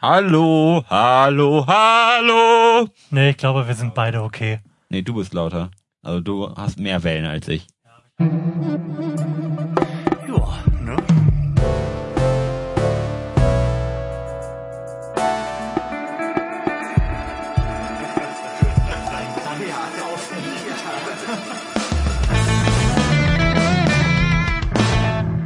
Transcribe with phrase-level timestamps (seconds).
[0.00, 2.88] Hallo, hallo, hallo.
[3.10, 4.60] Nee, ich glaube, wir sind beide okay.
[4.90, 5.72] Nee, du bist lauter.
[6.02, 7.66] Also du hast mehr Wellen als ich.
[8.20, 8.24] Ja,
[10.80, 10.96] ne?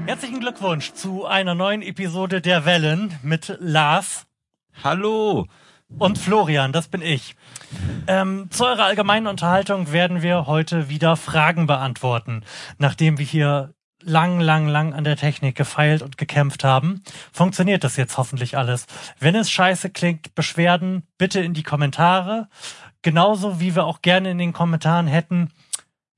[0.04, 4.26] Herzlichen Glückwunsch zu einer neuen Episode der Wellen mit Lars
[4.82, 5.46] Hallo.
[5.98, 7.36] und Florian, das bin ich.
[8.06, 12.44] Ähm, zu eurer allgemeinen Unterhaltung werden wir heute wieder Fragen beantworten.
[12.78, 17.02] Nachdem wir hier lang, lang, lang an der Technik gefeilt und gekämpft haben,
[17.32, 18.86] funktioniert das jetzt hoffentlich alles.
[19.18, 22.48] Wenn es scheiße klingt, Beschwerden bitte in die Kommentare.
[23.02, 25.50] Genauso wie wir auch gerne in den Kommentaren hätten,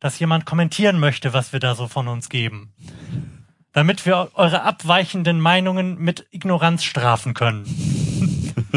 [0.00, 2.74] dass jemand kommentieren möchte, was wir da so von uns geben.
[3.72, 7.64] Damit wir eure abweichenden Meinungen mit Ignoranz strafen können.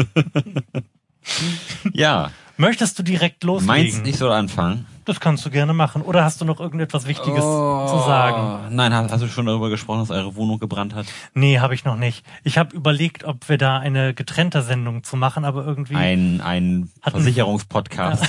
[1.92, 2.30] Ja,
[2.60, 3.66] Möchtest du direkt loslegen?
[3.66, 4.84] meinst ich soll anfangen?
[5.04, 6.02] Das kannst du gerne machen.
[6.02, 8.66] Oder hast du noch irgendetwas Wichtiges zu sagen?
[8.66, 11.06] Oh, Nein, hast, hast du schon darüber gesprochen, dass eure Wohnung gebrannt hat?
[11.34, 12.26] Nee, habe ich noch nicht.
[12.42, 16.90] Ich habe überlegt, ob wir da eine getrennte Sendung zu machen, aber irgendwie Ein, ein
[17.08, 18.26] Versicherungspodcast.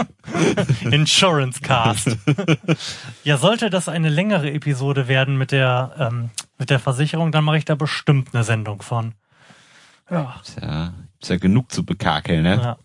[0.82, 2.16] Insurance Cast.
[3.24, 7.58] ja, sollte das eine längere Episode werden mit der ähm, mit der Versicherung, dann mache
[7.58, 9.14] ich da bestimmt eine Sendung von.
[10.10, 12.56] Ja, Ist ja, ist ja genug zu bekakeln, ne?
[12.56, 12.76] ja.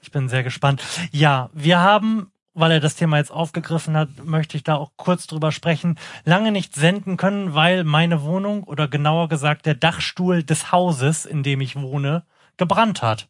[0.00, 0.82] Ich bin sehr gespannt.
[1.12, 5.26] Ja, wir haben, weil er das Thema jetzt aufgegriffen hat, möchte ich da auch kurz
[5.26, 10.72] drüber sprechen, lange nicht senden können, weil meine Wohnung oder genauer gesagt der Dachstuhl des
[10.72, 12.24] Hauses, in dem ich wohne,
[12.56, 13.28] gebrannt hat.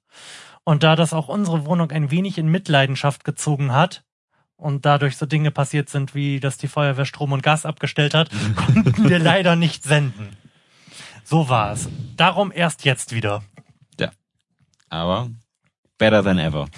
[0.62, 4.04] Und da das auch unsere Wohnung ein wenig in Mitleidenschaft gezogen hat
[4.56, 8.30] und dadurch so Dinge passiert sind, wie dass die Feuerwehr Strom und Gas abgestellt hat,
[8.54, 10.36] konnten wir leider nicht senden.
[11.30, 11.90] So war es.
[12.16, 13.42] Darum erst jetzt wieder.
[14.00, 14.12] Ja.
[14.88, 15.28] Aber
[15.98, 16.70] better than ever.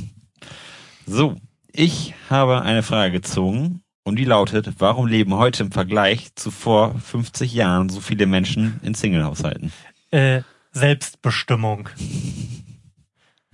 [1.06, 1.36] so,
[1.70, 6.98] ich habe eine Frage gezogen und die lautet, warum leben heute im Vergleich zu vor
[6.98, 9.72] 50 Jahren so viele Menschen in Singlehaushalten?
[10.10, 10.42] Äh,
[10.72, 11.88] Selbstbestimmung.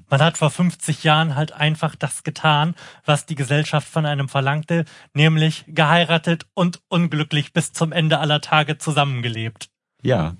[0.08, 4.86] Man hat vor 50 Jahren halt einfach das getan, was die Gesellschaft von einem verlangte,
[5.12, 9.68] nämlich geheiratet und unglücklich bis zum Ende aller Tage zusammengelebt.
[10.02, 10.36] Ja.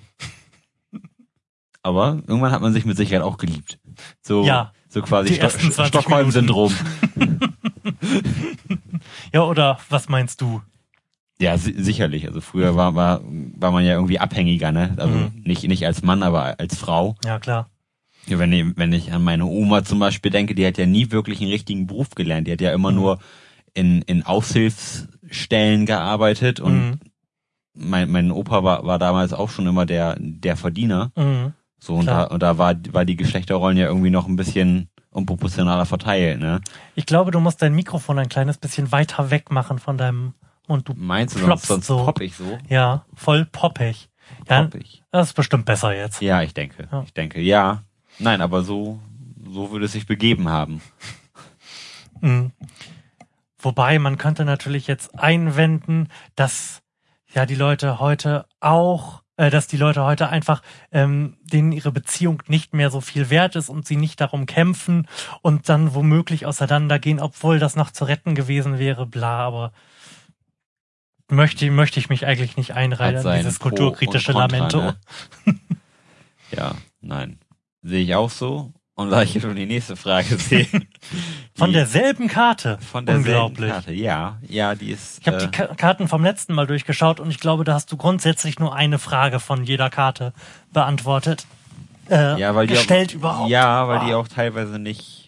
[1.83, 3.79] Aber irgendwann hat man sich mit Sicherheit auch geliebt.
[4.23, 4.73] So, Ja.
[4.89, 6.73] so quasi Sto ersten 20 Stockholm-Syndrom.
[9.33, 10.63] Ja, oder was meinst du?
[11.41, 12.27] Ja, si sicherlich.
[12.27, 14.95] Also früher war, war, war man ja irgendwie abhängiger, ne?
[14.97, 15.43] Also Mhm.
[15.45, 17.15] nicht, nicht als Mann, aber als Frau.
[17.25, 17.69] Ja, klar.
[18.27, 21.11] Ja, wenn, ich- wenn ich an meine Oma zum Beispiel denke, die hat ja nie
[21.11, 22.47] wirklich einen richtigen Beruf gelernt.
[22.49, 22.97] Die hat ja immer Mhm.
[22.97, 23.19] nur
[23.75, 27.01] in, in Aushilfsstellen gearbeitet und Mhm.
[27.79, 31.13] Mein, mein Opa war, war damals auch schon immer der, der Verdiener.
[31.17, 31.53] Mhm.
[31.79, 32.31] So, und da, Klar.
[32.33, 36.61] und da war, war die Geschlechterrollen ja irgendwie noch ein bisschen unproportionaler verteilt, ne?
[36.95, 40.35] Ich glaube, du musst dein Mikrofon ein kleines bisschen weiter weg machen von deinem
[40.67, 40.89] Mund.
[40.89, 42.05] Du, Meinst du, sonst, sonst so.
[42.05, 42.59] popp ich so?
[42.69, 44.09] ja, voll poppig.
[44.49, 45.03] Ja, Popp ich.
[45.11, 46.21] das ist bestimmt besser jetzt.
[46.21, 46.89] Ja, ich denke.
[46.93, 47.03] Ja.
[47.05, 47.83] Ich denke, ja.
[48.19, 48.99] Nein, aber so,
[49.49, 50.83] so würde es sich begeben haben.
[52.21, 52.53] Mhm.
[53.61, 56.83] Wobei man könnte natürlich jetzt einwenden, dass
[57.35, 62.43] ja die Leute heute auch, äh, dass die Leute heute einfach ähm, denen ihre Beziehung
[62.47, 65.07] nicht mehr so viel wert ist und sie nicht darum kämpfen
[65.43, 69.39] und dann womöglich auseinandergehen, obwohl das noch zu retten gewesen wäre, bla.
[69.41, 69.73] Aber
[71.29, 74.81] möchte möchte ich mich eigentlich nicht einreihen dieses kulturkritische und Contra, Lamento.
[74.83, 74.97] ne?
[76.51, 77.39] Ja, nein.
[77.83, 78.73] Sehe ich auch so.
[78.99, 80.67] Und da ich jetzt schon die nächste Frage sehe.
[81.55, 82.79] Von die- derselben Karte.
[82.91, 83.71] von der Unglaublich.
[83.71, 83.93] Karte.
[83.93, 85.21] Ja, ja, die ist.
[85.21, 87.93] Ich habe äh, die Ka Karten vom letzten Mal durchgeschaut und ich glaube, da hast
[87.93, 90.33] du grundsätzlich nur eine Frage von jeder Karte
[90.73, 91.47] beantwortet.
[92.11, 93.51] Äh, ja, weil die gestellt auch, überhaupt.
[93.51, 94.17] Ja, weil die Ah.
[94.17, 95.28] auch teilweise nicht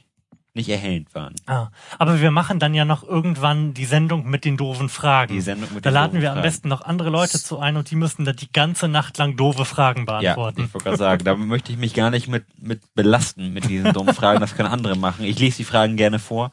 [0.54, 1.34] nicht erhellend waren.
[1.46, 1.68] Ah,
[1.98, 5.32] aber wir machen dann ja noch irgendwann die Sendung mit den doofen Fragen.
[5.32, 7.76] Die Sendung mit da den laden doofen wir am besten noch andere Leute zu ein
[7.76, 10.64] und die müssen dann die ganze Nacht lang doofe Fragen Ja, beantworten.
[10.64, 13.92] ich wollte gerade sagen, da möchte ich mich gar nicht mit mit belasten mit diesen
[13.92, 14.40] dummen Fragen.
[14.40, 15.24] Das können andere machen.
[15.24, 16.50] Ich lese die Fragen gerne vor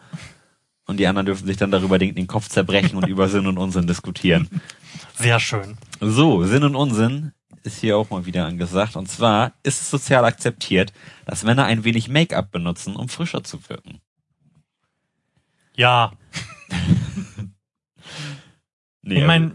[0.86, 3.58] und die anderen dürfen sich dann darüber den, den Kopf zerbrechen und über Sinn und
[3.58, 4.48] Unsinn diskutieren.
[5.16, 5.78] Sehr schön.
[6.00, 7.32] So, Sinn und Unsinn
[7.64, 8.96] ist hier auch mal wieder angesagt.
[8.96, 10.94] Und zwar ist es sozial akzeptiert,
[11.26, 14.00] dass Männer ein wenig Make-up benutzen, um frischer zu wirken.
[15.76, 16.12] Ja,
[19.02, 19.54] Nee, ich meine,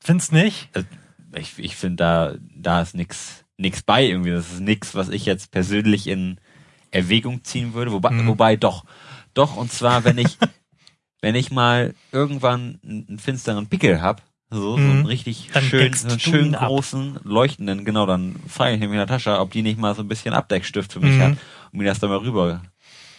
[0.00, 0.68] find's nicht?
[0.74, 0.86] also,
[1.34, 4.30] ich, ich finde da, da ist nix, nix bei irgendwie.
[4.30, 6.38] Das ist nix, was ich jetzt persönlich in
[6.90, 7.90] Erwägung ziehen würde.
[7.92, 8.28] Wobei, Mhm.
[8.28, 8.84] wobei doch,
[9.34, 10.38] doch, und zwar, wenn ich,
[11.20, 14.22] wenn ich mal irgendwann einen, einen finsteren Pickel hab,
[14.52, 15.06] so, so einen Mhm.
[15.06, 16.68] richtig Dann schön, so einen du schön ihn ab.
[16.68, 20.34] großen, leuchtenden, genau, dann frage ich der Tasche, ob die nicht mal so ein bisschen
[20.34, 21.22] Abdeckstift für mich Mhm.
[21.22, 21.38] hat
[21.72, 22.62] und mir das dann mal rüber.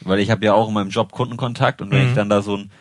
[0.02, 2.10] Weil ich habe ja auch in meinem Job Kundenkontakt und wenn Mhm.
[2.10, 2.72] ich dann da so ein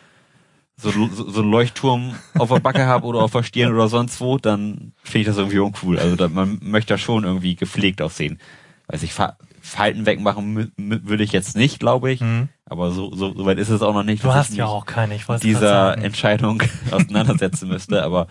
[0.75, 4.19] so, so, so einen Leuchtturm auf der Backe habe oder auf der Stirn oder sonst
[4.19, 5.99] wo, dann finde ich das irgendwie uncool.
[5.99, 8.39] Also da, man möchte ja schon irgendwie gepflegt aussehen.
[8.87, 12.19] Weiß ich, Fa Falten wegmachen würde ich jetzt nicht, glaube ich.
[12.19, 12.49] Mhm.
[12.65, 14.23] Aber so, so, so weit ist es auch noch nicht.
[14.23, 15.97] Du hast ich ja auch keine, ich wollte dieser.
[15.97, 16.61] Entscheidung
[16.91, 18.03] auseinandersetzen müsste.
[18.03, 18.27] Aber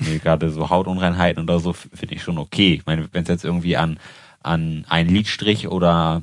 [0.00, 2.74] nee, gerade so Hautunreinheiten oder so finde ich schon okay.
[2.74, 3.98] Ich meine, wenn es jetzt irgendwie an,
[4.42, 6.22] an einen Lidstrich oder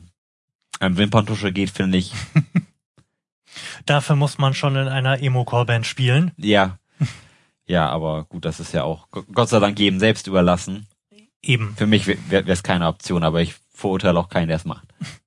[0.80, 2.14] an Wimperntusche geht, finde ich,
[3.86, 6.32] Dafür muss man schon in einer Emo-Core-Band spielen.
[6.38, 6.78] ja.
[7.66, 10.86] Ja, aber gut, das ist ja auch Gott sei Dank jedem selbst überlassen.
[11.44, 11.76] Eben.
[11.76, 14.88] Für mich wäre es keine Option, aber ich verurteile auch keinen, der es macht.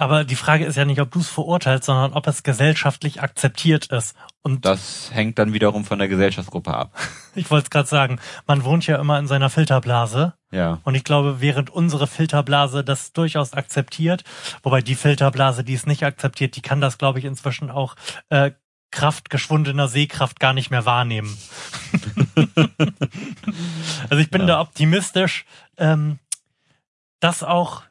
[0.00, 3.92] Aber die Frage ist ja nicht, ob du es verurteilst, sondern ob es gesellschaftlich akzeptiert
[3.92, 4.16] ist.
[4.40, 6.98] Und Das hängt dann wiederum von der Gesellschaftsgruppe ab.
[7.34, 10.32] ich wollte es gerade sagen, man wohnt ja immer in seiner Filterblase.
[10.52, 10.78] Ja.
[10.84, 14.24] Und ich glaube, während unsere Filterblase das durchaus akzeptiert,
[14.62, 17.94] wobei die Filterblase, die es nicht akzeptiert, die kann das, glaube ich, inzwischen auch
[18.30, 18.52] äh,
[18.90, 21.36] Kraft geschwundener Sehkraft gar nicht mehr wahrnehmen.
[24.08, 24.46] also ich bin Ja.
[24.46, 25.44] da optimistisch,
[25.76, 26.18] ähm,
[27.20, 27.82] dass auch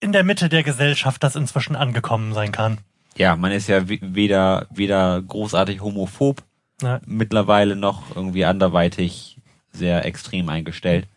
[0.00, 2.78] in der Mitte der Gesellschaft das inzwischen angekommen sein kann.
[3.16, 6.42] Ja, man ist ja we- weder, weder großartig homophob,
[6.82, 7.00] Ja.
[7.06, 9.38] mittlerweile noch irgendwie anderweitig
[9.72, 11.08] sehr extrem eingestellt.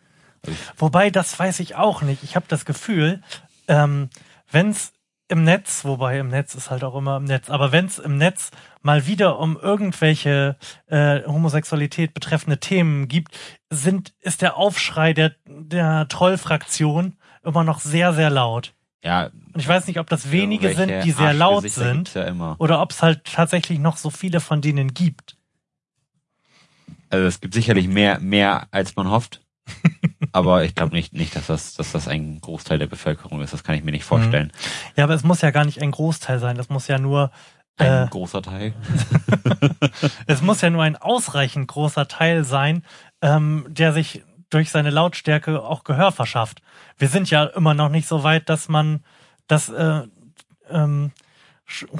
[0.76, 2.24] Wobei, das weiß ich auch nicht.
[2.24, 3.22] Ich habe das Gefühl,
[3.68, 4.10] ähm,
[4.50, 4.92] wenn es
[5.32, 8.18] im Netz, wobei im Netz ist halt auch immer im Netz, aber wenn es im
[8.18, 8.50] Netz
[8.82, 10.56] mal wieder um irgendwelche
[10.88, 13.34] äh, Homosexualität betreffende Themen gibt,
[13.70, 18.74] sind ist der Aufschrei der der Trollfraktion immer noch sehr sehr laut.
[19.02, 22.82] Ja, Und ich weiß nicht, ob das wenige sind, die sehr laut sind, Ja oder
[22.82, 25.36] ob es halt tatsächlich noch so viele von denen gibt.
[27.08, 29.41] Also es gibt sicherlich mehr, mehr als man hofft.
[30.32, 33.52] Aber ich glaube nicht, nicht, dass das, dass das ein Großteil der Bevölkerung ist.
[33.52, 34.52] Das kann ich mir nicht vorstellen.
[34.96, 36.56] Ja, aber es muss ja gar nicht ein Großteil sein.
[36.56, 37.30] Das muss ja nur
[37.78, 38.08] Ein Äh.
[38.10, 38.74] großer Teil.
[40.26, 42.84] Es muss ja nur ein ausreichend großer Teil sein,
[43.22, 46.60] ähm, der sich durch seine Lautstärke auch Gehör verschafft.
[46.98, 49.02] Wir sind ja immer noch nicht so weit, dass man,
[49.46, 50.02] dass äh,
[50.70, 51.12] ähm,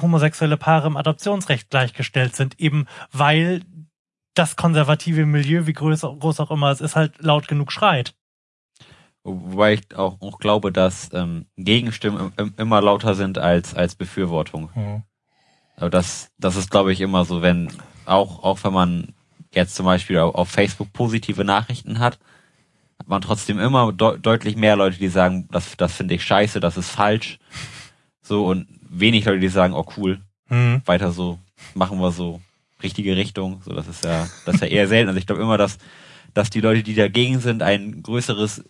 [0.01, 3.61] homosexuelle Paare im Adoptionsrecht gleichgestellt sind, eben weil
[4.35, 6.03] das konservative Milieu, wie groß
[6.39, 8.13] auch immer es ist, halt laut genug schreit.
[9.23, 14.69] Wobei ich auch, auch glaube, dass ähm, Gegenstimmen im- immer lauter sind als, als Befürwortung.
[15.77, 17.69] Aber das, das ist, glaube ich, immer so, wenn,
[18.05, 19.13] auch, auch wenn man
[19.53, 22.19] jetzt zum Beispiel auf, Facebook positive Nachrichten hat,
[22.99, 26.59] hat man trotzdem immer deu deutlich mehr Leute, die sagen, das, das finde ich scheiße,
[26.59, 27.39] das ist falsch.
[28.21, 30.81] So, und wenig Leute, die sagen, oh cool, Hm.
[30.85, 31.39] weiter so,
[31.73, 32.41] machen wir so,
[32.83, 33.61] richtige Richtung.
[33.63, 35.07] So, das ist ja, das ist ja eher selten.
[35.07, 35.77] Also ich glaube immer, dass,
[36.33, 38.63] dass die Leute, die dagegen sind, ein größeres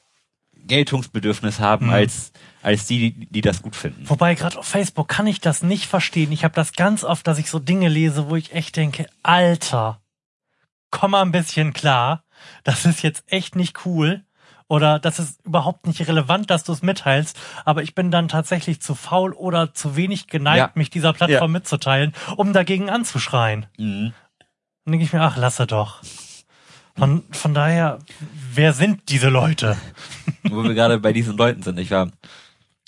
[0.68, 1.94] Geltungsbedürfnis haben Mhm.
[1.94, 2.32] als,
[2.62, 4.08] als die, die, die das gut finden.
[4.10, 6.32] Wobei gerade auf Facebook kann ich das nicht verstehen.
[6.32, 10.02] Ich habe das ganz oft, dass ich so Dinge lese, wo ich echt denke, Alter,
[10.92, 12.24] komm mal ein bisschen klar.
[12.64, 14.24] Das ist jetzt echt nicht cool.
[14.70, 17.38] Oder das ist überhaupt nicht relevant, dass du es mitteilst.
[17.66, 20.72] Aber ich bin dann tatsächlich zu faul oder zu wenig geneigt, Ja.
[20.74, 21.60] mich dieser Plattform Ja.
[21.60, 23.68] mitzuteilen, um dagegen anzuschreien.
[23.78, 24.14] Mhm.
[24.86, 26.02] Dann denke ich mir, ach, lasse doch.
[26.98, 28.00] Von, von daher,
[28.54, 29.78] wer sind diese Leute?
[30.44, 31.80] Wo wir gerade bei diesen Leuten sind.
[31.80, 32.12] Ich war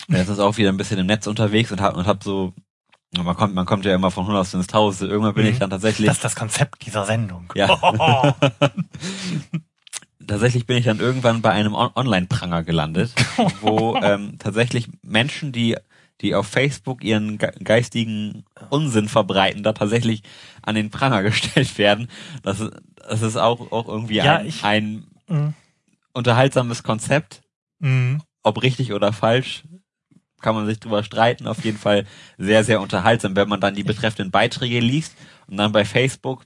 [0.08, 2.52] letztens auch wieder ein bisschen im Netz unterwegs und hab, und hab so,
[3.16, 5.06] man kommt, man kommt ja immer von Hundertsten ins Tausendste.
[5.06, 5.52] Irgendwann bin Mhm.
[5.52, 7.52] ich dann tatsächlich, Das ist das Konzept dieser Sendung.
[7.56, 7.66] Ja.
[10.26, 13.12] tatsächlich bin ich dann irgendwann bei einem On Online-Pranger gelandet,
[13.60, 15.76] wo ähm, tatsächlich Menschen, die
[16.22, 20.22] die auf Facebook ihren ge geistigen Unsinn verbreiten, da tatsächlich
[20.66, 22.08] an den Pranger gestellt werden.
[22.42, 22.72] Das ist,
[23.08, 25.54] das ist auch, auch irgendwie Ja, ein, ich- ein Mhm.
[26.12, 27.40] unterhaltsames Konzept.
[27.78, 28.22] Mhm.
[28.42, 29.64] Ob richtig oder falsch,
[30.40, 31.46] kann man sich drüber streiten.
[31.48, 32.06] Auf jeden Fall
[32.38, 35.16] sehr, sehr unterhaltsam, wenn man dann die betreffenden Beiträge liest
[35.48, 36.44] und dann bei Facebook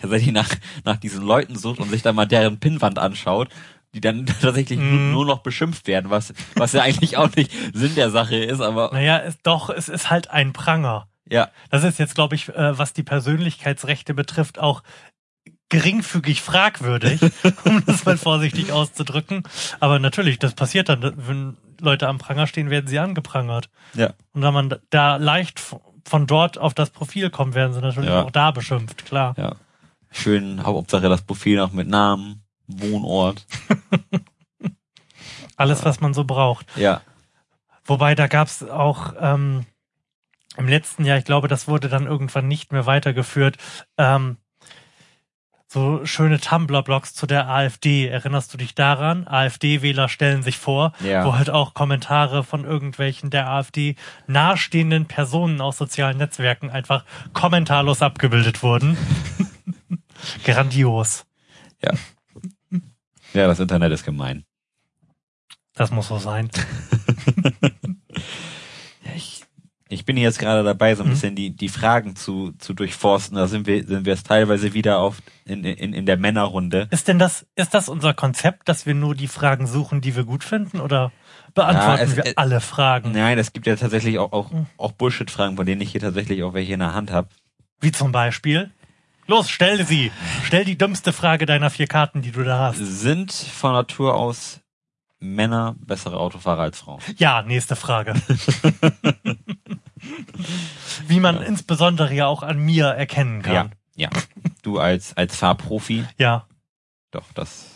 [0.00, 0.48] tatsächlich nach,
[0.84, 3.48] nach diesen Leuten sucht und sich dann mal deren Pinnwand anschaut,
[3.94, 5.12] die dann tatsächlich Mhm.
[5.12, 8.90] nur, noch beschimpft werden, was, was ja eigentlich auch nicht Sinn der Sache ist, aber
[8.92, 11.08] Naja, es, doch, es ist halt ein Pranger.
[11.28, 14.82] Ja, Das ist jetzt, glaube ich, äh, was die Persönlichkeitsrechte betrifft, auch
[15.68, 17.20] geringfügig fragwürdig,
[17.64, 19.42] um das mal vorsichtig auszudrücken.
[19.80, 23.68] Aber natürlich, das passiert dann, wenn Leute am Pranger stehen, werden sie angeprangert.
[23.94, 25.60] ja, Und wenn man da leicht
[26.04, 28.22] von dort auf das Profil kommt, werden sie natürlich Ja.
[28.22, 29.34] auch da beschimpft, klar.
[29.36, 29.56] ja.
[30.12, 33.44] Schön, Hauptsache das Profil noch mit Namen, Wohnort.
[35.56, 36.66] Alles, was man so braucht.
[36.76, 37.02] Ja,
[37.84, 39.64] Wobei, da gab's auch ähm,
[40.56, 43.56] im letzten Jahr, ich glaube, das wurde dann irgendwann nicht mehr weitergeführt,
[43.98, 44.36] ähm,
[45.68, 48.06] so schöne Tumblr-Blogs zu der AfD.
[48.06, 49.26] Erinnerst du dich daran?
[49.26, 51.24] AfD-Wähler stellen sich vor, Ja.
[51.24, 53.96] wo halt auch Kommentare von irgendwelchen der AfD
[54.28, 58.96] nahestehenden Personen aus sozialen Netzwerken einfach kommentarlos abgebildet wurden.
[60.44, 61.26] Grandios.
[61.82, 61.90] Ja.
[63.34, 64.44] Ja, das Internet ist gemein.
[65.74, 66.48] Das muss so sein.
[69.88, 71.12] Ich, bin jetzt gerade dabei, so ein Mhm.
[71.12, 73.36] bisschen die, die Fragen zu, zu durchforsten.
[73.36, 76.88] Da sind wir, sind wir jetzt teilweise wieder auf, in, in, in der Männerrunde.
[76.90, 80.24] Ist denn das, ist das unser Konzept, dass wir nur die Fragen suchen, die wir
[80.24, 81.12] gut finden, oder
[81.54, 83.12] beantworten Ja, es- wir äh, alle Fragen?
[83.12, 84.66] Nein, es gibt ja tatsächlich auch, auch, Mhm.
[84.76, 87.28] auch Bullshit-Fragen, von denen ich hier tatsächlich auch welche in der Hand habe.
[87.80, 88.72] Wie zum Beispiel?
[89.28, 90.10] Los, stell sie.
[90.44, 92.78] Stell die dümmste Frage deiner vier Karten, die du da hast.
[92.78, 94.60] Sind von Natur aus
[95.18, 97.00] Männer bessere Autofahrer als Frauen?
[97.16, 98.14] Ja, nächste Frage.
[101.08, 103.72] Wie man insbesondere ja auch an mir erkennen Ja, kann.
[103.94, 104.10] ja.
[104.62, 106.46] Du als, als Fahrprofi, Ja,
[107.12, 107.66] doch, das,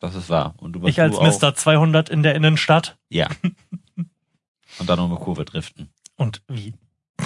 [0.00, 0.54] das ist wahr.
[0.58, 1.54] Und du, ich als du Mr.
[1.54, 2.96] 200 in der Innenstadt.
[3.08, 3.28] Ja.
[4.78, 5.90] Und dann noch eine Kurve driften.
[6.16, 6.74] Und wie?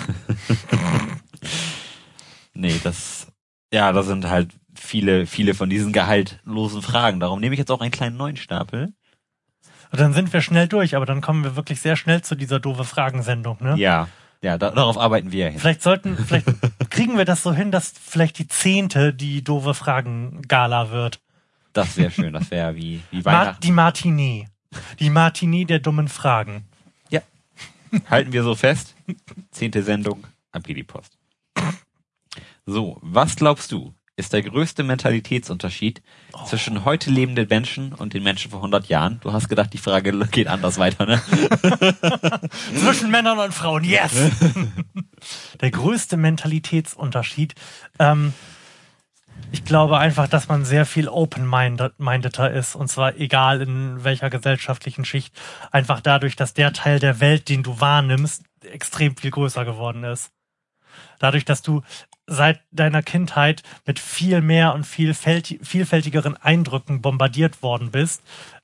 [2.57, 3.27] Nee, das,
[3.73, 7.19] ja, da sind halt viele, viele von diesen gehaltlosen Fragen.
[7.19, 8.95] Darum nehme ich jetzt auch einen kleinen neuen Stapel.
[9.91, 12.61] Und dann sind wir schnell durch, aber dann kommen wir wirklich sehr schnell zu dieser
[12.61, 13.77] doofe Fragensendung, ne?
[13.77, 14.09] Ja,
[14.43, 15.61] ja, da, darauf arbeiten wir ja hin.
[15.61, 16.47] Vielleicht sollten, vielleicht
[16.91, 21.21] kriegen wir das so hin, dass vielleicht die zehnte die doofe Fragen-Gala wird.
[21.73, 23.61] Das wäre schön, das wäre wie, wie Weihnachten.
[23.63, 24.49] die Martinet.
[24.99, 26.65] Die Martinet der dummen Fragen.
[28.11, 28.95] Halten wir so fest.
[29.51, 31.17] Zehnte Sendung, ab geht die Post.
[32.67, 36.03] So, was glaubst du, ist der größte Mentalitätsunterschied
[36.47, 39.19] zwischen heute lebenden Menschen und den Menschen vor 100 Jahren?
[39.23, 41.21] Du hast gedacht, die Frage geht anders weiter, ne?
[42.77, 44.13] Zwischen Männern und Frauen, yes!
[45.61, 47.55] Der größte Mentalitätsunterschied.
[47.99, 48.35] Ähm,
[49.51, 52.77] ich glaube einfach, dass man sehr viel open-mindeder ist.
[52.77, 55.35] Und zwar egal in welcher gesellschaftlichen Schicht.
[55.73, 60.31] Einfach dadurch, dass der Teil der Welt, den du wahrnimmst, extrem viel größer geworden ist.
[61.19, 61.83] Dadurch, dass du
[62.27, 68.23] seit deiner Kindheit mit viel mehr und viel vielfältigeren Eindrücken bombardiert worden bist,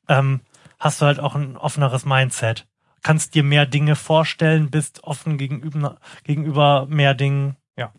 [0.09, 0.41] ähm,
[0.79, 2.67] hast du halt auch ein offeneres Mindset.
[3.03, 7.57] Kannst dir mehr Dinge vorstellen, bist offen gegenüber, gegenüber mehr Dingen.
[7.77, 7.93] Ja.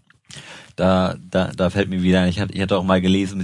[0.76, 3.44] Da, da, da fällt mir wieder ein, ich hatte, ich hatte auch mal gelesen,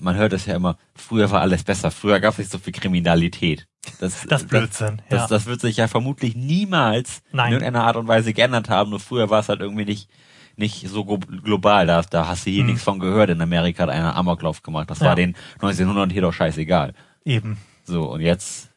[0.00, 2.72] man, hört es ja immer, früher war alles besser, früher gab es nicht so viel
[2.72, 3.66] Kriminalität.
[4.00, 5.00] Das, Das ist Blödsinn.
[5.08, 5.26] Das, ja.
[5.28, 7.48] das wird sich ja vermutlich niemals Nein.
[7.48, 8.90] in irgendeiner Art und Weise geändert haben.
[8.90, 10.10] Nur früher war es halt irgendwie nicht,
[10.58, 11.86] nicht so glo- global.
[11.86, 12.66] Da, da hast du hier Hm.
[12.68, 13.30] nichts von gehört.
[13.30, 14.90] In Amerika hat einer Amoklauf gemacht.
[14.90, 15.06] Das Ja.
[15.08, 16.94] war den 1900 hier doch scheißegal.
[17.24, 17.58] Eben.
[17.84, 18.70] So, und jetzt,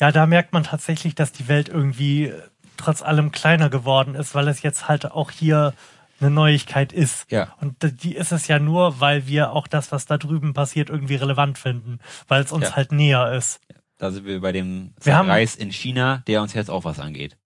[0.00, 2.42] Ja, da merkt man tatsächlich, dass die Welt irgendwie äh,
[2.76, 5.74] trotz allem kleiner geworden ist, weil es jetzt halt auch hier
[6.20, 7.30] eine Neuigkeit ist.
[7.30, 10.90] ja, Und die ist es ja nur, weil wir auch das, was da drüben passiert,
[10.90, 12.76] irgendwie relevant finden, weil es uns Ja.
[12.76, 13.60] halt näher ist.
[13.98, 17.36] da sind wir bei dem Wir Reis in China, der uns jetzt auch was angeht.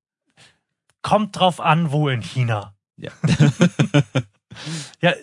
[1.03, 2.75] Kommt drauf an, wo in China.
[2.99, 3.11] Ja.
[5.01, 5.15] Ja,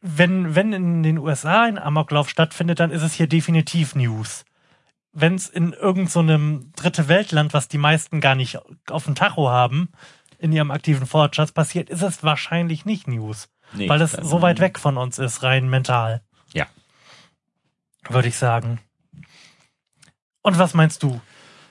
[0.00, 4.44] wenn, wenn in den USA ein Amoklauf stattfindet, dann ist es hier definitiv News.
[5.12, 8.58] Wenn es in irgendeinem so dritte Weltland, was die meisten gar nicht
[8.90, 9.90] auf dem Tacho haben,
[10.38, 13.48] in ihrem aktiven Fortschatz passiert, ist es wahrscheinlich nicht News.
[13.72, 16.22] Nee, weil es so weit weg von uns ist, rein mental.
[16.52, 16.66] Ja.
[18.08, 18.80] Würde ich sagen.
[20.42, 21.20] Und was meinst du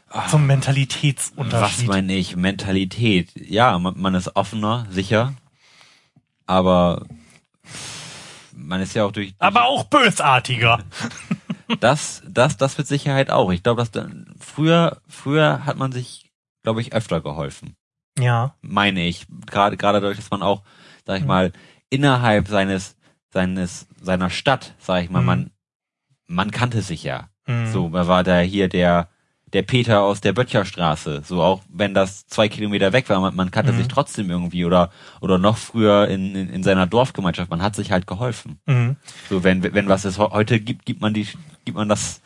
[0.09, 1.87] zum Was Mentalitätsunterschied?
[1.87, 2.35] meine ich?
[2.35, 3.31] Mentalität.
[3.35, 5.33] Ja, man, man ist offener, sicher.
[6.45, 7.05] Aber
[8.55, 10.79] man ist ja auch durch, durch Aber auch bösartiger.
[11.79, 13.51] das, das, das mit Sicherheit auch.
[13.51, 16.29] Ich glaube, dass dann früher, früher hat man sich,
[16.63, 17.75] glaube ich, öfter geholfen.
[18.17, 18.55] Ja.
[18.61, 19.27] Meine ich.
[19.45, 20.63] Gerade, gerade dadurch, dass man auch,
[21.05, 21.27] sag ich Mhm.
[21.27, 21.53] mal,
[21.89, 22.97] innerhalb seines,
[23.31, 25.25] seines, seiner Stadt, sag ich mal, Mhm.
[25.25, 25.51] man,
[26.27, 27.29] man kannte sich ja.
[27.45, 27.67] Hm.
[27.71, 29.09] So, da war da hier der,
[29.53, 31.21] der Peter aus der Böttcherstraße.
[31.25, 33.77] So, auch wenn das zwei Kilometer weg war, man, man kannte Mhm.
[33.77, 34.91] sich trotzdem irgendwie oder,
[35.21, 38.59] oder noch früher in, in, in seiner Dorfgemeinschaft, man hat sich halt geholfen.
[38.65, 38.95] Mhm.
[39.29, 41.27] So, wenn, wenn was es he- heute gibt, gibt man die,
[41.65, 42.21] gibt man das,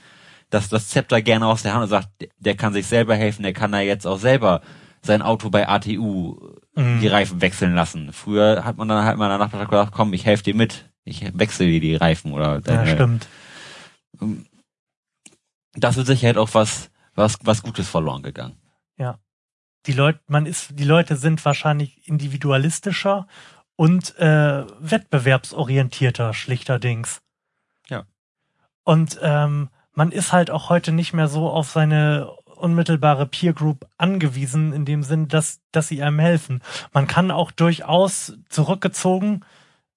[0.50, 3.54] das, das Zepter gerne aus der Hand und sagt, der, kann sich selber helfen, der
[3.54, 4.62] kann da jetzt auch selber
[5.02, 6.38] sein Auto bei ATU
[6.76, 7.02] Mhm.
[7.02, 8.12] die Reifen wechseln lassen.
[8.14, 11.68] Früher hat man dann halt mal danach gesagt, komm, ich helfe dir mit, ich wechsle
[11.68, 13.28] dir die Reifen oder Ja, deine, stimmt.
[15.76, 18.58] das wird sicher halt auch was, was, was Gutes verloren gegangen.
[19.86, 23.28] Die Leute, man ist, die Leute sind wahrscheinlich individualistischer
[23.76, 27.22] und äh, wettbewerbsorientierter, schlichterdings.
[27.90, 28.06] Ja.
[28.84, 33.86] Und ähm, man ist halt auch heute nicht mehr so auf seine unmittelbare Peer Group
[33.98, 36.62] angewiesen, in dem Sinn, dass, dass sie einem helfen.
[36.94, 39.44] Man kann auch durchaus zurückgezogen,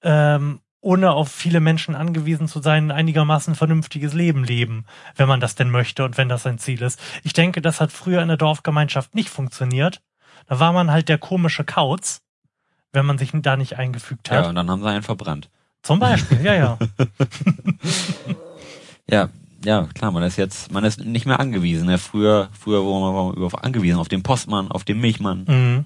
[0.02, 4.84] ähm, ohne auf viele Menschen angewiesen zu sein, ein einigermaßen vernünftiges Leben leben,
[5.16, 7.00] wenn man das denn möchte und wenn das sein Ziel ist.
[7.24, 10.00] Ich denke, das hat früher in der Dorfgemeinschaft nicht funktioniert.
[10.46, 12.20] Da war man halt der komische Kauz,
[12.92, 14.44] wenn man sich da nicht eingefügt hat.
[14.44, 15.50] Ja, und dann haben sie einen verbrannt.
[15.82, 16.78] Zum Beispiel, ja, ja.
[19.10, 19.28] ja,
[19.64, 21.90] ja, klar, man ist jetzt, man ist nicht mehr angewiesen.
[21.90, 25.84] Ja, früher, früher war man über angewiesen auf den Postmann, auf den Milchmann, Mhm.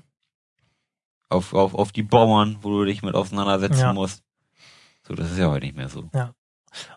[1.31, 3.93] auf, auf, auf die Bauern, wo du dich mit auseinandersetzen Ja.
[3.95, 4.23] musst.
[5.11, 6.09] So, das ist ja heute nicht mehr so.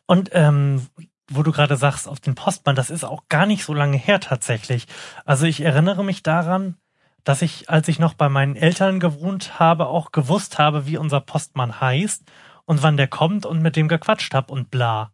[0.05, 0.86] Und ähm,
[1.32, 4.20] wo du gerade sagst, auf den Postmann, das ist auch gar nicht so lange her
[4.20, 4.86] tatsächlich.
[5.25, 6.75] Also ich erinnere mich daran,
[7.24, 11.22] dass ich, als ich noch bei meinen Eltern gewohnt habe, auch gewusst habe, wie unser
[11.22, 12.24] Postmann heißt
[12.65, 15.12] und wann der kommt und mit dem gequatscht hab und bla.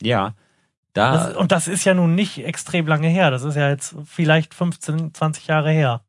[0.00, 0.32] Ja,
[0.94, 3.30] da, Das, und das ist ja nun nicht extrem lange her.
[3.30, 6.00] Das ist ja jetzt vielleicht 15, 20 Jahre her.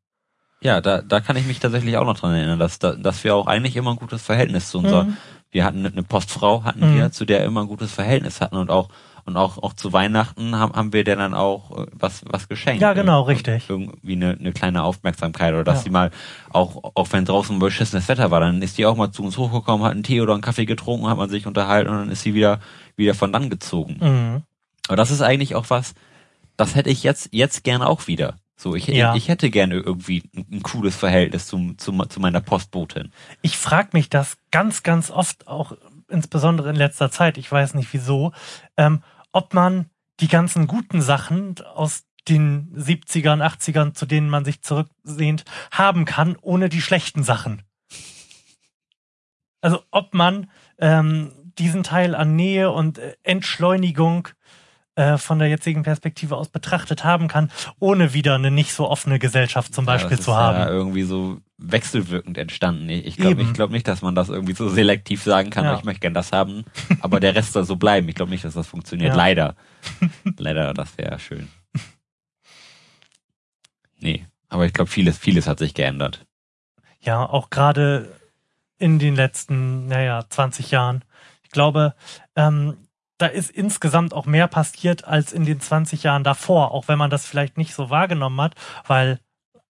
[0.62, 3.34] ja, da, da kann ich mich tatsächlich auch noch dran erinnern, dass, da- dass wir
[3.34, 5.16] auch eigentlich immer ein gutes Verhältnis zu unserer, Mhm.
[5.50, 6.94] Wir hatten eine Postfrau, hatten Mhm.
[6.96, 8.88] wir, zu der immer ein gutes Verhältnis hatten und auch,
[9.24, 12.80] und auch, auch zu Weihnachten haben, haben wir der dann auch äh, was, was geschenkt.
[12.80, 13.64] Ja, genau, Und- richtig.
[13.68, 15.82] Irgendwie eine, eine kleine Aufmerksamkeit oder dass Ja.
[15.84, 16.10] sie mal,
[16.50, 19.84] auch, auch wenn draußen beschissenes Wetter war, dann ist die auch mal zu uns hochgekommen,
[19.84, 22.32] hat einen Tee oder einen Kaffee getrunken, hat man sich unterhalten und dann ist sie
[22.34, 22.60] wieder,
[22.96, 23.98] wieder von dann gezogen.
[24.00, 24.42] Mhm.
[24.86, 25.94] Aber das ist eigentlich auch was,
[26.56, 28.36] das hätte ich jetzt, jetzt gerne auch wieder.
[28.60, 29.14] So, ich, Ja.
[29.14, 33.12] ich hätte gerne irgendwie ein, ein cooles Verhältnis zum, zum, zu meiner Postbotin.
[33.40, 35.72] Ich frage mich das ganz, ganz oft, auch
[36.08, 38.32] insbesondere in letzter Zeit, ich weiß nicht wieso,
[38.76, 39.86] ähm, ob man
[40.18, 46.36] die ganzen guten Sachen aus den 70ern, 80ern, zu denen man sich zurücksehnt, haben kann,
[46.40, 47.62] ohne die schlechten Sachen.
[49.60, 54.28] Also ob man ähm, diesen Teil an Nähe und äh, Entschleunigung
[54.98, 59.18] äh, von der jetzigen Perspektive aus betrachtet haben kann, ohne wieder eine nicht so offene
[59.20, 60.58] Gesellschaft zum Ja, Beispiel das zu ist haben.
[60.58, 62.88] Ja irgendwie so wechselwirkend entstanden.
[62.88, 65.76] Ich glaube ich glaub nicht, dass man das irgendwie so selektiv sagen kann, Ja.
[65.76, 66.64] ich möchte gern das haben,
[67.00, 68.08] aber der Rest soll so bleiben.
[68.08, 69.10] Ich glaube nicht, dass das funktioniert.
[69.10, 69.16] Ja.
[69.16, 69.54] Leider.
[70.36, 71.48] Leider, das wäre schön.
[74.00, 76.26] Nee, aber ich glaube, vieles, vieles hat sich geändert.
[77.00, 78.12] Ja, auch gerade
[78.78, 81.04] in den letzten, naja, 20 Jahren.
[81.42, 81.94] Ich glaube,
[82.36, 82.76] ähm,
[83.18, 87.10] da ist insgesamt auch mehr passiert als in den 20 Jahren davor, auch wenn man
[87.10, 88.54] das vielleicht nicht so wahrgenommen hat,
[88.86, 89.20] weil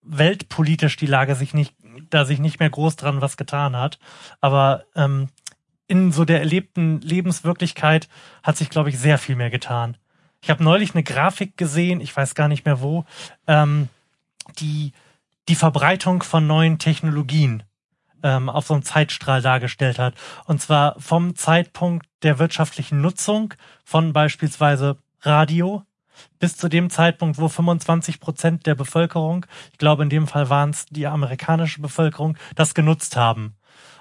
[0.01, 1.73] weltpolitisch die Lage sich nicht,
[2.09, 3.99] da sich nicht mehr groß dran was getan hat.
[4.41, 5.29] Aber ähm,
[5.87, 8.09] in so der erlebten Lebenswirklichkeit
[8.43, 9.97] hat sich, glaube ich, sehr viel mehr getan.
[10.41, 13.05] Ich habe neulich eine Grafik gesehen, ich weiß gar nicht mehr wo,
[13.47, 13.89] ähm,
[14.59, 14.91] die
[15.47, 17.63] die Verbreitung von neuen Technologien
[18.23, 20.15] ähm, auf so einem Zeitstrahl dargestellt hat.
[20.45, 23.53] Und zwar vom Zeitpunkt der wirtschaftlichen Nutzung
[23.83, 25.83] von beispielsweise Radio
[26.39, 30.71] bis zu dem Zeitpunkt, wo 25 Prozent der Bevölkerung, ich glaube in dem Fall waren
[30.71, 33.55] es die amerikanische Bevölkerung, das genutzt haben.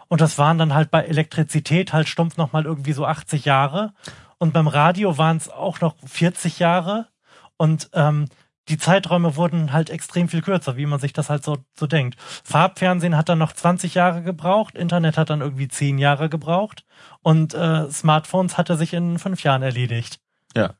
[0.08, 3.92] Und das waren dann halt bei Elektrizität halt stumpf nochmal irgendwie so 80 Jahre.
[4.38, 7.08] Und beim Radio waren es auch noch 40 Jahre.
[7.56, 8.26] Und ähm,
[8.68, 12.16] die Zeiträume wurden halt extrem viel kürzer, wie man sich das halt so, so denkt.
[12.20, 16.84] Farbfernsehen hat dann noch 20 Jahre gebraucht, Internet hat dann irgendwie 10 Jahre gebraucht
[17.22, 20.20] und äh, Smartphones hatte sich in fünf Jahren erledigt.
[20.56, 20.74] Ja.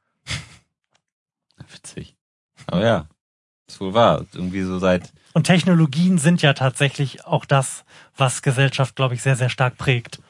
[1.72, 2.16] Witzig.
[2.66, 3.07] Aber ja,
[3.68, 4.25] ist wohl wahr.
[4.33, 7.85] Irgendwie so seit, Und Technologien sind ja tatsächlich auch das,
[8.16, 10.20] was Gesellschaft, glaube ich, sehr, sehr stark prägt.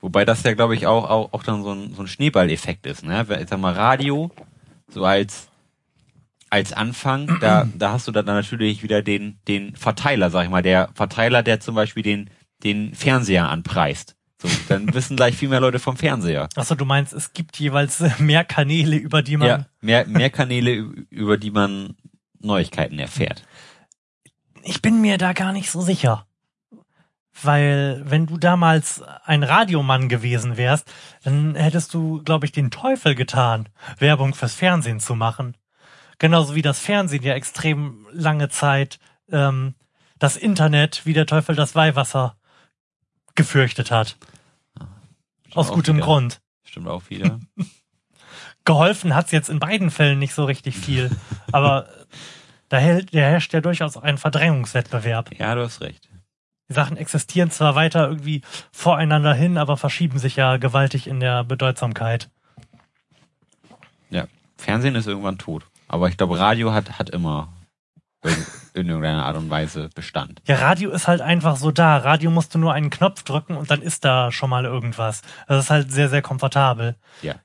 [0.00, 3.04] wobei das ja, glaube ich, auch, auch, auch dann so ein, so ein Schneeballeffekt ist,
[3.04, 3.26] ne?
[3.40, 4.30] Ich sag mal, Radio,
[4.88, 5.48] so als,
[6.50, 10.62] als Anfang, da, da hast du dann natürlich wieder den, den Verteiler, sag ich mal,
[10.62, 12.30] der Verteiler, der zum Beispiel den,
[12.62, 14.16] den Fernseher anpreist.
[14.40, 16.48] So, dann wissen gleich viel mehr Leute vom Fernseher.
[16.54, 19.48] Achso, du meinst, es gibt jeweils mehr Kanäle, über die man.
[19.48, 20.72] Ja, mehr, mehr Kanäle,
[21.10, 21.96] über die man
[22.40, 23.44] Neuigkeiten erfährt.
[24.62, 26.26] Ich bin mir da gar nicht so sicher.
[27.42, 30.90] Weil, wenn du damals ein Radiomann gewesen wärst,
[31.22, 35.54] dann hättest du, glaube ich, den Teufel getan, Werbung fürs Fernsehen zu machen.
[36.18, 38.98] Genauso wie das Fernsehen ja extrem lange Zeit
[39.30, 39.74] ähm,
[40.18, 42.36] das Internet wie der Teufel das Weihwasser
[43.34, 44.16] gefürchtet hat.
[45.54, 46.06] Aus auch gutem wieder.
[46.06, 46.40] Grund.
[46.64, 47.40] Stimmt auch wieder.
[48.64, 51.10] Geholfen hat's jetzt in beiden Fällen nicht so richtig viel.
[51.52, 51.88] aber
[52.68, 55.30] da, herrscht ja durchaus auch ein Verdrängungswettbewerb.
[55.38, 56.08] Ja, du hast recht.
[56.68, 61.44] Die Sachen existieren zwar weiter irgendwie voreinander hin, aber verschieben sich ja gewaltig in der
[61.44, 62.28] Bedeutsamkeit.
[64.10, 64.26] Ja,
[64.56, 65.64] Fernsehen ist irgendwann tot.
[65.88, 67.48] Aber ich glaube, Radio hat, hat immer
[68.74, 70.42] in irgendeiner Art und Weise Bestand.
[70.46, 71.96] Ja, Radio ist halt einfach so da.
[71.98, 75.22] Radio musst du nur einen Knopf drücken und dann ist da schon mal irgendwas.
[75.48, 76.96] Das ist halt sehr, sehr komfortabel.
[77.22, 77.36] Ja.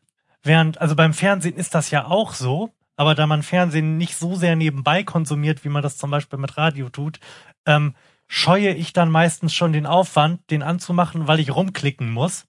[0.43, 4.35] Während, also beim Fernsehen ist das ja auch so, aber da man Fernsehen nicht so
[4.35, 7.19] sehr nebenbei konsumiert, wie man das zum Beispiel mit Radio tut,
[7.65, 7.95] ähm,
[8.27, 12.45] scheue ich dann meistens schon den Aufwand, den anzumachen, weil ich rumklicken muss,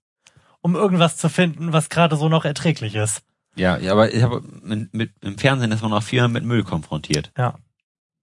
[0.60, 3.22] um irgendwas zu finden, was gerade so noch erträglich ist.
[3.54, 6.64] Ja, ja aber ich habe mit, mit, im Fernsehen ist man auch viel mit Müll
[6.64, 7.32] konfrontiert.
[7.36, 7.54] Ja.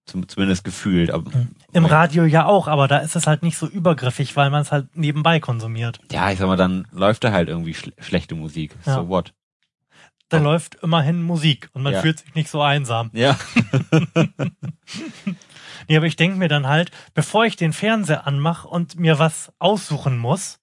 [0.06, 1.10] Zum, zumindest gefühlt.
[1.10, 1.30] Aber,
[1.72, 4.72] Im Radio ja auch, aber da ist es halt nicht so übergriffig, weil man es
[4.72, 6.00] halt nebenbei konsumiert.
[6.10, 8.74] Ja, ich sag mal, dann läuft da halt irgendwie schl schlechte Musik.
[8.86, 8.94] Ja.
[8.94, 9.32] So what?
[10.28, 10.42] Da Oh.
[10.44, 12.00] läuft immerhin Musik und man Ja.
[12.02, 13.10] fühlt sich nicht so einsam.
[13.12, 13.38] Ja.
[15.88, 19.52] Nee, aber ich denke mir dann halt, bevor ich den Fernseher anmache und mir was
[19.58, 20.60] aussuchen muss,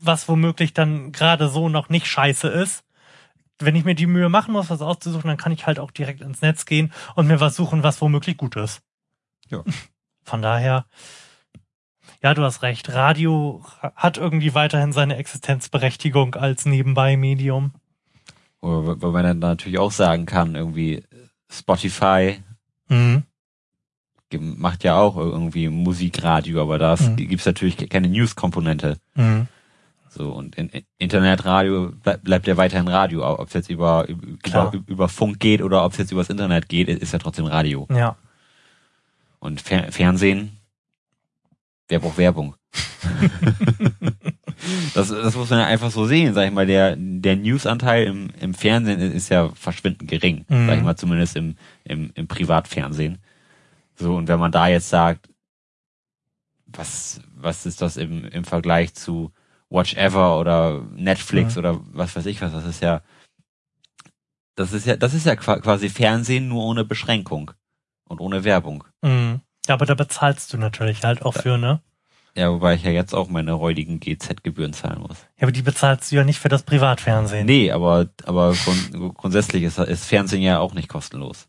[0.00, 2.84] was womöglich dann gerade so noch nicht scheiße ist,
[3.58, 6.22] wenn ich mir die Mühe machen muss, was auszusuchen, dann kann ich halt auch direkt
[6.22, 8.80] ins Netz gehen und mir was suchen, was womöglich gut ist.
[9.48, 9.62] Ja.
[10.24, 10.86] Von daher,
[12.22, 12.90] ja, du hast recht.
[12.92, 17.72] Radio hat irgendwie weiterhin seine Existenzberechtigung als Nebenbei-Medium.
[18.62, 21.02] Wo man dann natürlich auch sagen kann, irgendwie
[21.50, 22.42] Spotify
[22.88, 23.22] Mhm.
[24.38, 27.16] macht ja auch irgendwie Musikradio, aber da Mhm.
[27.16, 28.98] gibt's natürlich keine News-Komponente.
[29.14, 29.48] Mhm.
[30.12, 33.24] So, und in, in Internetradio bleib, bleibt ja weiterhin Radio.
[33.24, 36.88] Ob es jetzt über, über, über Funk geht oder ob es jetzt übers Internet geht,
[36.88, 37.86] ist ja trotzdem Radio.
[37.90, 38.16] Ja.
[39.38, 40.56] Und Fer Fernsehen,
[41.88, 42.56] wer braucht Werbung?
[44.94, 46.66] das, das muss man ja einfach so sehen, sag ich mal.
[46.66, 50.66] Der, der Newsanteil im, im Fernsehen ist ja verschwindend gering, Mhm.
[50.66, 53.18] sag ich mal, zumindest im, im, im Privatfernsehen.
[53.94, 55.28] So, und wenn man da jetzt sagt,
[56.66, 59.30] was, was ist das im, im Vergleich zu
[59.70, 61.58] Watch Ever oder Netflix Mhm.
[61.58, 63.02] oder was weiß ich was, das ist ja,
[64.56, 67.52] das ist ja, das ist ja qua- quasi Fernsehen nur ohne Beschränkung
[68.08, 68.84] und ohne Werbung.
[69.02, 69.40] Mhm.
[69.66, 71.80] Ja, aber da bezahlst du natürlich halt auch für, ne?
[72.36, 75.18] Ja, wobei ich ja jetzt auch meine räudigen GZ-Gebühren zahlen muss.
[75.36, 77.44] Ja, aber die bezahlst du ja nicht für das Privatfernsehen.
[77.46, 81.48] Nee, aber, aber grund, grundsätzlich ist, ist Fernsehen ja auch nicht kostenlos.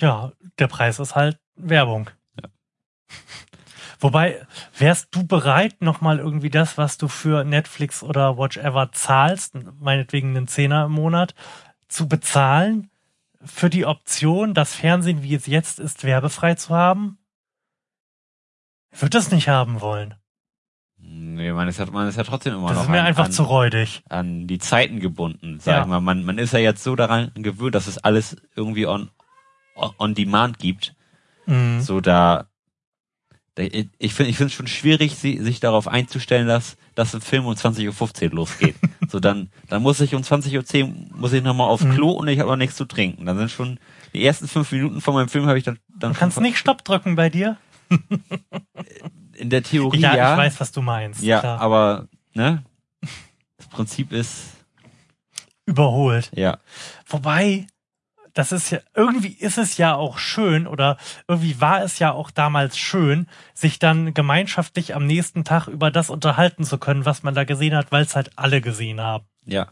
[0.00, 2.10] Ja, der Preis ist halt Werbung.
[2.42, 2.48] Ja.
[4.02, 4.44] Wobei,
[4.76, 10.36] wärst du bereit, nochmal irgendwie das, was du für Netflix oder Watch Ever zahlst, meinetwegen
[10.36, 11.34] einen Zehner im Monat,
[11.88, 12.90] zu bezahlen
[13.44, 17.18] für die Option, das Fernsehen, wie es jetzt ist, werbefrei zu haben?
[18.90, 20.14] Ich würde das nicht haben wollen.
[20.98, 23.24] Nee, man ist ja, man ist ja trotzdem immer Das noch ist mir an, einfach
[23.26, 24.02] an, zu räudig.
[24.08, 25.80] an die Zeiten gebunden, sag Ja.
[25.82, 26.00] ich mal.
[26.00, 29.10] Man, man ist ja jetzt so daran gewöhnt, dass es alles irgendwie on,
[29.98, 30.94] on, demand gibt.
[31.46, 31.80] Mhm.
[31.80, 32.48] So da
[33.58, 37.44] ich finde ich finde es schon schwierig, sie, sich darauf einzustellen, dass, dass ein Film
[37.46, 38.74] um 20.15 Uhr losgeht.
[39.08, 40.88] so dann, dann muss ich um 20.10 Uhr
[41.18, 41.92] muss ich nochmal aufs Mhm.
[41.94, 43.26] Klo und ich habe noch nichts zu trinken.
[43.26, 43.78] Dann sind schon
[44.14, 46.82] die ersten fünf Minuten von meinem Film habe ich dann, dann Du kannst nicht Stopp
[46.84, 47.58] drücken bei dir?
[49.34, 50.32] in der Theorie Ja, ja.
[50.32, 51.22] ich weiß, was du meinst.
[51.22, 51.60] ja, klar.
[51.60, 52.64] aber ne?
[53.58, 54.44] Das Prinzip ist
[55.66, 56.30] Überholt.
[56.34, 56.58] ja
[57.06, 57.66] Wobei,
[58.34, 60.96] das ist ja, irgendwie ist es ja auch schön oder
[61.28, 66.10] irgendwie war es ja auch damals schön, sich dann gemeinschaftlich am nächsten Tag über das
[66.10, 69.24] unterhalten zu können, was man da gesehen hat, weil es halt alle gesehen haben.
[69.44, 69.68] ja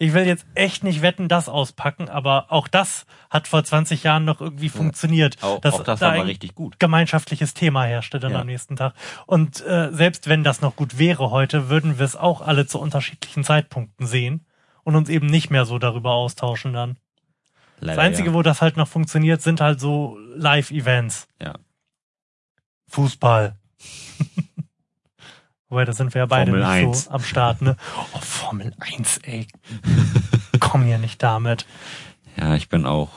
[0.00, 4.24] Ich will jetzt echt nicht wetten, das auspacken, aber auch das hat vor 20 Jahren
[4.24, 5.42] noch irgendwie funktioniert.
[5.42, 6.78] auch, dass auch das da war richtig gut.
[6.78, 8.40] gemeinschaftliches Thema herrschte dann Ja.
[8.40, 8.94] am nächsten Tag.
[9.26, 12.78] Und äh, selbst wenn das noch gut wäre heute, würden wir es auch alle zu
[12.78, 14.46] unterschiedlichen Zeitpunkten sehen
[14.84, 16.96] und uns eben nicht mehr so darüber austauschen dann.
[17.80, 18.34] Leider, Das Einzige, ja.
[18.34, 21.28] wo das halt noch funktioniert, sind halt so Live-Events.
[21.40, 21.54] Ja.
[22.88, 23.56] Fußball.
[25.68, 27.04] Wobei, da sind wir ja beide Formel nicht 1.
[27.04, 27.76] so am Start, ne?
[28.14, 29.46] Oh, Formel 1, ey.
[30.60, 31.66] Komm hier nicht damit.
[32.36, 33.10] Ja, ich bin auch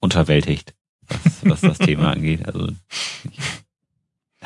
[0.00, 0.74] unterwältigt,
[1.06, 2.46] was, was das Thema angeht.
[2.46, 2.68] Also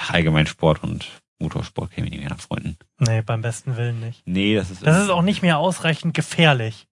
[0.08, 2.76] allgemein Sport und Motorsport käme ich nicht mehr nach Freunden.
[2.98, 4.22] Nee, beim besten Willen nicht.
[4.26, 4.86] Nee, das ist.
[4.86, 6.86] Das ist auch nicht mehr ausreichend gefährlich.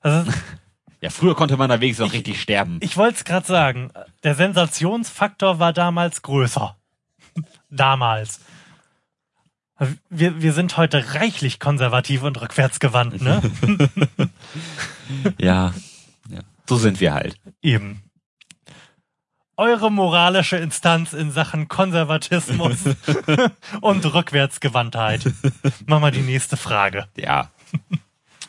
[0.00, 0.30] Also,
[1.02, 2.78] ja, früher konnte man da wenigstens auch richtig sterben.
[2.80, 3.90] ich wollte es gerade sagen,
[4.22, 6.76] der Sensationsfaktor war damals größer.
[7.70, 8.40] damals.
[10.10, 13.42] Wir, wir sind heute reichlich konservativ und rückwärtsgewandt, ne?
[15.38, 15.74] Ja,
[16.30, 16.40] ja.
[16.66, 17.36] So sind wir halt.
[17.60, 18.02] Eben.
[19.56, 22.84] Eure moralische Instanz in Sachen Konservatismus
[23.80, 25.30] und Rückwärtsgewandtheit.
[25.86, 27.08] Mach mal die nächste Frage.
[27.16, 27.50] Ja.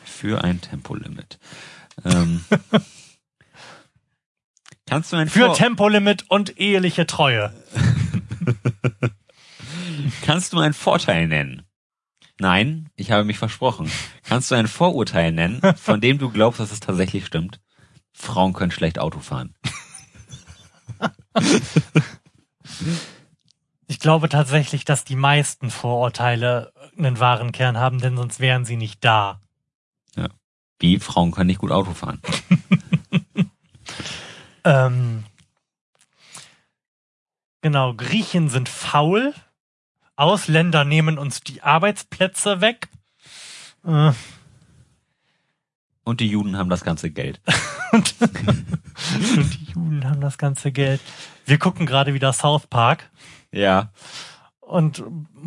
[0.04, 1.38] Für ein Tempolimit.
[2.04, 2.44] Ähm,
[4.86, 7.52] kannst du ein Für Vor Tempolimit und eheliche Treue.
[10.22, 11.62] Kannst du einen Vorteil nennen?
[12.38, 13.90] Nein, ich habe mich versprochen.
[14.24, 17.60] Kannst du ein Vorurteil nennen, von dem du glaubst, dass es tatsächlich stimmt?
[18.12, 19.54] Frauen können schlecht Auto fahren.
[23.86, 28.76] Ich glaube tatsächlich, dass die meisten Vorurteile einen wahren Kern haben, denn sonst wären sie
[28.76, 29.42] nicht da.
[30.84, 30.98] Wie?
[31.00, 32.20] Frauen können nicht gut Auto fahren.
[34.66, 35.24] Ähm,
[37.60, 39.34] Genau, Griechen sind faul.
[40.16, 42.88] Ausländer nehmen uns die Arbeitsplätze weg.
[43.86, 44.12] Äh,
[46.04, 47.40] Und die Juden haben das ganze Geld.
[47.92, 51.00] und, und die Juden haben das ganze Geld.
[51.44, 53.10] Wir gucken gerade wieder South Park.
[53.52, 53.92] Ja.
[54.60, 55.02] Und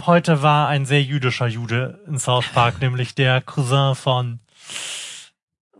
[0.05, 4.39] heute war ein sehr jüdischer Jude in South Park, nämlich der Cousin von.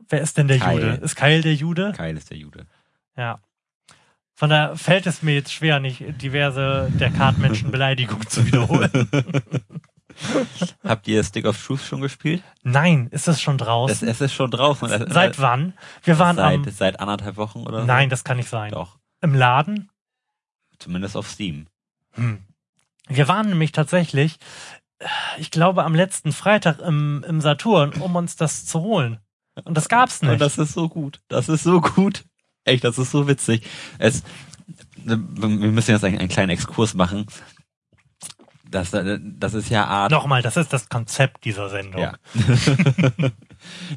[0.10, 0.74] Wer ist denn der Kyle.
[0.74, 1.04] Jude?
[1.04, 1.94] Ist Kyle der Jude?
[1.98, 2.66] Geil ist der Jude.
[3.16, 3.40] Ja.
[4.34, 8.92] Von daher fällt es mir jetzt schwer, nicht diverse der Kartmenschen Beleidigungen zu wiederholen.
[10.84, 12.44] Habt ihr Stick of Truth schon gespielt?
[12.64, 14.08] Nein, ist es schon draußen?
[14.08, 14.90] es ist schon draußen.
[15.12, 15.74] Seit wann?
[16.04, 16.70] Wir waren seit, am.
[16.70, 17.88] seit anderthalb Wochen oder so?
[17.88, 18.72] Nein, das kann nicht sein.
[18.72, 18.98] Doch.
[19.22, 19.90] Im Laden?
[20.80, 21.66] Zumindest auf Steam.
[22.14, 22.44] Hm.
[23.08, 24.38] Wir waren nämlich tatsächlich,
[25.38, 29.20] ich glaube, am letzten Freitag im, im Saturn, um uns das zu holen.
[29.66, 30.42] Und das gab's Und nicht.
[30.42, 31.22] das ist so gut.
[31.28, 32.26] Das ist so gut.
[32.64, 33.66] Echt, das ist so witzig.
[33.98, 34.24] Es,
[34.96, 37.26] wir müssen jetzt einen, einen kleinen Exkurs machen.
[38.70, 40.12] Das, das ist ja Art.
[40.12, 42.02] Nochmal, das ist das Konzept dieser Sendung.
[42.02, 42.16] Ja.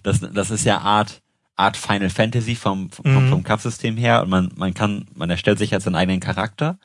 [0.03, 1.23] das, das ist ja Art,
[1.57, 3.29] Art Final Fantasy vom, vom, Mhm.
[3.31, 6.79] vom Kampfsystem her und man, man kann, man erstellt sich jetzt seinen eigenen Charakter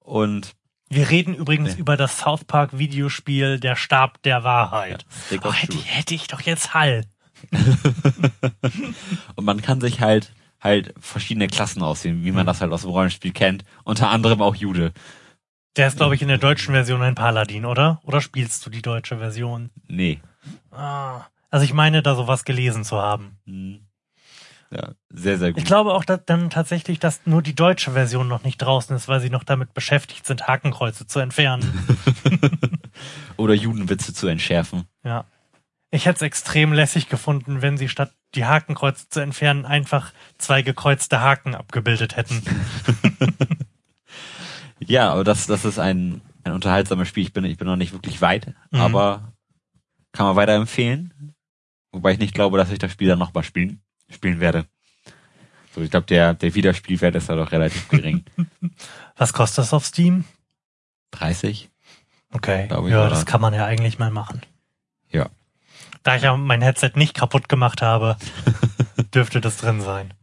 [0.00, 0.54] und
[0.90, 1.80] Wir reden übrigens Nee.
[1.80, 5.06] über das South Park Videospiel Der Stab der Wahrheit.
[5.26, 7.06] Stick Oh, hätte, hätte ich doch jetzt Hall.
[9.36, 12.90] Und man kann sich halt, halt verschiedene Klassen auswählen, wie man das halt aus dem
[12.90, 13.64] Rollenspiel kennt.
[13.84, 14.92] Unter anderem auch Jude.
[15.76, 18.00] Der ist, glaube ich, in der deutschen Version ein Paladin, oder?
[18.04, 19.70] Oder spielst du die deutsche Version?
[19.88, 20.20] Nee.
[20.70, 23.38] Ah, also ich meine, da sowas gelesen zu haben.
[23.46, 23.80] Hm.
[24.72, 25.64] Ja, sehr, sehr Ich gut.
[25.64, 29.18] glaube auch dass dann tatsächlich, dass nur die deutsche Version noch nicht draußen ist, weil
[29.20, 31.64] sie noch damit beschäftigt sind, Hakenkreuze zu entfernen.
[33.36, 34.84] Oder Judenwitze zu entschärfen.
[35.04, 35.24] ja.
[35.90, 40.62] Ich hätte es extrem lässig gefunden, wenn sie statt die Hakenkreuze zu entfernen, einfach zwei
[40.62, 42.42] gekreuzte Haken abgebildet hätten.
[44.82, 47.22] Ja, aber das, das ist ein, ein unterhaltsames Spiel.
[47.24, 48.80] Ich bin, ich bin noch nicht wirklich weit, Mhm.
[48.80, 49.32] aber
[50.12, 51.34] kann man weiterempfehlen.
[51.92, 54.64] Wobei ich nicht glaube, dass ich das Spiel dann nochmal spielen, spielen werde.
[55.74, 58.24] So, ich glaube, der, der Wiederspielwert ist da doch relativ gering.
[59.16, 60.24] Was kostet das auf Steam?
[61.12, 61.68] 30?
[62.32, 62.68] Okay.
[62.70, 64.40] Ja, das kann man ja eigentlich mal machen.
[65.10, 65.28] Ja.
[66.02, 68.16] Da ich ja mein Headset nicht kaputt gemacht habe,
[69.14, 70.14] dürfte das drin sein.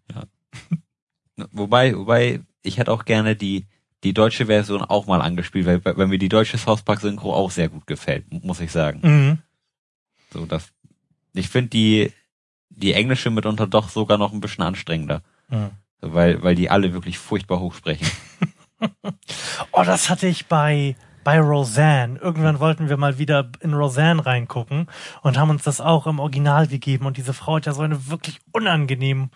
[1.52, 3.68] Wobei, wobei, ich hätte auch gerne die,
[4.04, 7.52] die deutsche Version auch mal angespielt, weil, weil mir die deutsche South Park Synchro auch
[7.52, 9.00] sehr gut gefällt, muss ich sagen.
[9.04, 9.38] Mhm.
[10.34, 10.72] So, das,
[11.34, 12.12] ich finde die,
[12.70, 15.22] die englische mitunter doch sogar noch ein bisschen anstrengender.
[15.50, 15.70] Mhm.
[16.02, 18.08] So, Weil, weil die alle wirklich furchtbar hoch sprechen.
[19.72, 20.96] Oh, das hatte ich bei,
[21.28, 22.18] bei Roseanne.
[22.20, 24.88] Irgendwann wollten wir mal wieder in Roseanne reingucken
[25.24, 27.06] und haben uns das auch im Original gegeben.
[27.06, 29.30] Und diese Frau hat ja so eine wirklich unangenehm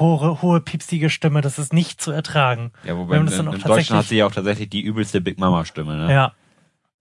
[0.00, 1.40] hohe, hohe, piepsige Stimme.
[1.40, 2.72] Das ist nicht zu ertragen.
[2.82, 5.96] Ja, wobei im auch Deutschen hat sie ja auch tatsächlich die übelste Big Mama Stimme,
[5.96, 6.12] ne?
[6.12, 6.32] Ja.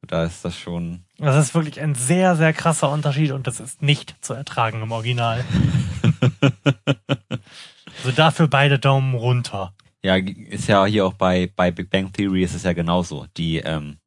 [0.06, 1.04] Da ist das schon.
[1.18, 4.92] Das ist wirklich ein sehr, sehr krasser Unterschied und das ist nicht zu ertragen im
[4.92, 5.44] Original.
[7.98, 9.74] also dafür beide Daumen runter.
[10.04, 13.26] Ja, ist ja hier auch bei, bei Big Bang Theory ist es ja genauso.
[13.36, 13.98] Die, ähm,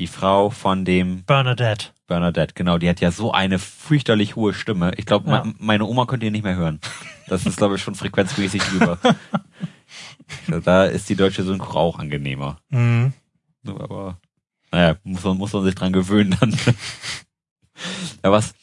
[0.00, 1.88] die Frau von dem Bernadette.
[2.08, 4.92] Bernadette, genau, die hat ja so eine fürchterlich hohe Stimme.
[4.96, 5.44] Ich glaube, Ja.
[5.44, 6.80] me- meine Oma könnte ihn nicht mehr hören.
[7.28, 8.98] Das ist, glaube ich, schon frequenzmäßig drüber.
[10.64, 12.58] da ist die deutsche Synchro auch angenehmer.
[12.70, 13.12] Mhm.
[13.66, 14.18] Aber
[14.72, 16.56] naja, muss man, muss man sich dran gewöhnen dann.
[18.24, 18.54] ja, was,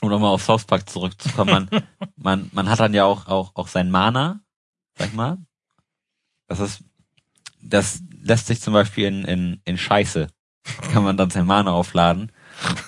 [0.00, 1.82] um nochmal auf South Park zurückzukommen, man,
[2.16, 4.40] man, man hat dann ja auch, auch, auch sein Mana,
[4.98, 5.38] sag ich mal.
[6.48, 6.82] Das ist,
[7.62, 10.28] das lässt sich zum Beispiel in, in, in Scheiße,
[10.92, 12.32] kann man dann sein Mana aufladen.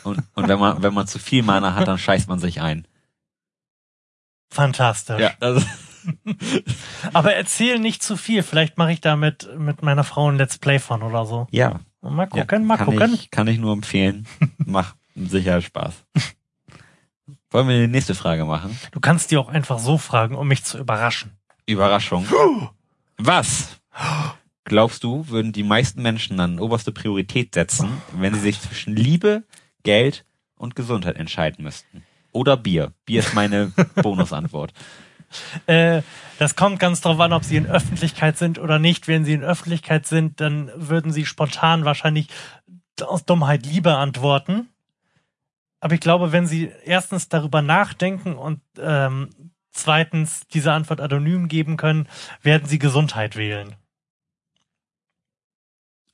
[0.05, 2.87] Und, und wenn man, wenn man zu viel Mana hat, dann scheißt man sich ein.
[4.51, 5.21] Fantastisch.
[5.21, 5.67] Ja, das,
[7.13, 8.43] Aber erzähl nicht zu viel.
[8.43, 9.49] Vielleicht mache ich da mit,
[9.83, 11.47] meiner Frau ein Let's Play von oder so.
[11.51, 13.15] ja, Mal ja gucken, mal kann gucken.
[13.15, 14.27] Ich, kann ich nur empfehlen.
[14.59, 15.95] Macht sicher Spaß.
[17.51, 18.79] Wollen wir die nächste Frage machen?
[18.93, 21.33] Du kannst die auch einfach so fragen, um mich zu überraschen.
[21.67, 22.27] Überraschung.
[23.19, 23.81] Was?
[24.69, 29.45] Glaubst du, würden die meisten Menschen an oberste Priorität setzen, wenn sie sich zwischen Liebe,
[29.83, 30.27] Geld
[30.57, 32.05] und Gesundheit entscheiden müssten?
[32.33, 32.93] Oder Bier?
[33.07, 34.75] Bier ist meine Bonusantwort.
[35.67, 36.03] Äh,
[36.39, 39.09] das kommt ganz drauf an, ob sie in Öffentlichkeit sind oder nicht.
[39.09, 42.29] Wenn sie in Öffentlichkeit sind, dann würden sie spontan wahrscheinlich
[43.01, 44.69] aus Dummheit Liebe antworten.
[45.81, 49.31] Aber ich glaube, wenn sie erstens darüber nachdenken und ähm,
[49.73, 52.07] zweitens diese Antwort anonym geben können,
[52.43, 53.75] werden sie Gesundheit wählen.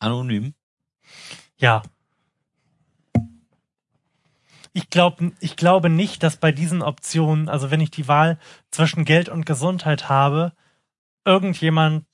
[0.04, 0.54] Anonym?
[1.56, 1.82] Ja.
[4.72, 8.38] Ich, glaub, ich glaube nicht, dass bei diesen Optionen, also wenn ich die Wahl
[8.70, 10.52] zwischen Geld und Gesundheit habe,
[11.24, 12.04] irgendjemand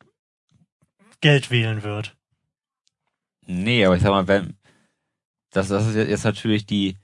[1.21, 2.17] Geld wählen wird.
[3.47, 4.57] Nee, aber ich sag mal, wenn,
[5.51, 6.97] das, das ist jetzt natürlich die,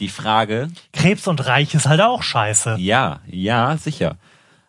[0.00, 0.70] die Frage.
[0.92, 2.76] Krebs und Reich ist halt auch scheiße.
[2.78, 4.18] Ja, ja, sicher.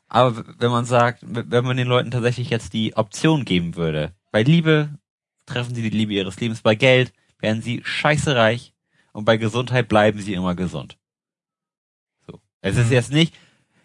[0.07, 4.41] Aber wenn man sagt, wenn man den Leuten tatsächlich jetzt die Option geben würde, bei
[4.41, 4.89] Liebe
[5.49, 8.73] treffen sie die Liebe ihres Lebens, bei Geld werden sie scheiße reich
[9.11, 10.97] und bei Gesundheit bleiben sie immer gesund.
[12.27, 12.39] So.
[12.61, 12.93] Es ist Mhm.
[12.93, 13.33] jetzt nicht,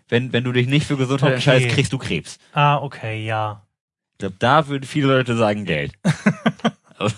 [0.09, 1.35] wenn, wenn du dich nicht für Gesundheit Okay.
[1.37, 2.39] entscheidest, kriegst du Krebs.
[2.53, 3.67] Ah, okay, ja.
[4.13, 5.93] Ich glaube, da würden viele Leute sagen Geld.
[6.97, 7.17] Also,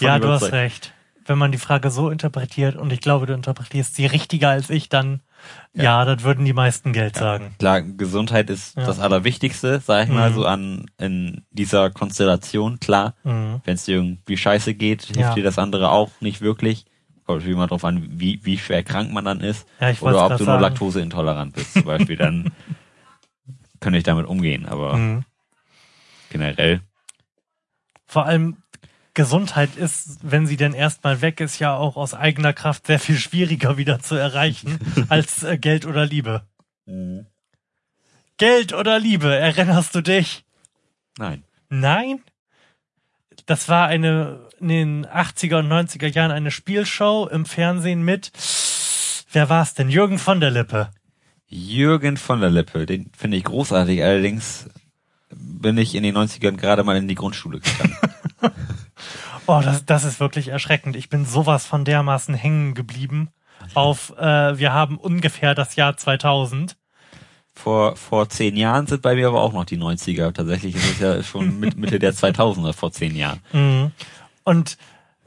[0.00, 0.92] Ja, du hast recht.
[1.24, 4.88] Wenn man die Frage so interpretiert, und ich glaube, du interpretierst sie richtiger als ich,
[4.88, 5.20] dann
[5.74, 7.54] ja, das würden die meisten Geld sagen.
[7.58, 8.84] Klar, Gesundheit ist Ja.
[8.86, 10.34] das Allerwichtigste, sag ich mal, Mhm.
[10.34, 13.14] so an, in dieser Konstellation, klar.
[13.24, 13.60] Mhm.
[13.64, 15.34] Wenn es dir irgendwie scheiße geht, hilft Ja.
[15.34, 16.84] dir das andere auch nicht wirklich.
[17.24, 19.68] Kommt natürlich mal drauf an, wie, wie schwer krank man dann ist.
[19.80, 20.62] Ja, ich Oder ob du nur sagen.
[20.62, 22.50] laktoseintolerant bist, zum Beispiel, dann
[23.80, 24.66] könnte ich damit umgehen.
[24.66, 25.24] Aber Mhm.
[26.30, 26.80] generell,
[28.06, 28.56] Vor allem
[29.18, 33.18] Gesundheit ist, wenn sie denn erstmal weg ist, ja auch aus eigener Kraft sehr viel
[33.18, 34.78] schwieriger wieder zu erreichen
[35.08, 36.42] als äh, Geld oder Liebe.
[38.36, 40.44] Geld oder Liebe, erinnerst du dich?
[41.18, 41.42] nein.
[41.68, 42.20] Nein?
[43.46, 48.30] Das war eine in den 80er und 90er Jahren eine Spielshow im Fernsehen mit
[49.32, 49.90] Wer war's denn?
[49.90, 50.90] Jürgen von der Lippe.
[51.48, 54.00] Jürgen von der Lippe, den finde ich großartig.
[54.04, 54.68] Allerdings
[55.30, 57.96] bin ich in den 90ern gerade mal in die Grundschule gegangen.
[59.48, 60.94] Oh, das, das ist wirklich erschreckend.
[60.94, 63.30] Ich bin sowas von dermaßen hängen geblieben
[63.74, 66.76] auf, äh, wir haben ungefähr das Jahr 2000.
[67.54, 70.32] vor, vor zehn Jahren sind bei mir aber auch noch die 90er.
[70.32, 73.40] Tatsächlich ist es ja schon mit, Mitte der 2000er vor zehn Jahren.
[73.52, 73.92] Mhm.
[74.44, 74.78] Und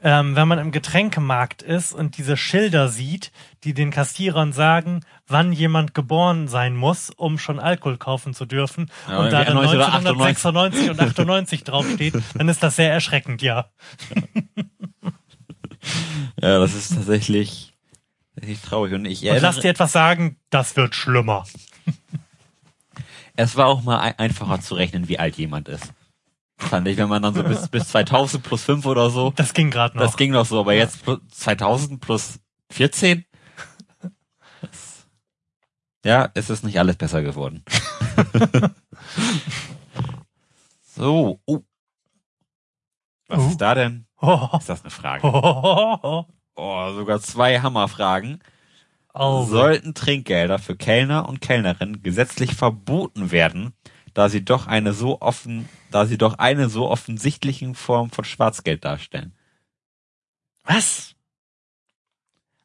[0.02, 3.30] ähm, wenn man im Getränkemarkt ist und diese Schilder sieht,
[3.64, 8.90] die den Kassierern sagen, wann jemand geboren sein muss, um schon Alkohol kaufen zu dürfen,
[9.08, 13.42] Ja, und da dann 19 oder 1996 und 98 draufsteht, dann ist das sehr erschreckend,
[13.42, 13.66] ja.
[16.40, 17.72] Ja, das ist tatsächlich,
[18.34, 18.94] tatsächlich traurig.
[18.94, 21.44] Und ich Und lass dir etwas sagen, das wird schlimmer.
[23.36, 25.92] es war auch mal ein, einfacher zu rechnen, wie alt jemand ist.
[26.68, 29.70] Fand ich, wenn man dann so bis, bis 2000 plus 5 oder so, Das ging
[29.70, 30.04] gerade noch.
[30.04, 32.38] das ging noch so, aber jetzt plus 2000 plus
[32.70, 33.24] 14?
[34.60, 35.06] Das,
[36.04, 37.64] ja, es ist nicht alles besser geworden.
[40.82, 41.60] so, oh.
[43.28, 43.48] Was Oh.
[43.48, 44.06] ist da denn?
[44.24, 45.26] Oh, Ist das eine Frage?
[45.26, 46.24] oh, oh, oh.
[46.54, 48.40] Oh, sogar zwei Hammerfragen.
[49.12, 53.72] Also, Sollten Trinkgelder für Kellner und Kellnerinnen gesetzlich verboten werden,
[54.14, 58.84] da sie doch eine so offen, da sie doch eine so offensichtlichen Form von Schwarzgeld
[58.84, 59.34] darstellen?
[60.64, 61.14] was?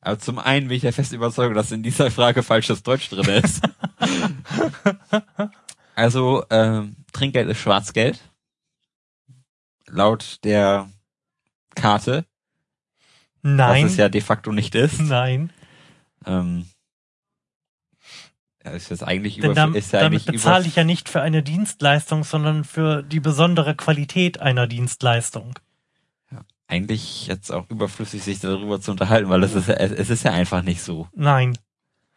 [0.01, 3.43] Aber zum einen bin ich der festen Überzeugung, dass in dieser Frage falsches Deutsch drin
[3.43, 3.61] ist.
[5.95, 8.19] also, ähm, Trinkgeld ist Schwarzgeld.
[9.87, 10.89] Laut der
[11.75, 12.25] Karte,
[13.41, 13.85] Nein.
[13.85, 14.99] was es ja de facto nicht ist.
[14.99, 15.51] Nein.
[16.25, 16.67] Ähm,
[18.71, 21.43] ist das eigentlich Denn über, dam ist ja damit bezahle ich ja nicht für eine
[21.43, 25.57] Dienstleistung, sondern für die besondere Qualität einer Dienstleistung.
[26.69, 30.33] eigentlich jetzt auch überflüssig, sich darüber zu unterhalten, weil es ist, ja- es ist ja
[30.33, 31.07] einfach nicht so.
[31.15, 31.57] Nein.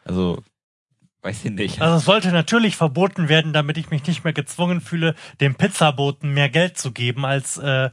[0.05, 0.43] Also,
[1.23, 1.81] weiß ich nicht.
[1.81, 6.35] Also es sollte natürlich verboten werden, damit ich mich nicht mehr gezwungen fühle, dem Pizzaboten
[6.35, 7.91] mehr Geld zu geben, als äh,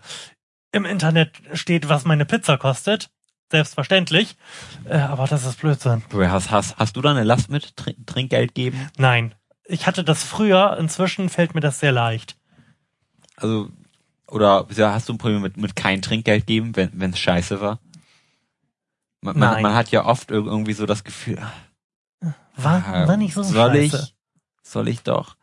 [0.71, 3.11] im Internet steht, was meine Pizza kostet.
[3.51, 4.35] Selbstverständlich.
[4.85, 6.03] Äh, aber das ist Blödsinn.
[6.09, 8.89] Du, Hast, hast, hast du da eine Last mit Trink- Trinkgeld geben?
[8.97, 9.33] Nein.
[9.65, 12.37] Ich hatte das früher, inzwischen fällt mir das sehr leicht.
[13.35, 13.69] Also,
[14.29, 17.79] oder hast du ein Problem mit, mit kein Trinkgeld geben, wenn es scheiße war?
[19.21, 19.63] Man, man, Nein.
[19.63, 23.71] man hat ja oft ir- irgendwie so das Gefühl, ah, War, war nicht so soll
[23.73, 23.97] scheiße.
[24.05, 24.15] ich,
[24.63, 25.35] soll ich doch?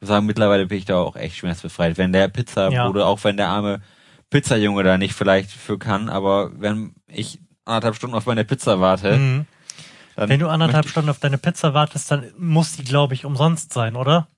[0.00, 1.96] Ich sagen, mittlerweile bin ich da auch echt schmerzbefreit.
[1.98, 2.86] Wenn der Pizza Ja.
[2.88, 3.80] wurde, auch wenn der arme
[4.40, 9.16] Pizzajunge da nicht vielleicht für kann, aber wenn ich anderthalb Stunden auf meine Pizza warte,
[9.16, 9.46] Mhm.
[10.18, 13.72] Wenn du anderthalb ich- Stunden auf deine Pizza wartest, dann muss die, glaube ich, umsonst
[13.74, 14.28] sein, oder?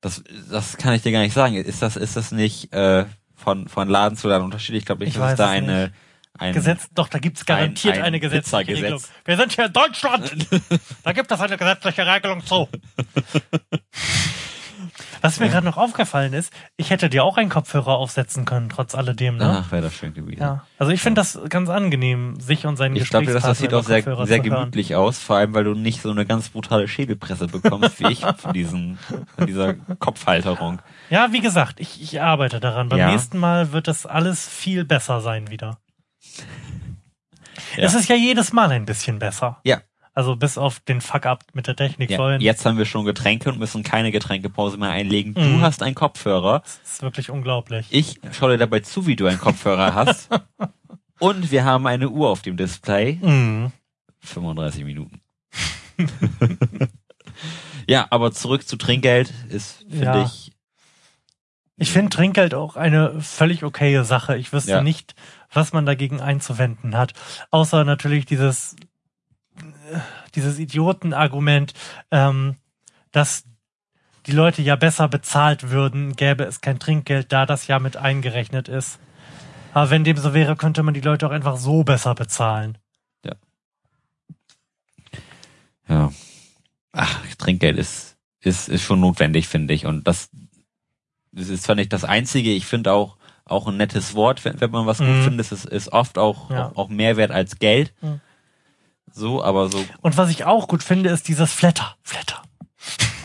[0.00, 1.56] Das, das kann ich dir gar nicht sagen.
[1.56, 4.80] Ist das, ist das nicht äh, von, von Laden zu Laden unterschiedlich?
[4.82, 5.92] Ich glaube Ich es weiß da es eine,
[6.38, 8.82] ein, Gesetz, doch, da gibt's garantiert ein eine gesetzliche Pizzagesetz.
[8.82, 9.02] Regelung.
[9.26, 10.46] Wir sind hier in Deutschland.
[11.04, 12.66] da gibt es eine gesetzliche Regelung zu.
[15.24, 18.94] Was mir gerade noch aufgefallen ist, ich hätte dir auch einen Kopfhörer aufsetzen können, trotz
[18.94, 19.62] alledem, ne?
[19.64, 20.42] Ach, wäre das schön gewesen.
[20.42, 20.66] Ja.
[20.78, 23.84] Also ich finde das ganz angenehm, sich und seinen Ich glaube, das, das sieht auch
[23.84, 24.42] sehr, sehr hören.
[24.42, 28.20] gemütlich aus, vor allem, weil du nicht so eine ganz brutale Schädelpresse bekommst wie ich
[28.36, 28.98] von, diesen,
[29.36, 30.80] von dieser Kopfhalterung.
[31.08, 32.90] Ja, wie gesagt, ich, ich arbeite daran.
[32.90, 33.10] Beim Ja.
[33.10, 35.78] nächsten Mal wird das alles viel besser sein wieder.
[37.76, 37.84] Ja.
[37.84, 39.60] Es ist ja jedes Mal ein bisschen besser.
[39.64, 39.80] Ja.
[40.14, 42.40] Also bis auf den Fuck-up mit der Technik Ja, vorhin.
[42.40, 45.34] jetzt haben wir schon Getränke und müssen keine Getränkepause mehr einlegen.
[45.34, 45.60] Du Mhm.
[45.62, 46.60] hast einen Kopfhörer.
[46.60, 47.86] Das ist wirklich unglaublich.
[47.90, 50.28] Ich schaue dir dabei zu, wie du einen Kopfhörer hast.
[51.18, 53.18] Und wir haben eine Uhr auf dem Display.
[53.22, 53.72] Mhm.
[54.20, 55.20] 35 Minuten.
[57.88, 60.22] ja, aber zurück zu Trinkgeld ist, finde Ja.
[60.24, 60.52] ich,
[61.76, 64.36] Ich finde Trinkgeld auch eine völlig okaye Sache.
[64.36, 64.80] Ich wüsste Ja.
[64.82, 65.16] nicht,
[65.52, 67.14] was man dagegen einzuwenden hat.
[67.50, 68.76] Außer natürlich dieses,
[70.34, 71.74] dieses Idiotenargument,
[72.10, 72.56] ähm,
[73.12, 73.44] dass
[74.26, 78.68] die Leute ja besser bezahlt würden, gäbe es kein Trinkgeld, da das ja mit eingerechnet
[78.68, 78.98] ist.
[79.72, 82.78] Aber wenn dem so wäre, könnte man die Leute auch einfach so besser bezahlen.
[85.88, 86.10] ja.
[86.92, 89.84] Ach, Trinkgeld ist, ist, ist schon notwendig, finde ich.
[89.84, 90.30] Und das,
[91.32, 94.70] das ist zwar nicht das Einzige, ich finde auch, auch ein nettes Wort, wenn, wenn
[94.70, 95.06] man was Mhm.
[95.06, 96.68] gut findet, ist, ist oft auch, Ja.
[96.68, 97.92] auch, auch mehr wert als Geld.
[98.00, 98.20] Mhm.
[99.16, 101.96] So, aber so Und was ich auch gut finde, ist dieses Flatter.
[102.02, 102.42] Flatter.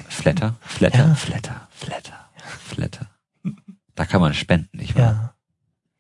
[0.08, 1.16] Flatter, Flatter, Ja.
[1.16, 2.30] Flatter, Flatter,
[2.68, 3.08] Flatter.
[3.96, 5.02] Da kann man spenden, nicht wahr?
[5.04, 5.34] Ja.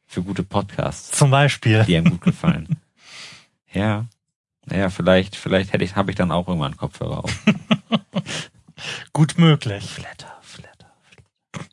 [0.05, 1.83] Für gute Podcasts, Zum Beispiel.
[1.85, 2.77] die einem gut gefallen.
[3.71, 4.05] ja.
[4.65, 7.35] Naja, vielleicht, vielleicht hätte ich, habe ich dann auch irgendwann einen Kopfhörer auf.
[9.13, 9.83] Gut möglich.
[9.89, 11.65] Flatter, Flatter, Flatter.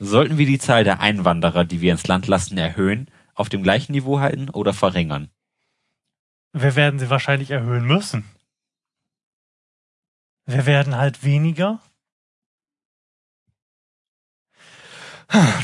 [0.00, 3.92] Sollten wir die Zahl der Einwanderer, die wir ins Land lassen, erhöhen, auf dem gleichen
[3.92, 5.28] Niveau halten oder verringern?
[6.52, 8.24] Wir werden sie wahrscheinlich erhöhen müssen.
[10.46, 11.80] Wir werden halt weniger.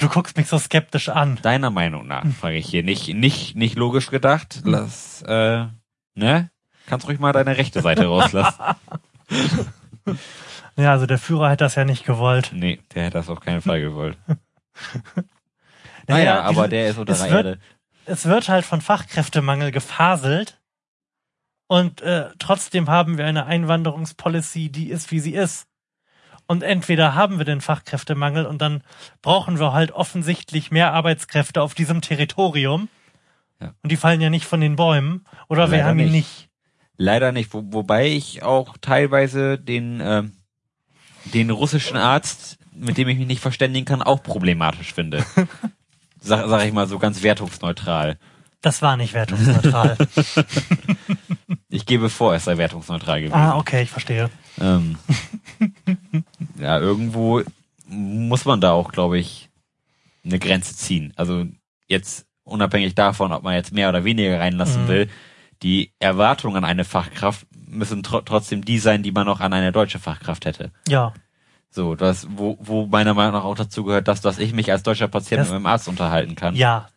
[0.01, 1.39] Du guckst mich so skeptisch an.
[1.43, 2.85] Deiner Meinung nach, frage ich hier.
[2.85, 4.61] Nicht, nicht, nicht logisch gedacht.
[4.65, 5.67] Lass, äh,
[6.15, 6.51] ne?
[6.87, 8.63] Kannst ruhig mal deine rechte Seite rauslassen.
[10.79, 12.51] Ja, also der Führer hat das ja nicht gewollt.
[12.53, 14.19] Nee, der hätte das auf keinen Fall gewollt.
[16.07, 17.59] Naja, Naja, aber diese- der ist unter der Erde.
[18.05, 20.61] Es wird halt von Fachkräftemangel gefaselt.
[21.69, 25.67] Und äh, trotzdem haben wir eine Einwanderungspolicy, die ist, wie sie ist.
[26.47, 28.83] Und entweder haben wir den Fachkräftemangel und dann
[29.21, 32.89] brauchen wir halt offensichtlich mehr Arbeitskräfte auf diesem Territorium.
[33.61, 33.75] Ja.
[33.83, 35.25] Und die fallen ja nicht von den Bäumen.
[35.49, 36.13] Oder wir Leider haben ihn nicht.
[36.13, 36.49] nicht.
[36.99, 40.33] Leider nicht, wo, wobei ich auch teilweise den, ähm,
[41.35, 45.25] den russischen Arzt, mit dem ich mich nicht verständigen kann, auch problematisch finde.
[46.21, 48.19] Sag, sag ich mal so ganz wertungsneutral.
[48.63, 49.97] Das war nicht wertungsneutral.
[51.77, 53.35] Ich gebe vor, es sei wertungsneutral gewesen.
[53.35, 54.31] ah, okay, ich verstehe.
[54.61, 54.97] Ähm,
[56.59, 57.43] ja, irgendwo
[57.89, 59.49] muss man da auch, glaube ich,
[60.25, 61.13] eine Grenze ziehen.
[61.17, 61.45] Also
[61.87, 64.89] jetzt unabhängig davon, ob man jetzt mehr oder weniger reinlassen Mhm.
[64.89, 65.09] will,
[65.63, 69.73] die Erwartungen an eine Fachkraft müssen tro trotzdem die sein, die man auch an eine
[69.73, 70.71] deutsche Fachkraft hätte.
[70.89, 71.13] Ja.
[71.71, 74.83] So, das, wo, wo meiner Meinung nach auch dazu gehört, dass, dass ich mich als
[74.83, 76.55] deutscher Patient Das- mit meinem Arzt unterhalten kann.
[76.57, 76.89] Ja.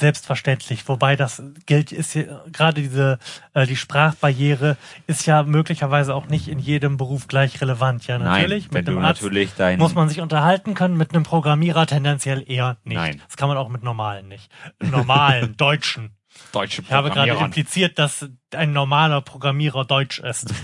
[0.00, 0.88] Selbstverständlich.
[0.88, 3.18] Wobei das gilt, ist hier, gerade diese,
[3.52, 8.06] äh, die Sprachbarriere ist ja möglicherweise auch nicht in jedem Beruf gleich relevant.
[8.06, 8.70] Ja, natürlich.
[8.70, 12.42] Nein, mit einem Arzt natürlich dein, muss man sich unterhalten können, mit einem Programmierer tendenziell
[12.50, 12.96] eher nicht.
[12.96, 13.20] Nein.
[13.26, 14.50] Das kann man auch mit normalen nicht.
[14.82, 16.16] Normalen, Deutschen.
[16.52, 20.54] deutsche Ich habe gerade impliziert, dass ein normaler Programmierer Deutsch ist.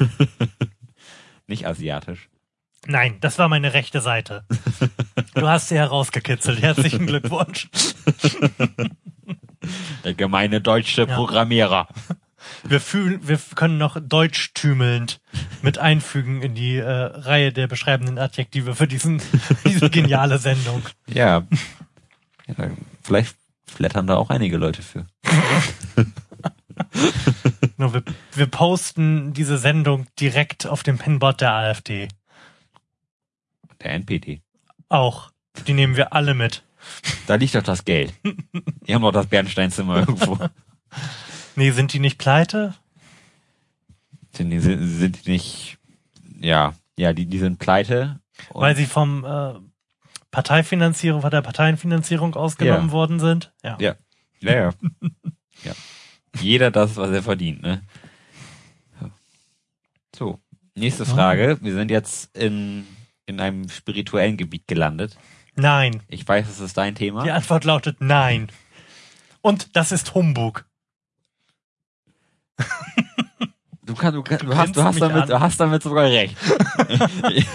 [1.46, 2.30] nicht asiatisch.
[2.86, 4.44] Nein, das war meine rechte Seite.
[5.34, 6.62] Du hast sie herausgekitzelt.
[6.62, 7.68] Herzlichen Glückwunsch.
[10.04, 11.88] Der gemeine deutsche Programmierer.
[12.64, 15.20] Wir fühlen, wir können noch deutschtümelnd
[15.62, 19.20] mit einfügen in die äh, Reihe der beschreibenden Adjektive für diesen,
[19.64, 20.82] diese geniale Sendung.
[21.06, 21.46] Ja.
[22.46, 23.36] ja dann vielleicht
[23.66, 25.06] flattern da auch einige Leute für.
[27.76, 28.02] Nur wir,
[28.34, 32.08] wir posten diese Sendung direkt auf dem Pinboard der AfD.
[33.82, 34.40] Der NPD.
[34.88, 35.30] Auch.
[35.66, 36.62] Die nehmen wir alle mit.
[37.26, 38.12] Da liegt doch das Geld.
[38.86, 40.38] Die haben doch das Bernsteinzimmer irgendwo.
[41.56, 42.74] Nee, sind die nicht pleite?
[44.32, 45.78] Sind die, sind, sind die nicht,
[46.40, 48.20] ja, ja, die, die sind pleite.
[48.50, 49.54] Weil sie vom äh,
[50.30, 52.92] Parteifinanzierung, von der Parteienfinanzierung ausgenommen Ja.
[52.92, 53.52] worden sind?
[53.64, 53.78] Ja.
[53.80, 53.94] Ja.
[54.40, 54.70] Ja, ja.
[55.64, 55.72] ja.
[56.40, 57.82] Jeder das, was er verdient, ne?
[60.14, 60.38] So,
[60.74, 61.58] nächste Frage.
[61.60, 62.86] Wir sind jetzt in,
[63.26, 65.16] in einem spirituellen Gebiet gelandet.
[65.56, 66.02] Nein.
[66.08, 67.24] Ich weiß, es ist dein Thema.
[67.24, 68.48] Die Antwort lautet nein.
[69.40, 70.64] Und das ist Humbug.
[73.82, 75.28] Du, kann, du, kann, Du du, hast, du, hast damit, an.
[75.28, 76.36] du hast damit sogar recht.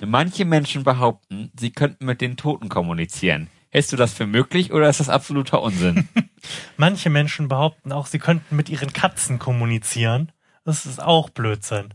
[0.00, 3.48] Manche Menschen behaupten, sie könnten mit den Toten kommunizieren.
[3.70, 6.08] Hältst du das für möglich oder ist das absoluter Unsinn?
[6.76, 10.32] Manche Menschen behaupten auch, sie könnten mit ihren Katzen kommunizieren.
[10.64, 11.94] Das ist auch Blödsinn.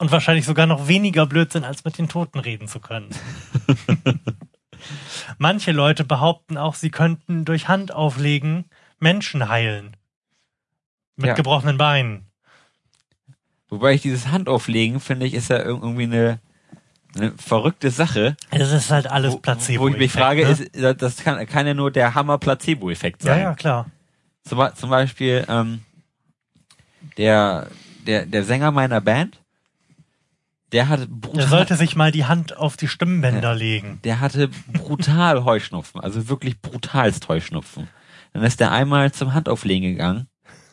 [0.00, 3.10] Und wahrscheinlich sogar noch weniger Blödsinn, als mit den Toten reden zu können.
[5.38, 8.64] Manche Leute behaupten auch, sie könnten durch Handauflegen
[8.98, 9.94] Menschen heilen.
[11.16, 11.34] Mit Ja.
[11.34, 12.30] gebrochenen Beinen.
[13.68, 16.40] Wobei ich dieses Handauflegen, finde ich, ist ja irgendwie eine,
[17.14, 18.38] eine verrückte Sache.
[18.50, 19.84] Es ist halt alles Placebo.
[19.84, 20.50] Wo ich mich frage, ne?
[20.50, 23.38] ist, das kann, kann ja nur der Hammer-Placebo-Effekt sein.
[23.38, 23.90] Ja, ja, klar.
[24.44, 25.82] Zum, zum Beispiel, ähm,
[27.18, 27.68] der,
[28.06, 29.39] der, der Sänger meiner Band,
[30.72, 34.00] der hatte brutal, Der sollte sich mal die Hand auf die Stimmbänder ja, legen.
[34.04, 37.88] Der hatte brutal Heuschnupfen, also wirklich brutalst Heuschnupfen.
[38.32, 40.28] Dann ist der einmal zum Handauflegen gegangen,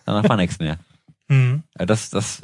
[0.05, 0.77] danach war nichts mehr.
[1.29, 1.63] Mhm.
[1.73, 2.41] Das, das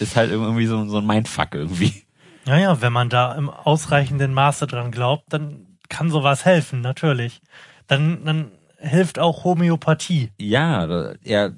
[0.00, 2.02] ist halt irgendwie so, so ein Mindfuck irgendwie.
[2.44, 7.40] Naja, wenn man da im ausreichenden Maße dran glaubt, dann kann sowas helfen, natürlich.
[7.86, 10.30] Dann, dann hilft auch Homöopathie.
[10.40, 11.52] Ja, er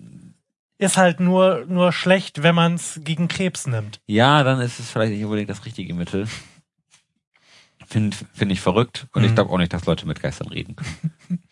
[0.79, 4.01] ist halt nur, nur schlecht, wenn man es gegen Krebs nimmt.
[4.07, 6.29] Ja, dann ist es vielleicht nicht unbedingt das richtige Mittel.
[7.87, 9.29] Finde find ich verrückt und mhm.
[9.29, 11.43] ich glaube auch nicht, dass Leute mit Geistern reden können.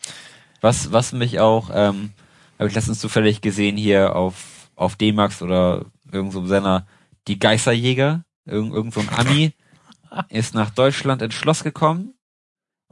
[0.60, 2.12] was, was mich auch, ähm,
[2.58, 6.86] habe ich letztens zufällig gesehen hier auf, auf D-Max oder irgendeinem so Sender,
[7.28, 9.52] die Geisterjäger, irgend, irgend so ein Ami,
[10.28, 12.14] ist nach Deutschland ins Schloss gekommen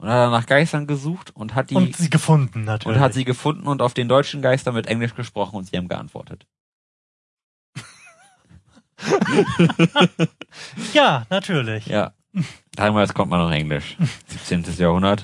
[0.03, 3.23] und hat nach Geistern gesucht und hat die und sie gefunden natürlich und hat sie
[3.23, 6.45] gefunden und auf den deutschen Geister mit Englisch gesprochen und sie haben geantwortet.
[10.93, 11.85] ja, natürlich.
[11.87, 12.13] Ja.
[12.75, 13.95] Damals kommt man noch Englisch.
[14.27, 14.65] 17.
[14.77, 15.23] Jahrhundert.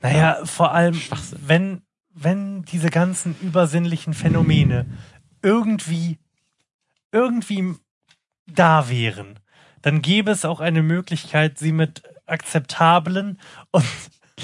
[0.00, 1.00] Naja, vor allem,
[1.46, 1.82] wenn,
[2.12, 4.86] wenn diese ganzen übersinnlichen Phänomene
[5.42, 6.18] irgendwie,
[7.12, 7.76] irgendwie
[8.46, 9.38] da wären,
[9.82, 13.38] dann gäbe es auch eine Möglichkeit, sie mit akzeptablen
[13.70, 13.84] und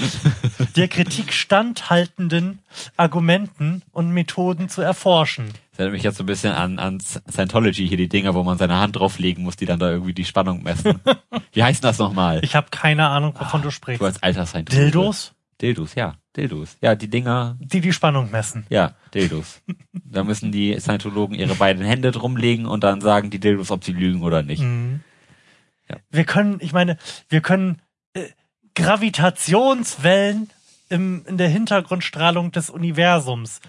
[0.76, 2.60] der Kritik standhaltenden
[2.96, 5.46] Argumenten und Methoden zu erforschen.
[5.70, 8.58] Das erinnert mich jetzt so ein bisschen an, an Scientology, hier die Dinger, wo man
[8.58, 11.00] seine Hand drauflegen muss, die dann da irgendwie die Spannung messen.
[11.52, 12.40] Wie heißt das nochmal?
[12.42, 14.00] Ich habe keine Ahnung, wovon ah, du sprichst.
[14.00, 14.90] Du als alter Scientology.
[14.90, 15.32] Dildos?
[15.60, 16.16] Dildos, ja.
[16.36, 16.76] Dildos.
[16.80, 17.56] Ja, die Dinger.
[17.60, 18.66] Die die Spannung messen.
[18.68, 19.62] Ja, Dildos.
[20.04, 23.92] da müssen die Scientologen ihre beiden Hände drumlegen und dann sagen die Dildos, ob sie
[23.92, 24.62] lügen oder nicht.
[24.62, 25.00] Mhm.
[25.88, 25.96] Ja.
[26.10, 26.96] Wir können, ich meine,
[27.28, 27.80] wir können
[28.14, 28.28] äh,
[28.74, 30.50] Gravitationswellen
[30.88, 33.60] im, in der Hintergrundstrahlung des Universums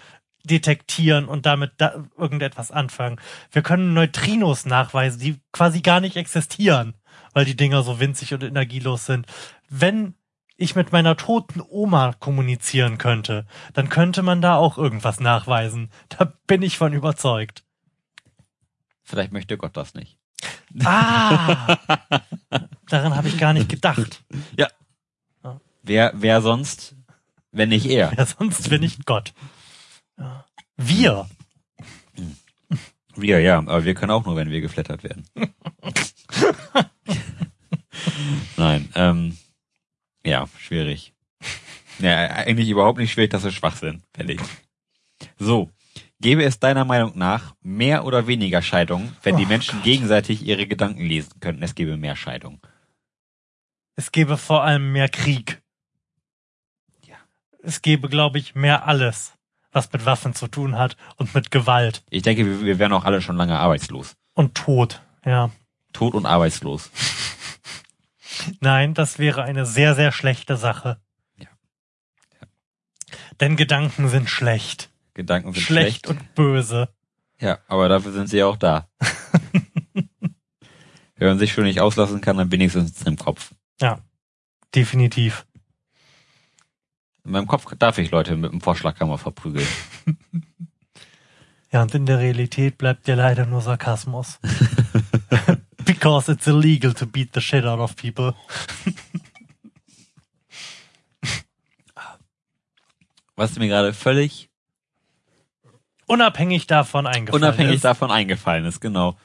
[0.44, 3.20] detektieren und damit da irgendetwas anfangen.
[3.50, 6.94] Wir können Neutrinos nachweisen, die quasi gar nicht existieren,
[7.32, 9.26] weil die Dinger so winzig und energielos sind.
[9.68, 10.14] Wenn
[10.56, 15.90] ich mit meiner toten Oma kommunizieren könnte, dann könnte man da auch irgendwas nachweisen.
[16.08, 17.64] Da bin ich von überzeugt.
[19.02, 20.18] Vielleicht möchte Gott das nicht.
[20.84, 21.78] Ah,
[22.88, 24.24] daran habe ich gar nicht gedacht.
[24.56, 24.68] Ja.
[25.82, 26.96] Wer, wer sonst,
[27.52, 28.12] wenn nicht er?
[28.14, 29.32] Wer sonst, wenn nicht Gott?
[30.76, 31.28] Wir.
[33.14, 35.26] Wir, ja, aber wir können auch nur, wenn wir geflattert werden.
[38.56, 39.38] Nein, ähm,
[40.24, 41.14] ja, schwierig.
[41.98, 44.40] Ja, eigentlich überhaupt nicht schwierig, das ist Schwachsinn, ich.
[45.38, 45.70] So,
[46.20, 49.84] Gäbe es deiner Meinung nach mehr oder weniger Scheidungen, wenn oh die Menschen Gott.
[49.84, 51.62] gegenseitig ihre Gedanken lesen könnten?
[51.62, 52.60] Es gäbe mehr Scheidungen.
[53.96, 55.62] Es gäbe vor allem mehr Krieg.
[57.02, 57.16] Ja.
[57.62, 59.34] Es gäbe, glaube ich, mehr alles,
[59.72, 62.02] was mit Waffen zu tun hat und mit Gewalt.
[62.08, 64.16] Ich denke, wir, wir wären auch alle schon lange arbeitslos.
[64.32, 65.50] Und tot, ja.
[65.92, 66.90] Tot und arbeitslos.
[68.60, 70.98] Nein, das wäre eine sehr, sehr schlechte Sache.
[71.36, 71.48] Ja.
[72.40, 72.46] ja.
[73.40, 74.90] Denn Gedanken sind schlecht.
[75.16, 76.06] Gedanken sind schlecht.
[76.06, 76.90] Schlecht und böse.
[77.40, 78.86] Ja, aber dafür sind sie auch da.
[81.16, 83.54] Wenn man sich schon nicht auslassen kann, dann wenigstens im Kopf.
[83.80, 84.00] Ja,
[84.74, 85.46] definitiv.
[87.24, 89.66] In meinem Kopf darf ich Leute mit dem Vorschlaghammer verprügeln.
[91.72, 94.38] ja, und in der Realität bleibt dir leider nur Sarkasmus.
[95.86, 98.34] Because it's illegal to beat the shit out of people.
[103.34, 104.50] Was mir gerade völlig
[106.06, 107.84] unabhängig davon eingefallen unabhängig ist.
[107.84, 109.16] davon eingefallen ist, genau.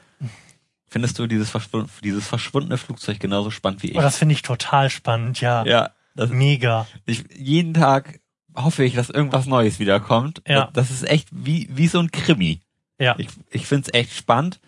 [0.88, 3.98] Findest du dieses, verschwund dieses verschwundene Flugzeug genauso spannend wie ich?
[3.98, 5.64] Oh, das finde ich total spannend, ja.
[5.66, 5.92] Ja.
[6.16, 6.88] Das, Mega.
[7.06, 8.20] Ich, jeden Tag
[8.56, 10.42] hoffe ich, dass irgendwas Neues wiederkommt.
[10.46, 10.70] Ja.
[10.74, 12.60] Das ist echt wie, wie so ein Krimi.
[13.00, 13.16] Ja.
[13.18, 14.60] Ich, ich finde es echt spannend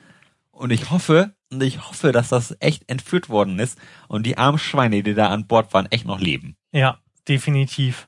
[0.51, 4.57] und ich hoffe, und ich hoffe, dass das echt entführt worden ist und die armen
[4.57, 6.55] Schweine, die da an Bord waren, echt noch leben.
[6.71, 6.97] Ja,
[7.27, 8.07] definitiv.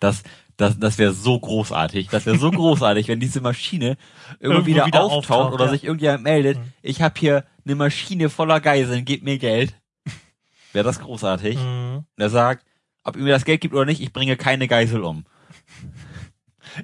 [0.00, 0.22] Das,
[0.60, 2.08] das, das wäre so großartig.
[2.08, 3.96] Das wäre so großartig, wenn diese Maschine
[4.38, 5.70] irgendwie wieder, wieder, auftaucht, auftaucht oder ja.
[5.70, 6.58] sich irgendjemand meldet.
[6.58, 6.72] Mhm.
[6.82, 9.74] Ich habe hier eine Maschine voller Geiseln, gib mir Geld.
[10.72, 11.56] Wäre das großartig.
[11.56, 12.04] Mhm.
[12.16, 12.66] Er sagt,
[13.04, 15.24] ob ihm das Geld gibt oder nicht, ich bringe keine Geisel um.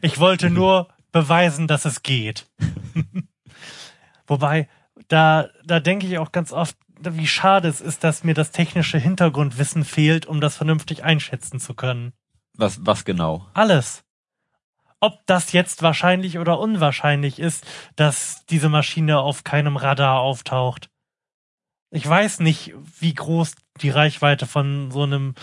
[0.00, 2.46] Ich wollte nur beweisen, dass es geht.
[4.26, 4.68] Wobei,
[5.08, 8.98] da, da denke ich auch ganz oft, wie schade es ist, dass mir das technische
[8.98, 12.14] Hintergrundwissen fehlt, um das vernünftig einschätzen zu können.
[12.56, 13.46] Was, was genau?
[13.54, 14.02] Alles.
[15.00, 20.88] ob das jetzt wahrscheinlich oder unwahrscheinlich ist, dass diese Maschine auf keinem Radar auftaucht.
[21.90, 25.34] Ich weiß nicht, wie groß die Reichweite von so einem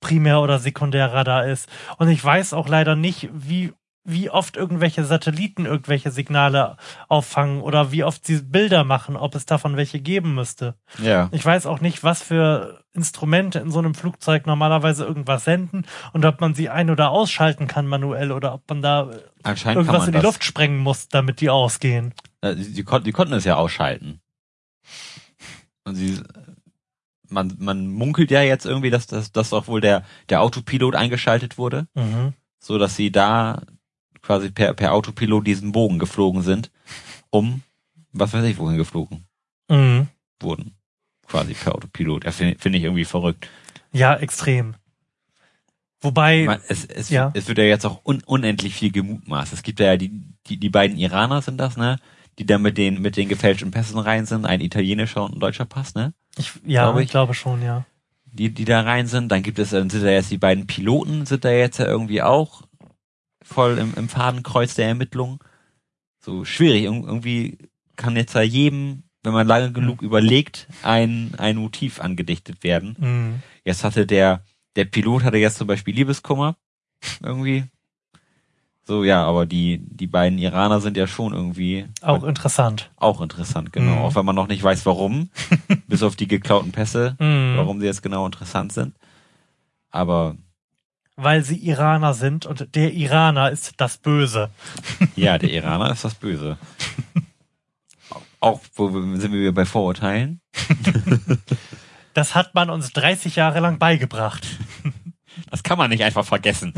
[0.00, 1.68] Primär- oder Sekundärradar ist.
[1.98, 3.72] Und ich weiß auch leider nicht, wie,
[4.10, 6.76] wie oft irgendwelche Satelliten irgendwelche Signale
[7.08, 10.74] auffangen oder wie oft sie Bilder machen, ob es davon welche geben müsste.
[11.02, 11.28] Ja.
[11.32, 16.24] Ich weiß auch nicht, was für Instrumente in so einem Flugzeug normalerweise irgendwas senden und
[16.24, 19.10] ob man sie ein- oder ausschalten kann manuell oder ob man da
[19.44, 20.22] irgendwas man in die das.
[20.24, 22.12] Luft sprengen muss, damit die ausgehen.
[22.44, 24.20] Die, die, kon- die konnten es ja ausschalten.
[25.84, 26.20] Und sie,
[27.28, 31.58] man, man munkelt ja jetzt irgendwie, dass, dass, dass auch wohl der, der Autopilot eingeschaltet
[31.58, 32.34] wurde, Mhm.
[32.58, 33.62] so dass sie da
[34.22, 36.70] quasi per, per Autopilot diesen Bogen geflogen sind,
[37.30, 37.62] um,
[38.12, 39.24] was weiß ich, wohin geflogen
[39.68, 40.08] Mhm.
[40.40, 40.74] wurden.
[41.28, 42.24] Quasi per Autopilot.
[42.26, 43.48] Das finde find ich irgendwie verrückt.
[43.92, 44.74] Ja, extrem.
[46.00, 47.30] Wobei, mein, es, es, Ja.
[47.34, 49.52] es wird ja jetzt auch un, unendlich viel gemutmaßt.
[49.52, 50.10] Es gibt ja die,
[50.46, 51.98] die, die beiden Iraner sind das, ne?
[52.38, 55.66] Die da mit den, mit den gefälschten Pässen rein sind, ein italienischer und ein deutscher
[55.66, 56.14] Pass, ne?
[56.38, 57.04] ich, ja, glaub ich.
[57.04, 57.10] ich.
[57.10, 57.84] glaube schon, ja.
[58.24, 59.30] die, die da rein sind.
[59.30, 62.22] Dann gibt es, dann sind da jetzt die beiden Piloten, sind da jetzt ja irgendwie
[62.22, 62.62] auch
[63.52, 65.38] voll im, im Fadenkreuz der Ermittlungen.
[66.20, 66.84] So schwierig.
[66.84, 67.58] Ir- Irgendwie
[67.96, 72.96] kann jetzt da jedem, wenn man lange genug überlegt, ein, ein Motiv angedichtet werden.
[72.98, 73.42] Mhm.
[73.64, 74.44] Jetzt hatte der,
[74.76, 76.56] der Pilot hatte jetzt zum Beispiel Liebeskummer.
[77.22, 77.64] Irgendwie.
[78.86, 82.90] So, ja, aber die, die beiden Iraner sind ja schon irgendwie Auch interessant.
[82.96, 83.92] auch interessant, genau.
[83.92, 83.98] Mhm.
[83.98, 85.30] Auch wenn man noch nicht weiß, warum.
[85.86, 87.56] bis auf die geklauten Pässe Mhm.
[87.56, 88.94] warum sie jetzt genau interessant sind.
[89.90, 90.36] Aber
[91.22, 94.50] Weil sie Iraner sind und der Iraner ist das Böse.
[95.16, 96.56] ja, der Iraner ist das Böse.
[98.40, 100.40] Auch wo sind wir bei Vorurteilen.
[102.12, 104.44] Das hat man uns 30 Jahre lang beigebracht.
[105.48, 106.74] Das kann man nicht einfach vergessen.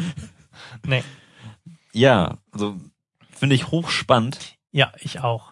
[0.85, 1.03] Nee.
[1.93, 2.79] Ja, also
[3.33, 4.57] finde ich hochspannend.
[4.73, 5.52] Ja, ich auch.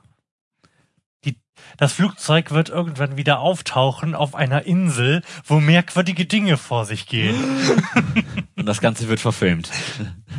[1.77, 7.37] Das Flugzeug wird irgendwann wieder auftauchen auf einer Insel, wo merkwürdige Dinge vor sich gehen.
[8.57, 9.71] Und das Ganze wird verfilmt.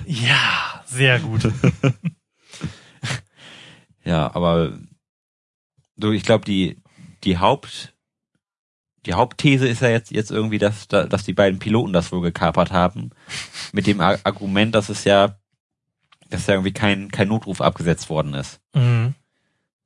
[0.06, 1.52] Ja, sehr gut.
[4.04, 4.80] Ja, aber
[5.96, 6.82] du, ich glaube, die,
[7.24, 7.94] die Haupt,
[9.06, 12.22] die Hauptthese ist ja jetzt, jetzt irgendwie, dass, da- dass die beiden Piloten das wohl
[12.22, 13.12] gekapert haben.
[13.74, 15.38] Mit dem Ar- Argument, dass es ja,
[16.30, 18.60] dass ja irgendwie kein, kein Notruf abgesetzt worden ist.
[18.74, 19.14] Mhm.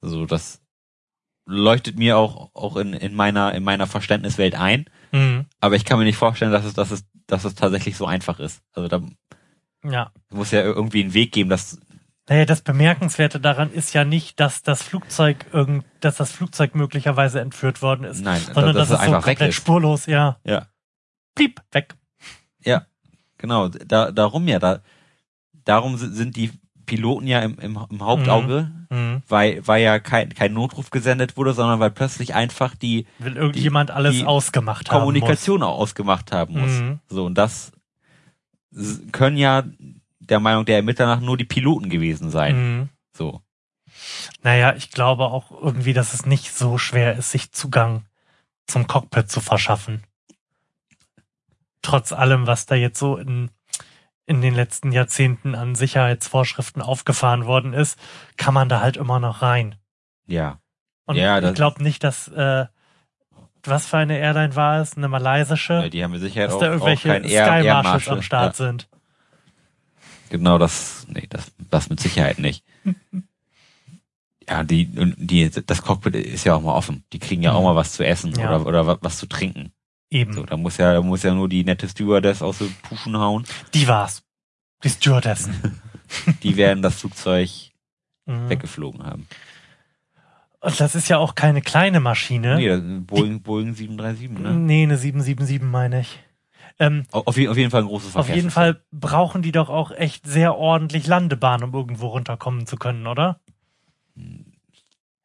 [0.01, 0.61] Also das
[1.45, 4.85] leuchtet mir auch, auch in, in meiner, in meiner Verständniswelt ein.
[5.11, 5.45] Mhm.
[5.59, 8.39] Aber ich kann mir nicht vorstellen, dass es, dass es, dass es tatsächlich so einfach
[8.39, 8.61] ist.
[8.73, 9.01] Also da
[9.83, 10.11] Ja.
[10.31, 11.79] muss ja irgendwie einen Weg geben, dass,
[12.27, 17.39] Naja, das Bemerkenswerte daran ist ja nicht, dass das Flugzeug irgend, dass das Flugzeug möglicherweise
[17.41, 19.55] entführt worden ist, nein, sondern dass, dass, es es so komplett ist.
[19.55, 20.67] spurlos, ja, Ja.
[21.35, 21.95] blieb weg.
[23.37, 24.79] Genau, da, darum ja, da,
[25.65, 26.51] darum si- sind die
[26.85, 29.23] Piloten ja im, im, im Hauptauge, Mhm.
[29.27, 33.89] weil, weil ja kein, kein Notruf gesendet wurde, sondern weil plötzlich einfach die Will irgendjemand
[33.91, 36.71] alles die ausgemacht haben Kommunikation auch ausgemacht haben muss.
[36.71, 36.99] Mhm.
[37.09, 37.71] So, und das
[39.11, 39.63] können ja
[40.19, 42.33] der Meinung der Ermittler nach nur die Piloten gewesen muss.
[42.33, 42.55] sein.
[42.79, 42.89] Mhm.
[43.13, 43.41] So.
[44.43, 48.05] Naja, ich glaube auch irgendwie, dass es nicht so schwer ist, sich Zugang
[48.67, 50.03] zum Cockpit zu verschaffen.
[51.81, 53.51] Trotz allem, was da jetzt so in,
[54.27, 57.97] in den letzten Jahrzehnten an Sicherheitsvorschriften aufgefahren worden ist,
[58.37, 59.75] kann man da halt immer noch rein.
[60.25, 60.59] Ja.
[61.05, 62.65] Und Ja, ich glaube nicht, dass äh,
[63.63, 64.97] was für eine Airline war es?
[64.97, 65.73] Eine malaysische?
[65.73, 68.13] ja die haben mit Sicherheit dass auch, da auch irgendwelche Air, Sky Air Marshals Marshal.
[68.15, 68.87] am Start Ja, sind.
[70.29, 72.63] genau, das, nee, das, das mit Sicherheit nicht.
[74.49, 74.85] ja, die,
[75.17, 77.03] die, das Cockpit ist ja auch mal offen.
[77.13, 77.65] Die kriegen ja auch Mhm.
[77.65, 78.47] mal was zu essen Ja.
[78.55, 79.71] oder, oder wa- was zu trinken.
[80.09, 80.33] Eben.
[80.33, 83.43] So, da muss ja, da muss ja nur die nette Stewardess aus den Puschen hauen.
[83.73, 84.23] Die war's.
[84.83, 85.81] Die Stewardessen.
[86.43, 87.49] Die werden das Flugzeug
[88.27, 88.49] Mhm.
[88.49, 89.27] weggeflogen haben.
[90.59, 92.55] Und das ist ja auch keine kleine Maschine.
[92.55, 94.53] Nee, das ist Boeing, Boeing 737, ne?
[94.53, 96.19] Nee, eine 777 meine ich.
[96.79, 98.49] Ähm, Auf, auf je- auf jeden Fall ein großes auf jeden.
[98.49, 103.39] Fall brauchen die doch auch echt sehr ordentlich Landebahn, um irgendwo runterkommen zu können, oder?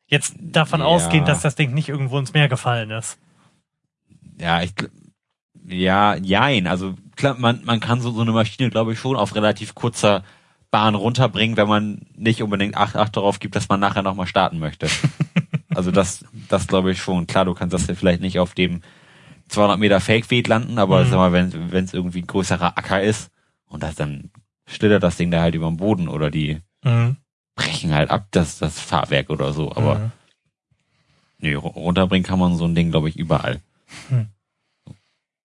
[0.06, 0.86] Jetzt davon Ja.
[0.86, 3.18] ausgehend, dass das Ding nicht irgendwo ins Meer gefallen ist.
[4.40, 4.72] Ja, ich,
[5.66, 6.66] ja, jein.
[6.66, 10.24] Also klar, man, man kann so, so eine Maschine, glaube ich, schon auf relativ kurzer
[10.70, 14.58] Bahn runterbringen, wenn man nicht unbedingt Acht, Acht darauf gibt, dass man nachher nochmal starten
[14.58, 14.86] möchte.
[15.74, 17.26] also das, das glaube ich schon.
[17.26, 18.82] Klar, du kannst das ja vielleicht nicht auf dem
[19.48, 21.08] 200 Meter Fake-Weg landen, aber Mhm.
[21.08, 23.30] sag mal, wenn wenn es irgendwie ein größerer Acker ist
[23.66, 24.30] und das dann
[24.66, 27.16] schlittert das Ding da halt über den Boden oder die Mhm.
[27.56, 29.72] brechen halt ab, das, das Fahrwerk oder so.
[29.72, 30.12] Aber Mhm.
[31.38, 33.60] nee, ru- runterbringen kann man so ein Ding, glaube ich, überall.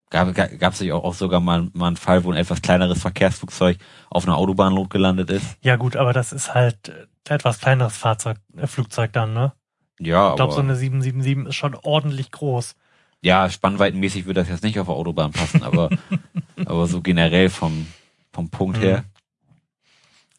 [0.10, 3.78] Gab gab es auch, auch sogar mal, mal einen Fall, wo ein etwas kleineres Verkehrsflugzeug
[4.10, 5.58] auf einer Autobahn gelandet ist.
[5.62, 9.54] Ja gut, aber das ist halt äh, etwas kleineres Fahrzeug, äh, Flugzeug dann, ne?
[10.00, 12.76] Ja, Ich glaube, so eine 777 ist schon ordentlich groß.
[13.22, 15.90] ja, spannweitenmäßig würde das jetzt nicht auf der Autobahn passen, aber
[16.66, 17.88] aber so generell vom
[18.32, 19.06] vom Punkt her.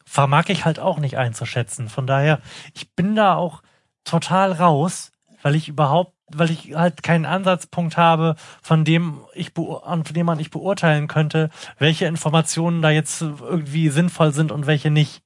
[0.05, 1.89] vermag ich halt auch nicht einzuschätzen.
[1.89, 2.41] Von daher,
[2.73, 3.61] ich bin da auch
[4.03, 10.03] total raus, weil ich überhaupt, weil ich halt keinen Ansatzpunkt habe, von dem ich von
[10.03, 11.49] dem man ich beurteilen könnte,
[11.79, 15.23] welche Informationen da jetzt irgendwie sinnvoll sind und welche nicht.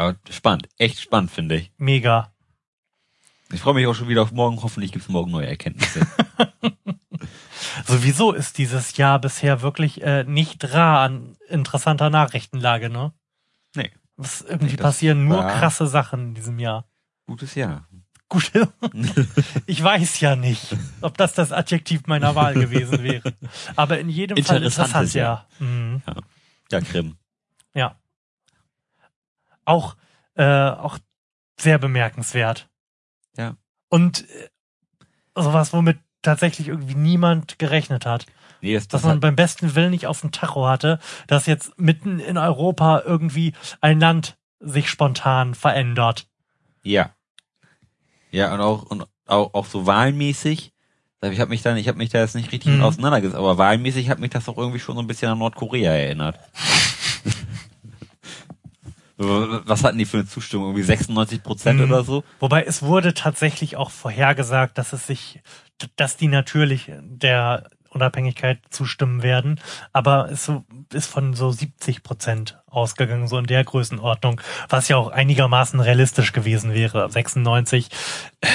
[0.00, 1.72] Aber spannend, echt spannend finde ich.
[1.76, 2.32] Mega.
[3.52, 4.62] Ich freue mich auch schon wieder auf morgen.
[4.62, 6.06] Hoffentlich gibt es morgen neue Erkenntnisse.
[7.86, 13.12] Sowieso ist dieses Jahr bisher wirklich äh, nicht rar an interessanter Nachrichtenlage, ne?
[13.76, 13.90] Nee.
[14.16, 16.86] Es irgendwie Nee, passieren nur krasse Sachen in diesem Jahr.
[17.26, 17.86] Gutes Jahr.
[18.30, 18.52] Gut,
[19.66, 23.34] ich weiß ja nicht, ob das das Adjektiv meiner Wahl gewesen wäre.
[23.74, 25.46] Aber in jedem Fall Interessantes interessant, ja.
[25.58, 26.02] Mhm.
[26.70, 27.16] Ja, Grimm.
[27.74, 27.96] Ja.
[29.64, 29.96] Auch,
[30.36, 30.98] äh, auch
[31.58, 32.68] sehr bemerkenswert.
[33.36, 33.56] Ja.
[33.88, 34.48] Und äh,
[35.34, 38.26] sowas, womit tatsächlich irgendwie niemand gerechnet hat.
[38.60, 41.76] Nee, das, Dass das man beim besten Willen nicht auf dem Tacho hatte, dass jetzt
[41.80, 46.28] mitten in Europa irgendwie ein Land sich spontan verändert.
[46.84, 47.10] ja.
[48.30, 50.72] Ja, und auch, und auch, auch so wahlmäßig.
[51.22, 52.82] Ich habe mich dann, ich habe mich da jetzt nicht richtig Mhm.
[52.82, 56.38] auseinandergesetzt, aber wahlmäßig hat mich das auch irgendwie schon so ein bisschen an Nordkorea erinnert.
[59.18, 60.68] Was hatten die für eine Zustimmung?
[60.68, 61.90] Irgendwie 96 Prozent Mhm.
[61.90, 62.24] oder so?
[62.38, 65.40] Wobei es wurde tatsächlich auch vorhergesagt, dass es sich,
[65.96, 69.60] dass die natürlich der Unabhängigkeit zustimmen werden,
[69.92, 74.96] aber es so- ist von so 70 Prozent ausgegangen, so in der Größenordnung, was ja
[74.96, 77.10] auch einigermaßen realistisch gewesen wäre.
[77.10, 77.88] 96,
[78.40, 78.46] äh,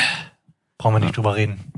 [0.78, 1.72] brauchen wir nicht drüber reden.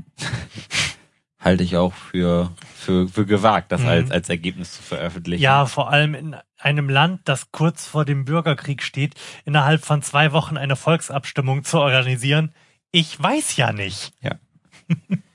[1.40, 3.88] Halte ich auch für, für, für gewagt, das Mhm.
[3.88, 5.42] als, als Ergebnis zu veröffentlichen.
[5.42, 10.32] Ja, vor allem in einem Land, das kurz vor dem Bürgerkrieg steht, innerhalb von zwei
[10.32, 12.52] Wochen eine Volksabstimmung zu organisieren.
[12.90, 14.12] Ich weiß ja nicht.
[14.20, 14.32] Ja,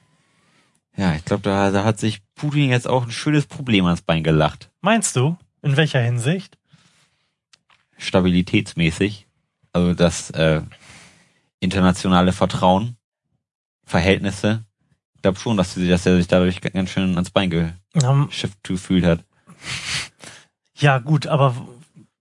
[0.95, 4.69] ich glaube, da, da hat sich Putin jetzt auch ein schönes Problem ans Bein gelacht.
[4.81, 5.37] Meinst du?
[5.61, 6.57] In welcher Hinsicht?
[7.97, 9.27] Stabilitätsmäßig.
[9.71, 10.61] Also das äh,
[11.59, 12.97] internationale Vertrauen,
[13.85, 14.65] Verhältnisse.
[15.15, 18.63] Ich glaube schon, dass, sie, dass er sich dadurch ganz schön ans Bein Ähm, geschifft
[18.63, 19.23] gefühlt hat.
[20.75, 21.55] Ja, gut, aber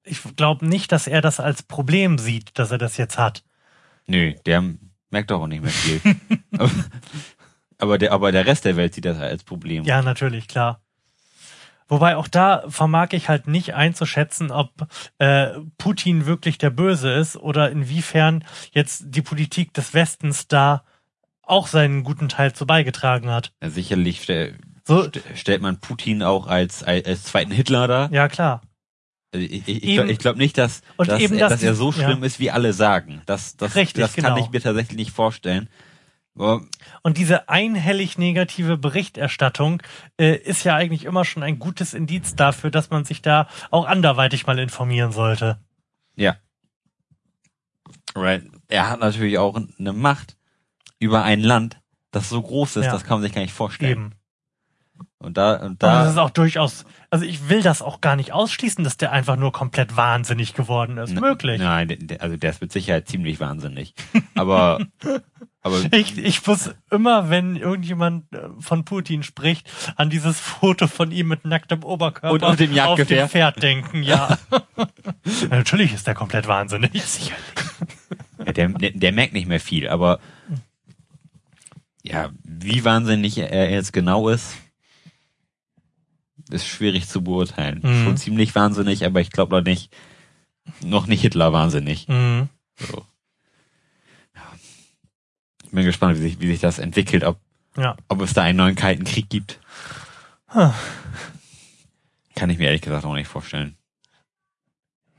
[0.05, 3.45] ich glaube nicht, dass er das als Problem sieht, dass er das jetzt hat.
[4.07, 4.64] Nö, der
[5.11, 6.01] merkt doch auch nicht mehr viel.
[7.83, 9.83] aber, der, aber der Rest der Welt sieht das als Problem.
[9.85, 10.80] Ja, natürlich, klar.
[11.89, 14.70] Wobei auch da vermag ich halt nicht einzuschätzen, ob
[15.18, 20.85] äh, Putin wirklich der Böse ist oder inwiefern jetzt die Politik des Westens da
[21.43, 23.53] auch seinen guten Teil zu beigetragen hat.
[23.61, 24.57] Ja, Sicherlich stell,
[24.87, 28.12] So, st stellt man Putin auch als, als, als zweiten Hitler dar.
[28.12, 28.62] ja klar.
[29.35, 32.05] Also Ich, ich, ich glaube glaub nicht, dass, dass, er, dass dass er so ja.
[32.05, 33.22] schlimm ist, wie alle sagen.
[33.26, 34.45] Das, das, Richtig, das kann genau.
[34.47, 35.68] ich mir tatsächlich nicht vorstellen.
[36.35, 36.62] Aber
[37.03, 39.83] Und diese einhellig negative Berichterstattung
[40.18, 43.87] äh, ist ja eigentlich immer schon ein gutes Indiz dafür, dass man sich da auch
[43.87, 45.59] anderweitig mal informieren sollte.
[46.16, 46.37] ja.
[48.14, 48.45] Right.
[48.68, 50.37] Er hat natürlich auch eine Macht
[50.99, 51.80] über ein Land,
[52.11, 52.93] das so groß ist, Ja.
[52.93, 53.91] das kann man sich gar nicht vorstellen.
[53.91, 54.11] Eben.
[55.18, 58.16] Und da, und Und das ist da, auch durchaus, also ich will das auch gar
[58.16, 61.11] nicht ausschließen, dass der einfach nur komplett wahnsinnig geworden ist.
[61.11, 61.61] N- Möglich.
[61.61, 63.95] Nein, also der ist mit Sicherheit ziemlich wahnsinnig.
[64.35, 64.85] Aber,
[65.63, 71.13] aber Ich, ich muss immer, wenn irgendjemand äh, von Putin spricht, an dieses Foto von
[71.13, 74.39] ihm mit nacktem Oberkörper Und auf dem auf dem Pferd denken, ja.
[74.51, 74.89] ja.
[75.51, 76.93] Natürlich ist der komplett wahnsinnig.
[78.45, 80.19] Ja, der, der, der merkt nicht mehr viel, aber
[82.03, 84.57] ja, wie wahnsinnig er jetzt genau ist,
[86.51, 87.81] ist schwierig zu beurteilen.
[87.83, 88.05] Mhm.
[88.05, 89.95] Schon ziemlich wahnsinnig, aber ich glaube noch nicht,
[90.85, 92.09] noch nicht Hitler wahnsinnig.
[92.09, 92.49] Mhm.
[92.77, 93.07] So.
[95.73, 97.39] Bin gespannt, wie sich, wie sich das entwickelt, ob,
[97.77, 97.97] Ja.
[98.09, 99.59] ob es da einen neuen Kalten Krieg gibt.
[100.55, 100.70] Huh.
[102.37, 103.77] Kann ich mir ehrlich gesagt auch nicht vorstellen.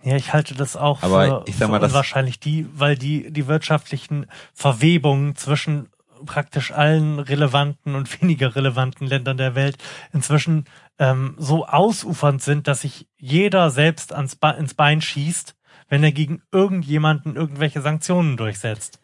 [0.03, 3.31] Ja, ich halte das auch Aber für, ich sag mal, für unwahrscheinlich, die, weil die,
[3.31, 5.89] die wirtschaftlichen Verwebungen zwischen
[6.25, 9.77] praktisch allen relevanten und weniger relevanten Ländern der Welt
[10.11, 10.65] inzwischen
[10.99, 15.55] ähm, so ausufernd sind, dass sich jeder selbst ans Be ins Bein schießt,
[15.89, 18.99] wenn er gegen irgendjemanden irgendwelche Sanktionen durchsetzt.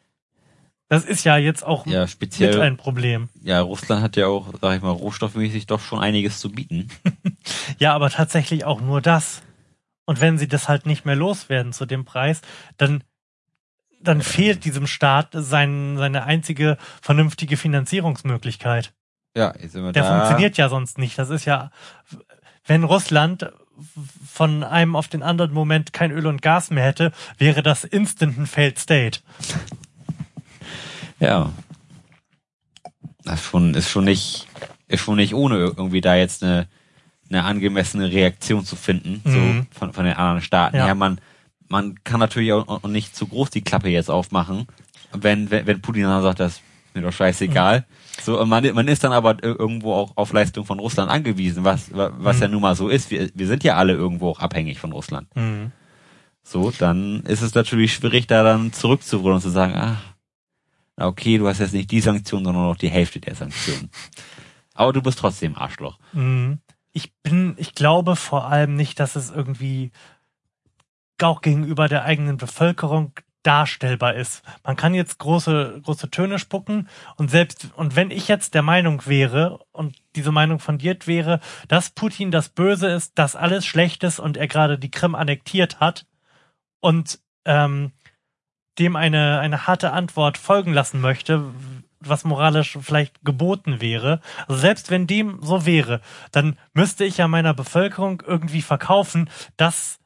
[0.89, 3.29] Das ist ja jetzt auch Ja, mit speziell, ein Problem.
[3.43, 6.89] ja, Russland hat ja auch, sag ich mal, rohstoffmäßig doch schon einiges zu bieten.
[7.79, 9.41] Ja, aber tatsächlich auch nur das.
[10.05, 12.41] Und wenn sie das halt nicht mehr loswerden zu dem Preis,
[12.77, 13.03] dann,
[14.01, 18.93] dann fehlt diesem Staat sein, seine einzige vernünftige Finanzierungsmöglichkeit.
[19.35, 20.17] Ja, jetzt sind wir Der da.
[20.19, 21.17] funktioniert ja sonst nicht.
[21.17, 21.71] Das ist ja,
[22.65, 23.51] wenn Russland
[24.29, 28.37] von einem auf den anderen Moment kein Öl und Gas mehr hätte, wäre das instant
[28.37, 29.21] ein Failed State.
[31.19, 31.51] Ja.
[33.23, 34.47] Das ist schon, ist schon nicht,
[34.87, 36.67] ist schon nicht ohne irgendwie da jetzt eine,
[37.29, 39.31] eine angemessene Reaktion zu finden, Mhm.
[39.71, 40.77] so von, von den anderen Staaten.
[40.77, 40.87] Ja.
[40.87, 41.19] Ja, man,
[41.67, 44.65] man kann natürlich auch, nicht zu groß die Klappe jetzt aufmachen,
[45.11, 46.61] wenn, wenn, wenn Putin dann sagt, das ist
[46.95, 47.85] mir doch scheißegal.
[48.21, 51.63] So, und man, man ist dann aber ir- irgendwo auch auf Leistung von Russland angewiesen,
[51.63, 53.11] was, wa- was ja nun mal so ist.
[53.11, 55.27] Wir, wir sind ja alle irgendwo auch abhängig von Russland.
[55.35, 55.71] Mhm.
[56.41, 59.97] So, dann ist es natürlich schwierig, da dann zurückzurollen und zu sagen, ah, na
[61.07, 63.89] okay, du hast jetzt nicht die Sanktionen, sondern nur noch die Hälfte der Sanktionen.
[64.73, 65.99] Aber du bist trotzdem Arschloch.
[66.13, 66.59] Mhm.
[66.91, 69.91] Ich bin, ich glaube vor allem nicht, dass es irgendwie
[71.21, 74.43] auch gegenüber der eigenen Bevölkerung darstellbar ist.
[74.63, 79.05] Man kann jetzt große, große Töne spucken und selbst, und wenn ich jetzt der Meinung
[79.05, 84.19] wäre und diese Meinung fundiert wäre, dass Putin das Böse ist, dass alles schlecht ist
[84.19, 86.05] und er gerade die Krim annektiert hat
[86.81, 87.91] und ähm,
[88.79, 91.43] dem eine, eine harte Antwort folgen lassen möchte,
[91.99, 94.21] was moralisch vielleicht geboten wäre.
[94.47, 96.01] Also selbst wenn dem so wäre,
[96.31, 99.99] dann müsste ich ja meiner Bevölkerung irgendwie verkaufen, dass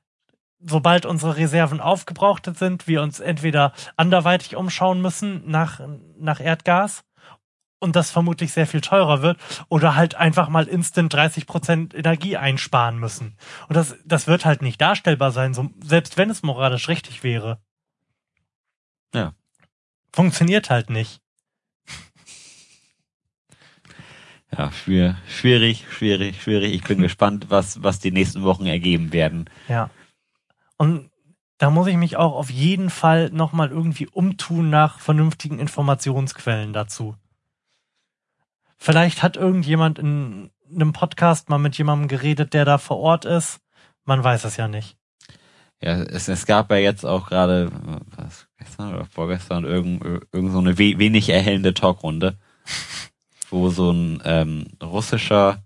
[0.65, 5.81] sobald unsere Reserven aufgebraucht sind, wir uns entweder anderweitig umschauen müssen nach,
[6.17, 7.03] nach Erdgas
[7.79, 12.37] und das vermutlich sehr viel teurer wird oder halt einfach mal instant 30 Prozent Energie
[12.37, 13.35] einsparen müssen.
[13.67, 17.59] Und das, das wird halt nicht darstellbar sein, so, selbst wenn es moralisch richtig wäre.
[19.13, 19.33] Ja.
[20.11, 21.21] Funktioniert halt nicht.
[24.55, 26.73] Ja, schwierig, schwierig, schwierig.
[26.73, 29.49] Ich bin gespannt, was, was die nächsten Wochen ergeben werden.
[29.67, 29.89] Ja.
[30.77, 31.09] Und
[31.57, 37.15] da muss ich mich auch auf jeden Fall nochmal irgendwie umtun nach vernünftigen Informationsquellen dazu.
[38.77, 43.59] Vielleicht hat irgendjemand in einem Podcast mal mit jemandem geredet, der da vor Ort ist.
[44.03, 44.97] Man weiß es ja nicht.
[45.83, 47.69] Ja, es, es gab ja jetzt auch gerade,
[48.15, 52.37] was, gestern oder vorgestern, irgend, irgend so eine we wenig erhellende Talkrunde,
[53.49, 55.61] wo so ein ähm, russischer,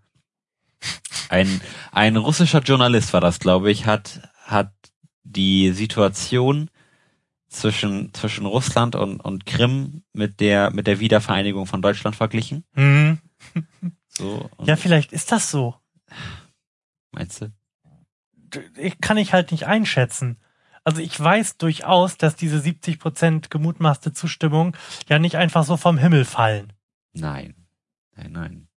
[1.30, 1.62] ein,
[1.92, 4.74] ein russischer Journalist war das, glaube ich, hat, hat
[5.24, 6.72] die Situation
[7.48, 12.64] zwischen, zwischen Russland und, und Krim mit der, mit der Wiedervereinigung von Deutschland verglichen.
[12.74, 13.20] Hm.
[14.08, 15.76] So, Ja, vielleicht ist das so.
[17.12, 17.52] meinst du?
[18.76, 20.38] Ich kann ich halt nicht einschätzen.
[20.84, 24.76] Also ich weiß durchaus, dass diese 70 Prozent gemutmaßte Zustimmung
[25.10, 26.72] ja nicht einfach so vom Himmel fallen.
[27.14, 27.56] Nein.
[28.16, 28.68] Nein, nein.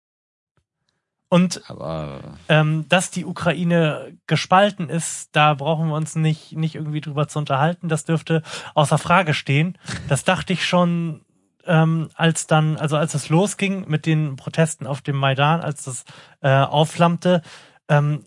[1.28, 7.00] Und Aber ähm, dass die Ukraine gespalten ist, da brauchen wir uns nicht, nicht irgendwie
[7.00, 7.88] drüber zu unterhalten.
[7.88, 8.42] Das dürfte
[8.74, 9.78] außer Frage stehen.
[10.08, 11.24] Das dachte ich schon,
[11.66, 16.04] ähm, als dann, also als es losging mit den Protesten auf dem Maidan, als das
[16.40, 17.42] äh, aufflammte,
[17.88, 18.24] ähm,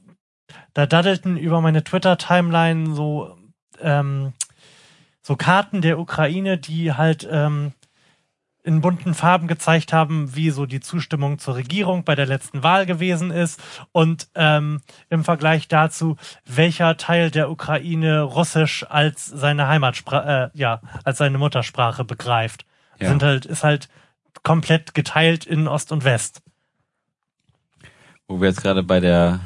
[0.74, 3.38] da daddelten über meine Twitter-Timeline so,
[3.80, 4.34] ähm,
[5.22, 7.74] so Karten der Ukraine, die halt ähm,
[8.64, 12.86] in bunten Farben gezeigt haben, wie so die Zustimmung zur Regierung bei der letzten Wahl
[12.86, 16.16] gewesen ist und ähm, im Vergleich dazu,
[16.46, 22.66] welcher Teil der Ukraine Russisch als seine Heimatsprache, äh, ja, als seine Muttersprache begreift.
[23.00, 23.10] Ja.
[23.10, 23.90] Sind halt, ist halt
[24.44, 26.42] komplett geteilt in Ost und West.
[28.28, 29.42] wo wir jetzt gerade bei der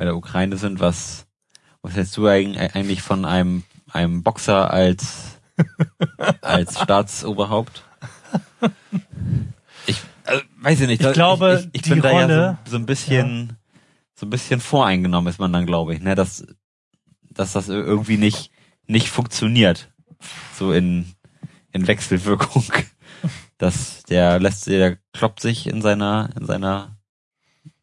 [0.00, 1.26] bei der Ukraine sind, was
[1.82, 5.38] was hältst du eig- eigentlich von einem einem Boxer als
[6.40, 7.84] als Staatsoberhaupt?
[9.86, 11.02] Ich äh, weiß ich nicht.
[11.04, 13.56] Ich glaube, ich, ich die bin da ja Rolle- so, so ein bisschen
[14.14, 16.46] so ein bisschen voreingenommen ist man dann, glaube ich, ne, dass
[17.30, 18.50] dass das irgendwie nicht
[18.86, 19.90] nicht funktioniert,
[20.58, 21.12] so in
[21.72, 22.64] in Wechselwirkung.
[23.58, 26.96] dass der lässt der kloppt sich in seiner in seiner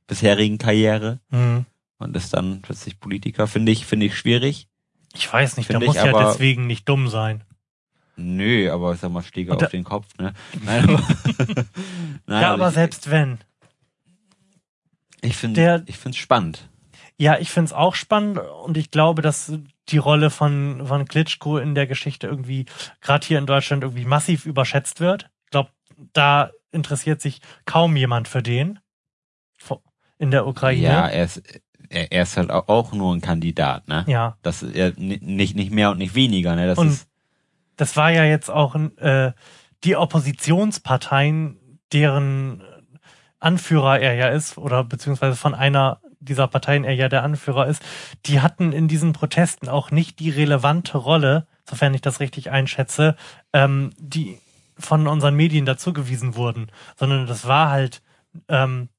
[0.07, 1.67] bisherigen Karriere Hm.
[1.97, 4.67] Und ist dann plötzlich Politiker, finde ich, finde ich schwierig.
[5.13, 7.43] Ich weiß nicht, der muss ich ja aber- deswegen nicht dumm sein.
[8.19, 10.33] Nö, aber ich sag mal, da- auf den Kopf, ne?
[10.65, 11.03] Nein, aber,
[12.25, 13.37] Nein, ja, also aber ich, selbst wenn.
[15.21, 16.69] ich finde, ich finde es spannend.
[17.19, 19.51] Ja, ich find's auch spannend und ich glaube, dass
[19.89, 22.65] die Rolle von, von Klitschko in der Geschichte irgendwie,
[23.01, 25.29] gerade hier in Deutschland, irgendwie massiv überschätzt wird.
[25.45, 25.71] Ich glaube,
[26.13, 28.79] da interessiert sich kaum jemand für den.
[30.19, 30.81] In der Ukraine.
[30.81, 31.43] Ja, er ist,
[31.89, 34.03] er, er ist halt au- auch nur ein Kandidat, ne?
[34.07, 34.37] ja.
[34.41, 36.67] Das ist er ni- nicht, nicht mehr und nicht weniger, ne?
[36.67, 37.07] Das Und ist,
[37.75, 39.31] das war ja jetzt auch äh,
[39.83, 41.57] die Oppositionsparteien,
[41.93, 42.61] deren
[43.39, 47.81] Anführer er ja ist, oder beziehungsweise von einer dieser Parteien er ja der Anführer ist,
[48.25, 53.15] die hatten in diesen Protesten auch nicht die relevante Rolle, sofern ich das richtig einschätze,
[53.53, 54.39] ähm, die
[54.79, 56.67] von unseren Medien dazugewiesen wurden,
[56.97, 58.01] sondern das war halt,
[58.49, 58.89] ähm,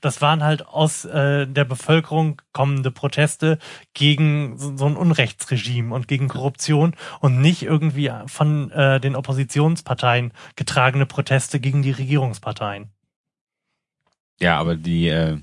[0.00, 3.58] das waren halt aus äh, der Bevölkerung kommende Proteste
[3.94, 10.32] gegen so, so ein Unrechtsregime und gegen Korruption und nicht irgendwie von äh, den Oppositionsparteien
[10.56, 12.90] getragene Proteste gegen die Regierungsparteien.
[14.40, 15.38] Ja, aber die, äh,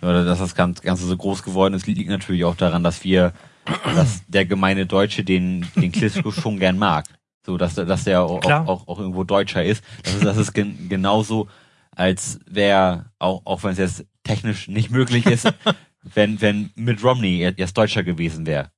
[0.00, 3.32] dass das Ganze so groß geworden ist, liegt natürlich auch daran, dass wir,
[3.94, 7.06] dass der gemeine Deutsche den, den Klitschko schon gern mag.
[7.46, 9.84] So, dass, dass der auch, auch, auch irgendwo Deutscher ist.
[10.02, 11.48] Das ist, das ist gen, genauso,
[11.96, 15.52] als wäre, auch, auch wenn es jetzt technisch nicht möglich ist,
[16.02, 18.70] wenn, wenn Mitt Romney jetzt Deutscher gewesen wäre.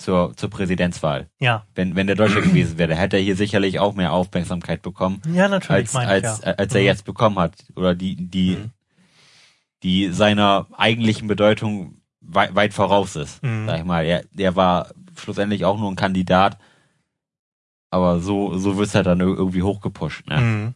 [0.00, 1.28] Zur, zur Präsidentswahl.
[1.40, 1.66] Ja.
[1.74, 5.20] Wenn, wenn der Deutscher gewesen wäre, hätte er hier sicherlich auch mehr Aufmerksamkeit bekommen.
[5.32, 5.92] Ja, natürlich.
[5.92, 6.52] Als, als, ich, ja.
[6.52, 6.86] als er mhm.
[6.86, 7.54] jetzt bekommen hat.
[7.74, 8.70] Oder die, die, mhm.
[9.82, 13.42] die seiner eigentlichen Bedeutung weit, weit voraus ist.
[13.42, 13.66] Mhm.
[13.66, 14.04] Sag ich mal.
[14.04, 16.58] Er, er war schlussendlich auch nur ein Kandidat.
[17.90, 20.74] Aber so, so wird's halt dann irgendwie hochgepusht, ne?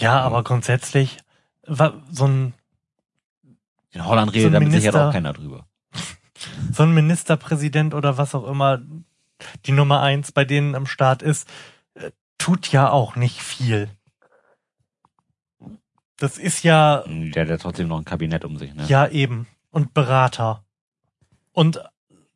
[0.00, 1.18] Ja, aber grundsätzlich
[1.66, 2.54] so ein
[3.92, 5.66] in Holland redet so damit sicher auch keiner drüber.
[6.72, 8.80] So ein Ministerpräsident oder was auch immer
[9.66, 11.46] die Nummer eins bei denen am Start ist,
[11.94, 13.90] äh, tut ja auch nicht viel.
[16.16, 17.04] Das ist ja.
[17.06, 18.84] Der hat ja trotzdem noch ein Kabinett um sich, ne?
[18.86, 19.48] Ja, eben.
[19.70, 20.64] Und Berater.
[21.52, 21.82] Und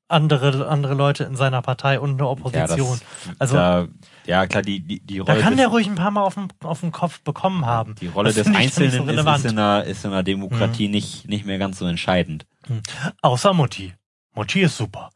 [0.08, 2.98] andere, andere Leute in seiner Partei und eine Opposition.
[2.98, 3.88] Ja, das, also, da,
[4.26, 5.36] ja, klar, die, die, die Rolle.
[5.36, 7.94] Da kann der ruhig ein paar Mal auf den, auf den Kopf bekommen haben.
[7.96, 10.92] Die Rolle das des Einzelnen so ist, ist, in einer, ist in einer Demokratie mhm.
[10.92, 12.46] nicht, nicht mehr ganz so entscheidend.
[12.68, 12.82] Mhm.
[13.22, 13.94] Außer Mutti.
[14.34, 15.10] Mutti ist super.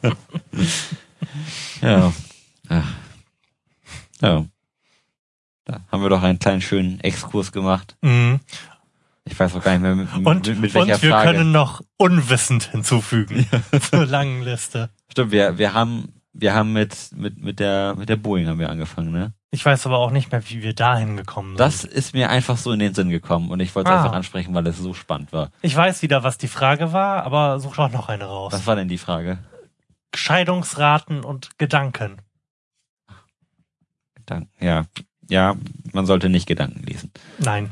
[1.82, 2.12] ja.
[2.68, 2.92] Ach.
[4.20, 4.46] Ja.
[5.64, 7.96] Da haben wir doch einen kleinen schönen Exkurs gemacht.
[8.00, 8.40] Mhm.
[9.24, 11.32] Ich weiß auch gar nicht mehr mit, und, mit, mit welcher und wir Frage.
[11.32, 13.46] können noch unwissend hinzufügen
[13.90, 14.90] zur langen Liste.
[15.10, 18.70] Stimmt, wir, wir haben wir haben mit, mit, mit der, mit der Boeing haben wir
[18.70, 19.32] angefangen, ne?
[19.50, 21.60] Ich weiß aber auch nicht mehr, wie wir dahin gekommen sind.
[21.60, 24.02] Das ist mir einfach so in den Sinn gekommen und ich wollte es ah.
[24.02, 25.50] einfach ansprechen, weil es so spannend war.
[25.60, 28.52] Ich weiß wieder, was die Frage war, aber such doch noch eine raus.
[28.54, 29.38] Was war denn die Frage?
[30.14, 32.16] Scheidungsraten und Gedanken.
[34.14, 34.86] Gedanken, ja.
[35.28, 35.56] Ja,
[35.92, 37.12] man sollte nicht Gedanken lesen.
[37.38, 37.70] Nein.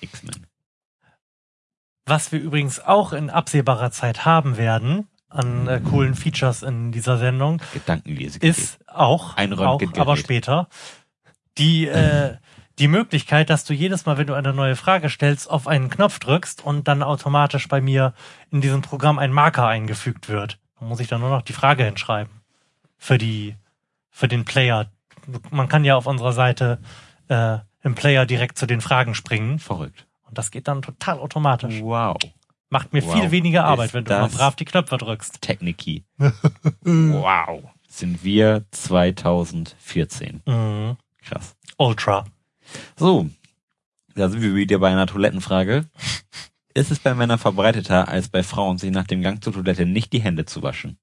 [0.00, 0.46] X-Men.
[2.06, 7.18] Was wir übrigens auch in absehbarer Zeit haben werden, an äh, coolen Features in dieser
[7.18, 10.68] Sendung, Gedankenlese ist auch, ein auch aber später,
[11.56, 12.36] die, äh,
[12.78, 16.18] die Möglichkeit, dass du jedes Mal, wenn du eine neue Frage stellst, auf einen Knopf
[16.18, 18.14] drückst und dann automatisch bei mir
[18.50, 20.58] in diesem Programm ein Marker eingefügt wird.
[20.78, 22.32] Da muss ich dann nur noch die Frage hinschreiben.
[22.96, 23.56] Für die,
[24.10, 24.90] für den Player.
[25.50, 26.78] Man kann ja auf unserer Seite
[27.28, 29.58] äh, im Player direkt zu den Fragen springen.
[29.58, 30.06] Verrückt.
[30.22, 31.80] Und das geht dann total automatisch.
[31.82, 32.16] Wow.
[32.70, 33.14] Macht mir wow.
[33.14, 35.42] viel weniger Arbeit, Ist wenn du mal brav die Knöpfe drückst.
[35.42, 36.04] Techniki.
[36.82, 37.64] wow.
[37.88, 40.42] Sind wir 2014.
[40.46, 40.96] Mhm.
[41.22, 41.56] Krass.
[41.76, 42.24] Ultra.
[42.96, 43.28] So.
[44.14, 45.86] Da sind wir wieder bei einer Toilettenfrage.
[46.72, 50.12] Ist es bei Männern verbreiteter als bei Frauen, sich nach dem Gang zur Toilette nicht
[50.12, 50.96] die Hände zu waschen?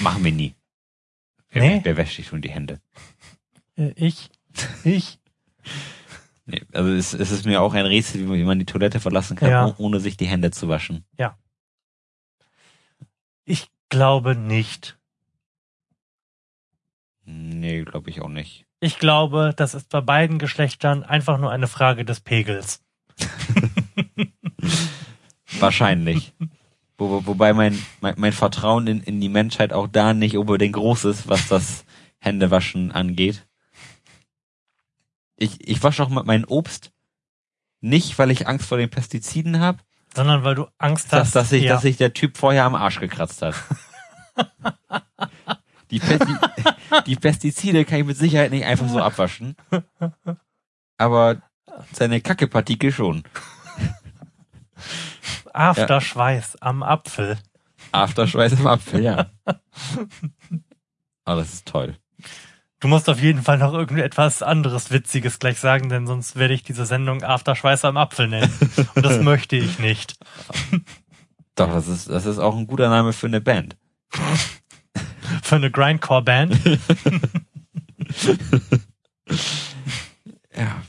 [0.00, 0.54] Machen wir nie.
[1.50, 1.80] Wer, nee.
[1.82, 2.80] wer wäscht sich schon die Hände?
[3.76, 4.30] Äh, ich.
[4.84, 5.18] Ich.
[6.50, 9.50] Nee, also es, es ist mir auch ein Rätsel, wie man die Toilette verlassen kann,
[9.50, 9.74] ja.
[9.78, 11.04] ohne sich die Hände zu waschen.
[11.16, 11.38] Ja.
[13.44, 14.98] Ich glaube nicht.
[17.24, 18.66] Nee, glaube ich auch nicht.
[18.80, 22.82] Ich glaube, das ist bei beiden Geschlechtern einfach nur eine Frage des Pegels.
[25.60, 26.34] Wahrscheinlich.
[26.98, 31.04] Wo, wobei mein, mein, mein Vertrauen in, in die Menschheit auch da nicht unbedingt groß
[31.04, 31.84] ist, was das
[32.18, 33.46] Händewaschen angeht
[35.40, 36.92] ich, ich wasche auch mein Obst
[37.80, 39.78] nicht, weil ich Angst vor den Pestiziden habe,
[40.14, 41.72] sondern weil du Angst hast, dass, dass, sich, ja.
[41.74, 43.54] dass sich der Typ vorher am Arsch gekratzt hat.
[45.90, 46.34] die, Pesti
[47.06, 49.56] die Pestizide kann ich mit Sicherheit nicht einfach so abwaschen.
[50.98, 51.40] Aber
[51.92, 53.22] seine Kackepartikel schon.
[55.52, 56.66] Afterschweiß ja.
[56.66, 57.38] am Apfel.
[57.92, 59.30] Afterschweiß am Apfel, ja.
[61.24, 61.96] Aber das ist toll.
[62.80, 66.62] Du musst auf jeden Fall noch irgendetwas anderes Witziges gleich sagen, denn sonst werde ich
[66.62, 68.50] diese Sendung Afterschweiß am Apfel nennen.
[68.94, 70.16] Und das möchte ich nicht.
[71.56, 73.76] Doch, das ist, das ist auch ein guter Name für eine Band.
[75.42, 76.58] für eine Grindcore-Band?
[80.56, 80.82] ja.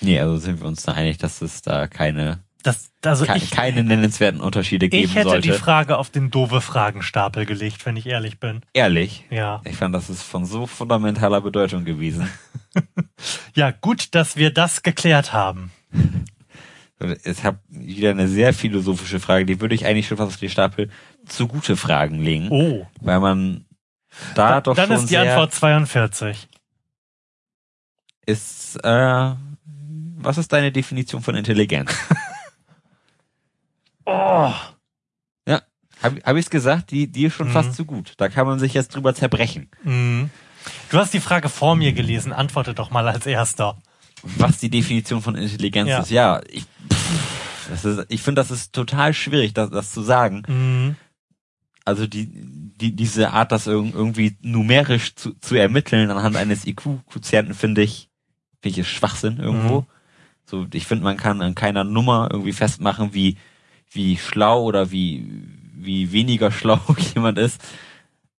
[0.00, 3.50] Nee, also sind wir uns da einig, dass es da keine das, also Ke ich,
[3.50, 5.10] keine nennenswerten Unterschiede geben sollte.
[5.10, 5.48] Ich hätte sollte.
[5.48, 8.60] die Frage auf den doofe Fragenstapel gelegt, wenn ich ehrlich bin.
[8.72, 9.24] Ehrlich?
[9.30, 9.60] Ja.
[9.64, 12.28] Ich fand, das ist von so fundamentaler Bedeutung gewesen.
[13.54, 15.72] ja, gut, dass wir das geklärt haben.
[17.24, 20.50] Ich habe wieder eine sehr philosophische Frage, die würde ich eigentlich schon fast auf den
[20.50, 20.88] Stapel
[21.26, 22.48] zu gute Fragen legen.
[22.50, 22.86] Oh.
[23.00, 23.64] Weil man
[24.34, 26.48] da, da doch dann schon ist die Antwort 42.
[28.26, 29.32] ist, äh,
[30.16, 31.92] was ist deine Definition von Intelligenz?
[34.06, 34.52] Oh.
[35.48, 35.62] ja,
[36.02, 36.90] habe hab ich's gesagt?
[36.90, 37.52] Die, die ist schon Mhm.
[37.52, 38.14] fast zu gut.
[38.16, 39.68] Da kann man sich jetzt drüber zerbrechen.
[39.84, 40.30] Mhm.
[40.90, 42.32] Du hast die Frage vor mir gelesen.
[42.32, 43.76] Antworte doch mal als erster.
[44.22, 45.98] Was die Definition von Intelligenz Ja.
[46.00, 50.02] ist, ja, ich, pff, das ist, ich finde, das ist total schwierig, das, das zu
[50.02, 50.42] sagen.
[50.46, 50.96] Mhm.
[51.84, 57.54] Also die, die, diese Art, das irg- irgendwie numerisch zu, zu ermitteln anhand eines IQ-Quotienten,
[57.54, 58.08] finde ich,
[58.60, 59.80] finde ich ist Schwachsinn irgendwo.
[59.80, 59.86] Mhm.
[60.44, 63.36] So, ich finde, man kann an keiner Nummer irgendwie festmachen, wie,
[63.92, 65.26] wie schlau oder wie,
[65.74, 66.80] wie weniger schlau
[67.14, 67.60] jemand ist,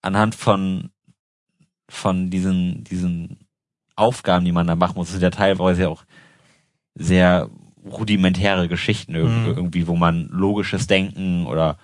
[0.02, 0.90] anhand von,
[1.90, 3.40] von diesen, diesen
[3.96, 5.08] Aufgaben, die man da machen muss.
[5.08, 6.04] Das sind ja teilweise auch
[6.96, 7.50] sehr
[7.86, 9.46] rudimentäre Geschichten Mhm.
[9.46, 11.78] irgendwie, wo man logisches Denken oder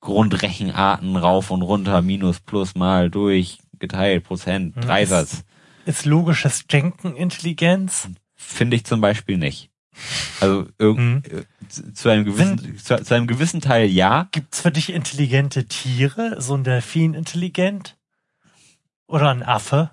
[0.00, 4.80] Grundrechenarten rauf und runter, minus, plus, mal, durch, geteilt, Prozent, Mhm.
[4.82, 5.44] Dreisatz.
[5.84, 8.08] Ist logisches Denken Intelligenz?
[8.34, 9.70] Finde ich zum Beispiel nicht.
[10.40, 11.22] Also Mhm.
[11.24, 14.28] äh, zu, einem gewissen, zu, zu einem gewissen Teil ja.
[14.32, 16.40] Gibt's für dich intelligente Tiere?
[16.40, 17.96] So ein Delfin intelligent?
[19.06, 19.90] Oder ein Affe?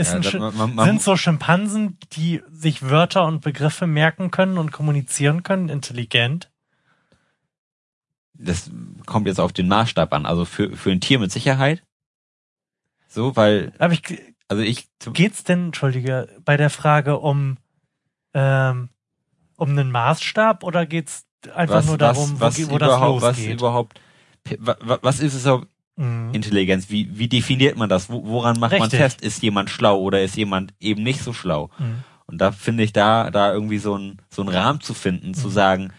[0.00, 4.58] Ja, ein man- man- man- sind so Schimpansen, die sich Wörter und Begriffe merken können
[4.58, 6.48] und kommunizieren können, intelligent?
[8.34, 8.70] das
[9.06, 10.26] kommt jetzt auf den Maßstab an.
[10.26, 11.84] Also für, für ein Tier mit Sicherheit.
[13.06, 14.02] So, weil, Aber ich,
[14.52, 17.56] also ich, geht's denn, entschuldige, bei der Frage um,
[18.34, 18.88] ähm,
[19.56, 21.24] um einen Maßstab oder geht's
[21.54, 23.58] einfach was, nur darum, was, wo, was wo das überhaupt, was losgeht?
[23.60, 24.00] überhaupt,
[24.58, 26.30] wa- wa- was ist es überhaupt Mhm.
[26.32, 26.88] Intelligenz?
[26.88, 28.08] Wie, wie definiert man das?
[28.08, 28.98] Wo, woran macht man Richtig.
[28.98, 29.20] fest?
[29.20, 31.68] Ist jemand schlau oder ist jemand eben nicht so schlau?
[31.78, 32.02] Mhm.
[32.26, 35.34] Und da finde ich da, da irgendwie so ein, so ein Rahmen zu finden, Mhm.
[35.34, 35.92] zu sagen,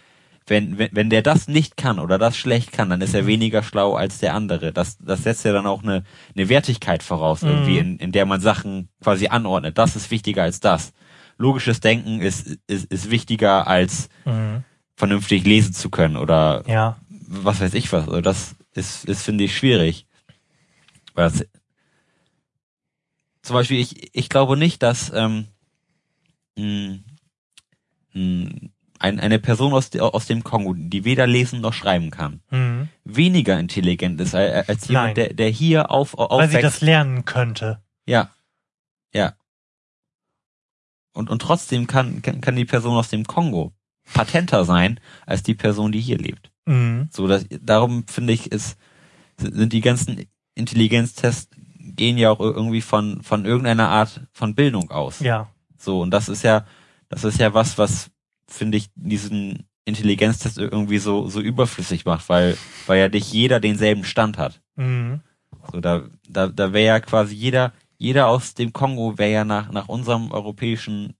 [0.47, 3.19] wenn, wenn, wenn der das nicht kann oder das schlecht kann, dann ist Mhm.
[3.19, 4.73] er weniger schlau als der andere.
[4.73, 6.03] Das, das setzt ja dann auch eine,
[6.35, 7.79] eine Wertigkeit voraus, irgendwie, Mhm.
[7.79, 9.77] in, in der man Sachen quasi anordnet.
[9.77, 10.93] Das ist wichtiger als das.
[11.37, 14.63] Logisches Denken ist, ist, ist wichtiger als Mhm.
[14.95, 16.97] vernünftig lesen zu können oder Ja.
[17.09, 18.07] was weiß ich was.
[18.07, 20.05] Also das ist, ist finde ich, schwierig.
[21.15, 21.45] Das,
[23.41, 25.47] zum Beispiel, ich, ich glaube nicht, dass ähm,
[26.57, 26.99] mh,
[28.13, 28.69] mh,
[29.03, 32.87] ein, eine Person aus, aus dem Kongo, die weder lesen noch schreiben kann, Mhm.
[33.03, 35.15] weniger intelligent ist als, jemand, Nein.
[35.15, 37.81] der, der hier auf, auf Weil sie das lernen könnte.
[38.05, 38.29] Ja.
[39.13, 39.33] Ja.
[41.13, 43.73] Und, und trotzdem kann, kann, kann die Person aus dem Kongo
[44.13, 46.51] patenter sein als die Person, die hier lebt.
[46.65, 47.09] Mhm.
[47.11, 48.77] So, dass, darum finde ich, ist,
[49.37, 50.25] sind die ganzen
[50.55, 55.19] Intelligenztests gehen ja auch irgendwie von, von irgendeiner Art von Bildung aus.
[55.19, 55.49] Ja.
[55.77, 56.65] So, und das ist ja,
[57.09, 58.09] das ist ja was, was,
[58.53, 64.05] finde ich, diesen Intelligenztest irgendwie so, so überflüssig macht, weil, weil ja nicht jeder denselben
[64.05, 64.61] Stand hat.
[64.75, 65.21] Mhm.
[65.71, 69.71] So, da, da, da wäre ja quasi jeder, jeder aus dem Kongo wäre ja nach,
[69.71, 71.15] nach unserem europäischen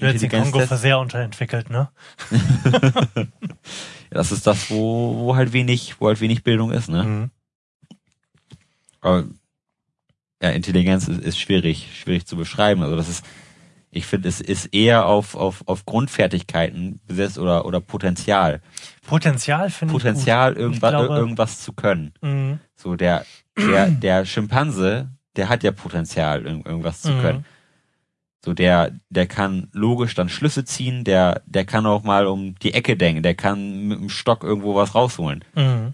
[0.00, 0.82] den Kongo für Intelligenztest.
[0.82, 1.90] sehr unterentwickelt, ne?
[4.10, 7.02] Das ist das, wo, wo halt wenig, wo halt wenig Bildung ist, ne?
[7.04, 7.30] Mhm.
[9.00, 9.24] Aber
[10.42, 12.82] ja, Intelligenz ist, ist schwierig, schwierig zu beschreiben.
[12.82, 13.24] Also das ist,
[13.94, 18.62] ich finde, es ist eher auf, auf, auf Grundfertigkeiten besetzt oder, oder Potenzial.
[19.06, 22.14] Potenzial finde ich Potenzial, irgendwas, glaube- irgendwas zu können.
[22.22, 22.58] Mhm.
[22.74, 23.24] So, der,
[23.56, 27.20] der, der Schimpanse, der hat ja Potenzial, irg- irgendwas zu Mhm.
[27.20, 27.44] können.
[28.44, 32.72] So, der, der kann logisch dann Schlüsse ziehen, der, der kann auch mal um die
[32.74, 35.44] Ecke denken, der kann mit dem Stock irgendwo was rausholen.
[35.54, 35.92] Mhm.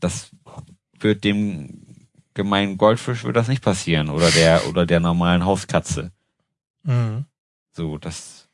[0.00, 0.30] Das
[1.00, 1.84] wird dem
[2.34, 6.12] gemeinen Goldfisch wird das nicht passieren oder der, oder der normalen Hauskatze.
[6.82, 7.26] Mhm.
[7.72, 8.48] So, das,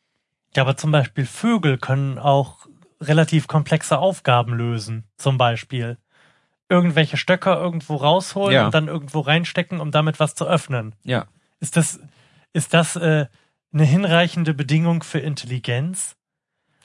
[0.56, 2.66] Ja, aber zum Beispiel Vögel können auch
[3.00, 5.04] relativ komplexe Aufgaben lösen.
[5.16, 5.98] Zum Beispiel
[6.68, 8.66] irgendwelche Stöcker irgendwo rausholen Ja.
[8.66, 10.94] und dann irgendwo reinstecken, um damit was zu öffnen.
[11.04, 11.26] ja.
[11.60, 11.98] Ist das,
[12.52, 13.26] ist das äh,
[13.72, 16.14] eine hinreichende Bedingung für Intelligenz?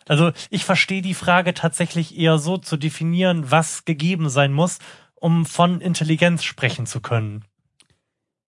[0.07, 4.79] Also ich verstehe die Frage tatsächlich eher so zu definieren, was gegeben sein muss,
[5.13, 7.45] um von Intelligenz sprechen zu können.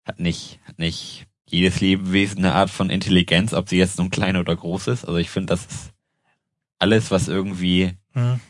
[0.06, 4.36] Hat nicht, hat nicht jedes Lebewesen eine Art von Intelligenz, ob sie jetzt nun klein
[4.36, 5.05] oder groß ist.
[5.05, 5.93] Also ich finde, das ist
[6.78, 8.40] alles, was irgendwie Hm.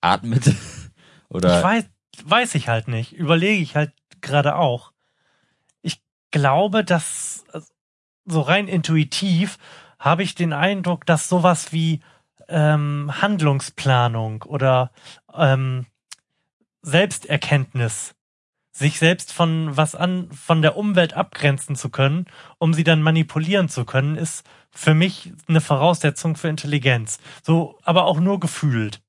[0.00, 0.54] atmet
[1.28, 1.84] oder Ich weiß,
[2.24, 3.12] weiß ich halt nicht.
[3.12, 4.92] Überlege ich halt gerade auch.
[5.82, 6.00] Ich
[6.30, 7.66] glaube, dass also,
[8.24, 9.58] so rein intuitiv
[9.98, 12.00] habe ich den Eindruck, dass sowas wie
[12.48, 14.90] ähm, Handlungsplanung oder
[15.32, 15.86] ähm,
[16.82, 18.14] Selbsterkenntnis,
[18.76, 22.26] sich selbst von was an, von der Umwelt abgrenzen zu können,
[22.58, 27.20] um sie dann manipulieren zu können, ist für mich eine Voraussetzung für Intelligenz.
[27.42, 29.00] So, aber auch nur gefühlt.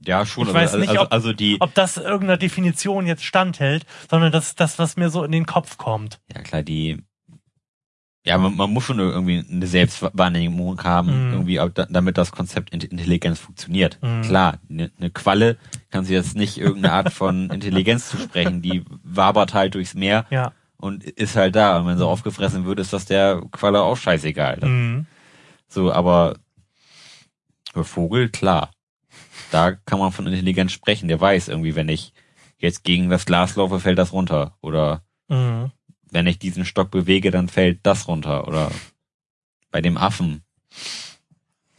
[0.00, 0.48] Ja, schon.
[0.48, 4.32] Ich also, weiß nicht, also, ob- also die, Ob das irgendeiner Definition jetzt standhält, sondern
[4.32, 6.20] das ist das, was mir so in den Kopf kommt.
[6.34, 7.04] ja klar, die,
[8.26, 11.32] ja, man, man muss schon irgendwie eine Selbstwahrnehmung haben, Mhm.
[11.34, 11.60] irgendwie,
[11.90, 13.98] damit das Konzept Int- Intelligenz funktioniert.
[14.02, 14.22] Mhm.
[14.22, 15.58] Klar, eine ne Qualle
[15.90, 20.52] kann sie jetzt nicht irgendeine Art von Intelligenz zusprechen, die wabert halt durchs Meer Ja.
[20.78, 21.78] und ist halt da.
[21.78, 24.58] Und wenn sie aufgefressen wird, ist das der Qualle auch scheißegal.
[24.62, 25.06] Mhm.
[25.68, 26.36] So, aber
[27.74, 28.70] Vogel, klar.
[29.50, 31.08] Da kann man von Intelligenz sprechen.
[31.08, 32.12] Der weiß irgendwie, wenn ich
[32.58, 34.56] jetzt gegen das Glas laufe, fällt das runter.
[34.62, 35.72] Oder Mhm.
[36.14, 38.46] Wenn ich diesen Stock bewege, dann fällt das runter.
[38.46, 38.70] Oder
[39.70, 40.42] bei dem Affen.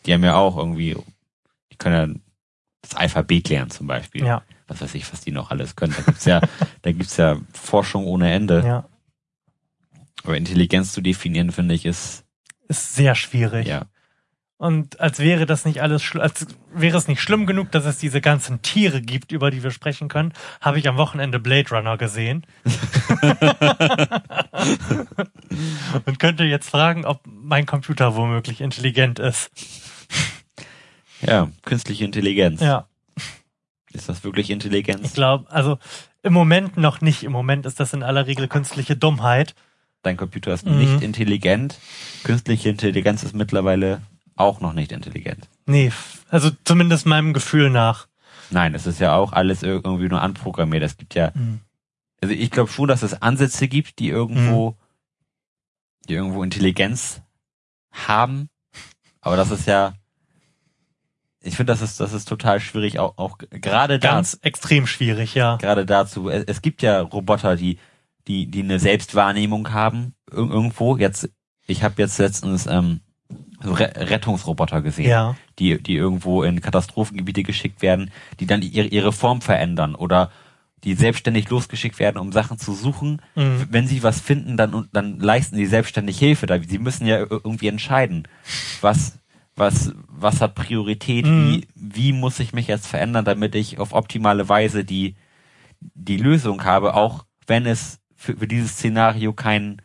[0.05, 0.95] Die haben ja auch irgendwie,
[1.71, 2.19] die können ja
[2.81, 4.25] das Alphabet lernen zum Beispiel.
[4.25, 4.43] Ja.
[4.67, 5.95] Was weiß ich, was die noch alles können.
[5.97, 6.41] Da gibt's ja,
[6.81, 8.63] da gibt's ja Forschung ohne Ende.
[8.65, 8.89] Ja.
[10.23, 12.25] Aber Intelligenz zu definieren, finde ich, ist,
[12.67, 13.67] Ist sehr schwierig.
[13.67, 13.85] ja.
[14.57, 18.21] Und als wäre das nicht alles, als wäre es nicht schlimm genug, dass es diese
[18.21, 20.31] ganzen Tiere gibt, über die wir sprechen können,
[20.61, 22.45] habe ich am Wochenende Blade Runner gesehen.
[26.05, 29.49] Und könnte jetzt fragen, ob mein Computer womöglich intelligent ist.
[31.21, 32.61] Ja, künstliche Intelligenz.
[32.61, 32.87] Ja,
[33.93, 35.13] Ist das wirklich ich Intelligenz?
[35.13, 35.77] glaube, also
[36.23, 37.23] im Moment noch nicht.
[37.23, 39.55] Im Moment ist das in aller Regel künstliche Dummheit.
[40.03, 40.77] Dein Computer ist Mhm.
[40.77, 41.79] nicht intelligent.
[42.23, 44.01] Künstliche Intelligenz ist mittlerweile
[44.35, 45.47] auch noch nicht intelligent.
[45.65, 45.91] Nee,
[46.29, 48.07] also zumindest meinem Gefühl nach.
[48.51, 50.83] Nein, es ist ja auch alles irgendwie nur anprogrammiert.
[50.83, 51.61] Es gibt ja, Mhm.
[52.25, 54.75] Also ich glaube schon, dass es Ansätze gibt, die irgendwo,
[56.09, 57.21] die irgendwo Intelligenz
[57.91, 58.49] haben.
[59.21, 59.93] Aber das ist ja,
[61.41, 65.35] ich finde, das ist, das ist total schwierig, auch, auch gerade da, Ganz extrem schwierig,
[65.35, 65.57] ja.
[65.57, 66.29] gerade dazu.
[66.29, 67.77] Es, es gibt ja Roboter, die,
[68.27, 70.97] die, die eine Selbstwahrnehmung haben ir irgendwo.
[70.97, 71.29] Jetzt,
[71.67, 73.01] ich habe jetzt letztens ähm,
[73.63, 75.35] Re Rettungsroboter gesehen, Ja.
[75.59, 80.31] die, die irgendwo in Katastrophengebiete geschickt werden, die dann ihre, ihre Form verändern oder
[80.85, 83.21] die selbstständig losgeschickt werden, um Sachen zu suchen.
[83.35, 83.67] Mhm.
[83.69, 86.47] Wenn sie was finden, dann, dann leisten sie selbstständig Hilfe.
[86.67, 88.27] Sie müssen ja ir- irgendwie entscheiden,
[88.81, 89.19] was,
[89.55, 91.47] was, was hat Priorität, Mhm.
[91.49, 95.15] wie, wie muss ich mich jetzt verändern, damit ich auf optimale Weise die,
[95.79, 99.81] die Lösung habe, auch wenn es für, für dieses Szenario kein,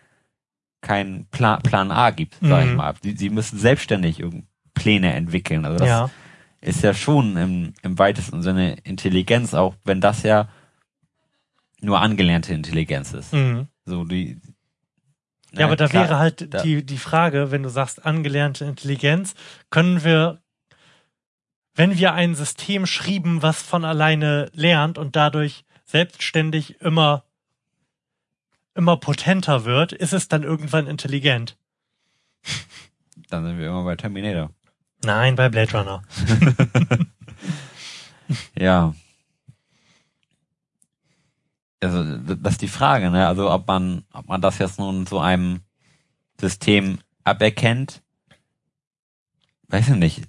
[0.83, 2.77] kein Plan, Plan A gibt, sag ich Mhm.
[2.77, 2.95] mal.
[3.03, 4.23] Sie, sie müssen selbstständig
[4.75, 5.65] Pläne entwickeln.
[5.65, 6.11] Also das Ja.
[6.61, 10.49] ist ja schon im, im weitesten Sinne Intelligenz, auch wenn das ja
[11.81, 13.33] nur angelernte Intelligenz ist.
[13.33, 13.67] Mhm.
[13.85, 14.41] So die.
[15.53, 19.35] Ja, aber da klar, wäre halt da- die, die Frage, wenn du sagst angelernte Intelligenz,
[19.71, 20.41] können wir,
[21.75, 27.25] wenn wir ein System schrieben, was von alleine lernt und dadurch selbstständig immer,
[28.77, 31.57] immer potenter wird, ist es dann irgendwann intelligent?
[33.29, 34.51] Dann sind wir immer bei Terminator.
[35.05, 36.03] Nein, bei Blade Runner.
[38.57, 38.95] Ja.
[41.83, 43.27] Also das ist die Frage, ne?
[43.27, 45.61] Also ob man, ob man das jetzt nun so einem
[46.41, 48.03] System aberkennt,
[49.69, 50.23] weiß ich nicht.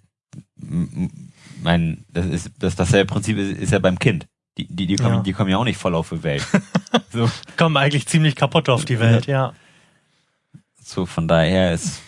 [1.61, 4.27] Mein, das ist das dasselbe Prinzip ist, ist ja beim Kind.
[4.57, 5.21] Die, die, die kommen, Ja.
[5.21, 6.45] die kommen ja auch nicht voll auf die Welt.
[7.11, 9.53] so, Kommen eigentlich ziemlich kaputt auf die Welt, ja.
[10.83, 12.01] so von daher ist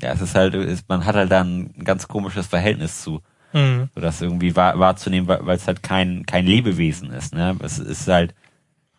[0.00, 3.20] ja es ist halt, ist, man hat halt da ein ganz komisches Verhältnis zu.
[3.54, 3.88] Mhm.
[3.94, 7.34] so das irgendwie wahr, wahrzunehmen, weil es halt kein kein Lebewesen ist.
[7.34, 7.56] Ne?
[7.62, 8.34] Es ist halt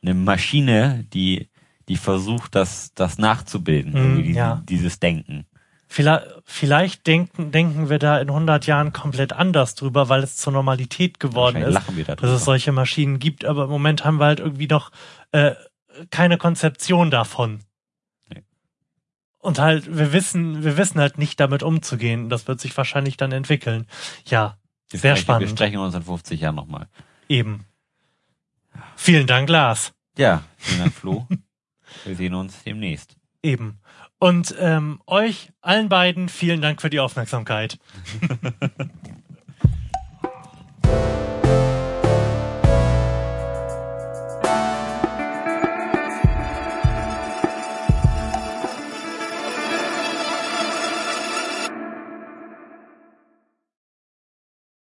[0.02, 1.49] eine Maschine, die
[1.88, 4.64] die versucht, das das nachzubilden, Mhm, irgendwie ja.
[4.68, 5.45] dieses Denken.
[5.88, 10.52] Vielleicht, vielleicht denken, denken wir da in 100 Jahren komplett anders drüber, weil es zur
[10.52, 11.80] Normalität geworden ist.
[11.95, 14.91] wir dass es solche Maschinen gibt, aber im Moment haben wir halt irgendwie noch
[15.32, 15.52] äh,
[16.10, 17.60] keine Konzeption davon.
[19.46, 22.30] Und halt, wir wissen, wir wissen halt nicht damit umzugehen.
[22.30, 23.86] Das wird sich wahrscheinlich dann entwickeln.
[24.26, 24.58] Ja,
[24.90, 25.50] Wir sehr sprechen- spannend.
[25.50, 26.88] Wir sprechen uns in 50 Jahren nochmal.
[27.30, 27.66] eben.
[28.96, 29.94] Vielen Dank, Lars.
[30.18, 31.28] Ja, vielen Dank, Flo.
[32.06, 33.16] wir sehen uns demnächst.
[33.44, 33.80] Eben.
[34.20, 37.78] Und ähm, euch allen beiden vielen Dank für die Aufmerksamkeit.